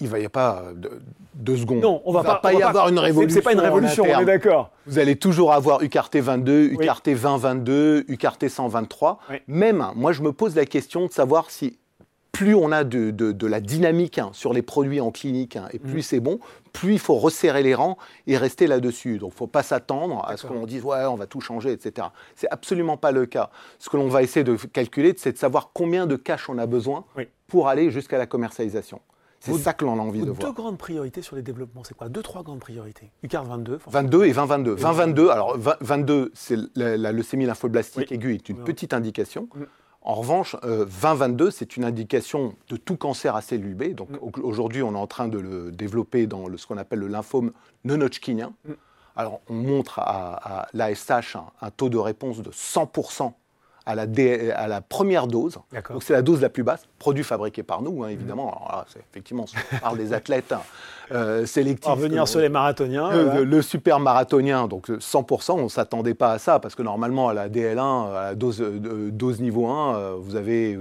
Il 0.01 0.09
va 0.09 0.19
y 0.19 0.25
a 0.25 0.31
pas 0.31 0.65
deux 1.35 1.57
secondes. 1.57 1.81
Non, 1.81 2.03
on 2.05 2.13
va, 2.13 2.23
va 2.23 2.37
pas, 2.37 2.53
y 2.53 2.63
avoir 2.63 2.89
une 2.89 2.99
révolution. 2.99 3.41
C'est 3.41 3.45
pas 3.45 3.53
une 3.53 3.61
révolution, 3.61 4.05
on 4.05 4.21
est 4.21 4.25
d'accord. 4.25 4.71
Vous 4.87 4.99
allez 4.99 5.17
toujours 5.17 5.53
avoir 5.53 5.83
UCART 5.83 6.11
22, 6.15 6.71
UCART 6.73 7.01
2022, 7.05 8.05
UCART 8.09 8.39
123. 8.49 9.19
Même, 9.49 9.87
moi, 9.95 10.13
je 10.13 10.23
me 10.23 10.33
pose 10.33 10.55
la 10.55 10.67
question 10.67 11.07
de 11.07 11.13
savoir 11.13 11.51
si 11.51 11.79
plus 12.37 12.55
on 12.55 12.71
a 12.71 12.85
de, 12.85 13.47
la 13.47 13.61
dynamique 13.61 14.19
hein, 14.19 14.29
sur 14.33 14.53
les 14.53 14.61
produits 14.61 15.01
en 15.01 15.11
clinique 15.11 15.57
hein, 15.57 15.69
et 15.73 15.79
plus 15.79 16.01
mm. 16.01 16.03
c'est 16.03 16.21
bon, 16.21 16.39
plus 16.75 16.93
il 16.93 16.99
faut 16.99 17.15
resserrer 17.15 17.63
les 17.63 17.75
rangs 17.75 17.97
et 18.27 18.37
rester 18.37 18.67
là-dessus. 18.67 19.17
Donc 19.17 19.31
il 19.31 19.35
ne 19.35 19.39
faut 19.39 19.47
pas 19.47 19.63
s'attendre 19.63 20.23
à 20.29 20.37
ce 20.37 20.47
qu'on 20.47 20.67
dise 20.67 20.85
ouais, 20.85 21.05
on 21.07 21.15
va 21.15 21.27
tout 21.27 21.41
changer, 21.41 21.73
etc. 21.73 22.09
C'est 22.35 22.49
absolument 22.51 22.99
pas 22.99 23.11
le 23.11 23.25
cas. 23.25 23.49
Ce 23.79 23.89
que 23.89 23.97
l'on 23.97 24.09
va 24.09 24.23
essayer 24.23 24.45
de 24.45 24.55
calculer, 24.57 25.15
c'est 25.17 25.33
de 25.33 25.39
savoir 25.39 25.71
combien 25.73 26.07
de 26.07 26.17
cash 26.17 26.51
on 26.51 26.59
a 26.59 26.67
besoin 26.67 27.05
pour 27.47 27.69
aller 27.69 27.91
jusqu'à 27.91 28.19
la 28.19 28.27
commercialisation. 28.27 29.01
C'est 29.41 29.57
ça 29.59 29.73
que 29.73 29.85
l'on 29.85 29.99
a 29.99 30.03
envie 30.03 30.21
de 30.21 30.31
voir. 30.31 30.49
Deux 30.49 30.53
grandes 30.53 30.79
priorités 30.79 31.23
sur 31.23 31.37
les 31.37 31.43
développements, 31.43 31.85
c'est 31.85 31.97
quoi? 31.97 32.09
Deux, 32.09 32.23
trois 32.23 32.43
grandes 32.43 32.61
priorités. 32.61 33.11
UCAR 33.23 33.45
22 33.45 33.79
22 33.87 34.25
et 34.25 34.33
2022. 34.33 34.77
2022, 34.77 35.29
alors 35.31 35.57
22, 35.59 36.33
c'est 36.35 36.57
la, 36.75 37.13
leucémie 37.13 37.47
lymphoblastique 37.47 38.13
aiguë, 38.13 38.35
est 38.35 38.49
une 38.49 38.65
petite 38.65 38.93
indication. 38.93 39.49
Mm. 39.55 39.63
En 40.03 40.15
revanche, 40.15 40.57
2022, 40.63 41.51
c'est 41.51 41.77
une 41.77 41.85
indication 41.85 42.55
de 42.69 42.77
tout 42.77 42.97
cancer 42.97 43.35
à 43.35 43.43
cellules 43.43 43.75
B. 43.75 43.95
Donc 43.95 44.11
mm. 44.11 44.41
aujourd'hui, 44.43 44.83
on 44.83 44.95
est 44.95 44.99
en 44.99 45.07
train 45.07 45.29
de 45.29 45.39
le 45.39 45.73
développer 45.73 46.27
dans 46.27 46.45
ce 46.57 46.67
qu'on 46.67 46.79
appelle 46.79 47.01
le 47.01 47.09
lymphome 47.09 47.53
non-Hodgkinien. 47.85 48.53
Mm. 48.65 48.73
Alors 49.17 49.41
on 49.49 49.55
montre 49.55 49.99
à, 49.99 50.61
à 50.63 50.69
l'ASH 50.75 51.37
un, 51.61 51.71
taux 51.71 51.89
de 51.89 51.97
réponse 51.97 52.43
de 52.43 52.51
100% 52.51 53.33
à 53.87 53.95
la, 53.95 54.07
à 54.57 54.67
la 54.69 54.81
première 54.81 55.29
dose. 55.29 55.59
Donc 55.91 56.03
c'est 56.03 56.13
la 56.13 56.23
dose 56.23 56.41
la 56.41 56.49
plus 56.49 56.65
basse, 56.65 56.83
produit 56.99 57.23
fabriqué 57.23 57.63
par 57.63 57.83
nous, 57.83 58.03
hein, 58.03 58.09
évidemment. 58.09 58.49
Alors 58.49 58.85
là, 58.85 59.01
effectivement, 59.11 59.47
on 59.73 59.79
parle 59.79 59.99
des 59.99 60.13
athlètes 60.13 60.53
hein, 60.53 60.61
euh, 61.13 61.47
sélectifs. 61.47 61.91
Revenir 61.91 62.25
euh, 62.25 62.27
sur 62.27 62.41
les 62.41 62.49
marathoniens. 62.49 63.11
Le, 63.45 63.63
super 63.63 64.01
marathonien, 64.01 64.67
donc 64.67 64.89
100%, 64.89 65.53
on 65.53 65.65
ne 65.65 65.69
s'attendait 65.69 66.15
pas 66.15 66.33
à 66.33 66.39
ça, 66.39 66.59
parce 66.59 66.75
que 66.75 66.83
normalement, 66.83 67.29
à 67.29 67.35
la 67.35 67.49
DL1, 67.49 68.11
à 68.11 68.23
la 68.23 68.35
dose, 68.35 68.61
euh, 68.61 69.11
dose 69.13 69.41
niveau 69.41 69.67
1, 69.69 70.17
vous 70.17 70.35
avez 70.35 70.79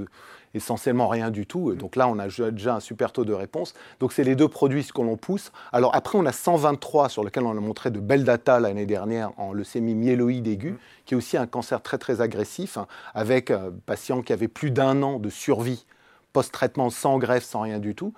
essentiellement 0.55 1.07
rien 1.07 1.31
du 1.31 1.45
tout. 1.45 1.75
Donc 1.75 1.95
là, 1.95 2.07
on 2.07 2.17
a 2.17 2.27
déjà 2.27 2.75
un 2.75 2.79
super 2.79 3.11
taux 3.11 3.25
de 3.25 3.33
réponse. 3.33 3.73
Donc 3.99 4.13
c'est 4.13 4.23
les 4.23 4.35
deux 4.35 4.47
produits 4.47 4.83
ce 4.83 4.93
que 4.93 5.01
l'on 5.01 5.17
pousse. 5.17 5.51
Alors 5.71 5.93
après, 5.95 6.17
on 6.17 6.25
a 6.25 6.31
123 6.31 7.09
sur 7.09 7.23
lequel 7.23 7.43
on 7.43 7.51
a 7.51 7.61
montré 7.61 7.91
de 7.91 7.99
belles 7.99 8.23
data 8.23 8.59
l'année 8.59 8.85
dernière 8.85 9.31
en 9.37 9.53
leucémie 9.53 9.95
myéloïde 9.95 10.47
aiguë, 10.47 10.77
qui 11.05 11.13
est 11.13 11.17
aussi 11.17 11.37
un 11.37 11.47
cancer 11.47 11.81
très 11.81 11.97
très 11.97 12.21
agressif, 12.21 12.77
hein, 12.77 12.87
avec 13.13 13.51
un 13.51 13.71
patient 13.85 14.21
qui 14.21 14.33
avait 14.33 14.47
plus 14.47 14.71
d'un 14.71 15.03
an 15.03 15.19
de 15.19 15.29
survie 15.29 15.85
post-traitement 16.33 16.89
sans 16.89 17.17
greffe, 17.17 17.45
sans 17.45 17.61
rien 17.61 17.79
du 17.79 17.95
tout. 17.95 18.13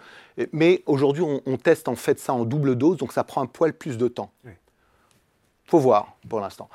Mais 0.51 0.81
aujourd'hui, 0.87 1.23
on, 1.23 1.57
teste 1.57 1.87
en 1.87 1.95
fait 1.95 2.19
ça 2.19 2.33
en 2.33 2.45
double 2.45 2.75
dose, 2.75 2.97
donc 2.97 3.13
ça 3.13 3.23
prend 3.23 3.43
un 3.43 3.45
poil 3.45 3.73
plus 3.73 3.97
de 3.97 4.07
temps. 4.07 4.31
Il 4.43 5.69
faut 5.69 5.77
voir 5.77 6.17
pour 6.27 6.39
l'instant. 6.39 6.67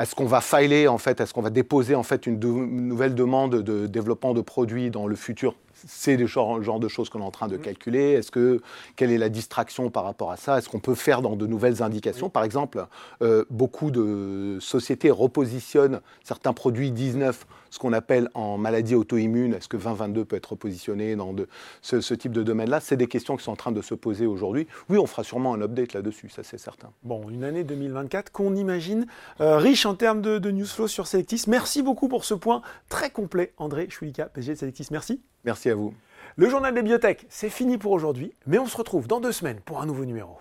Est-ce 0.00 0.14
qu'on 0.14 0.26
va 0.26 0.40
filer 0.40 0.88
en 0.88 0.98
fait, 0.98 1.20
est-ce 1.20 1.34
qu'on 1.34 1.42
va 1.42 1.50
déposer 1.50 1.94
une, 2.26 2.38
nouvelle 2.38 3.14
demande 3.14 3.62
de 3.62 3.86
développement 3.86 4.32
de 4.32 4.40
produits 4.40 4.90
dans 4.90 5.06
le 5.06 5.14
futur 5.14 5.54
c'est 5.86 6.16
le 6.16 6.26
genre, 6.26 6.62
genre, 6.62 6.80
de 6.80 6.88
choses 6.88 7.08
qu'on 7.08 7.20
est 7.20 7.24
en 7.24 7.30
train 7.30 7.48
de 7.48 7.56
mm. 7.56 7.62
calculer. 7.62 8.12
Est-ce 8.12 8.30
que 8.30 8.60
quelle 8.96 9.10
est 9.10 9.18
la 9.18 9.28
distraction 9.28 9.90
par 9.90 10.04
rapport 10.04 10.30
à 10.30 10.36
ça? 10.36 10.58
Est-ce 10.58 10.68
qu'on 10.68 10.80
peut 10.80 10.94
faire 10.94 11.22
dans 11.22 11.36
de 11.36 11.46
nouvelles 11.46 11.82
indications? 11.82 12.28
Par 12.28 12.44
exemple, 12.44 12.86
euh, 13.22 13.44
beaucoup 13.50 13.90
de 13.90 14.58
sociétés 14.60 15.10
repositionnent 15.10 16.00
certains 16.24 16.52
produits 16.52 16.90
19, 16.90 17.46
ce 17.70 17.78
qu'on 17.78 17.92
appelle 17.92 18.28
en 18.34 18.58
maladie 18.58 18.94
auto-immune. 18.94 19.54
Est-ce 19.54 19.68
que 19.68 19.76
2022 19.76 20.24
peut 20.24 20.36
être 20.36 20.50
repositionné 20.50 21.16
dans 21.16 21.32
de, 21.32 21.48
ce, 21.82 22.14
type 22.14 22.32
de 22.32 22.42
domaine-là? 22.42 22.80
C'est 22.80 22.96
des 22.96 23.06
questions 23.06 23.36
qui 23.36 23.44
sont 23.44 23.52
en 23.52 23.56
train 23.56 23.72
de 23.72 23.82
se 23.82 23.94
poser 23.94 24.26
aujourd'hui. 24.26 24.66
Oui, 24.88 24.98
on 24.98 25.06
fera 25.06 25.24
sûrement 25.24 25.54
un 25.54 25.62
update 25.62 25.92
là-dessus, 25.92 26.28
ça 26.28 26.42
c'est 26.42 26.58
certain. 26.58 26.90
Bon, 27.02 27.28
une 27.28 27.44
année 27.44 27.64
2024 27.64 28.32
qu'on 28.32 28.54
imagine 28.54 29.06
euh, 29.40 29.58
riche 29.58 29.86
en 29.86 29.94
termes 29.94 30.20
de, 30.20 30.38
de 30.38 30.50
news 30.50 30.66
flow 30.66 30.88
sur 30.88 31.06
Selectis. 31.06 31.44
Merci 31.46 31.82
beaucoup 31.82 32.08
pour 32.08 32.24
ce 32.24 32.34
point 32.34 32.62
très 32.88 33.10
complet, 33.10 33.52
André 33.56 33.88
Chouilika, 33.88 34.26
PG 34.26 34.54
de 34.54 34.58
Selectis. 34.58 34.88
Merci. 34.90 35.20
Merci 35.44 35.70
à 35.70 35.74
vous. 35.74 35.94
Le 36.36 36.48
journal 36.48 36.74
des 36.74 36.82
bibliothèques, 36.82 37.26
c'est 37.28 37.50
fini 37.50 37.78
pour 37.78 37.92
aujourd'hui, 37.92 38.32
mais 38.46 38.58
on 38.58 38.66
se 38.66 38.76
retrouve 38.76 39.06
dans 39.06 39.20
deux 39.20 39.32
semaines 39.32 39.60
pour 39.60 39.80
un 39.80 39.86
nouveau 39.86 40.04
numéro. 40.04 40.38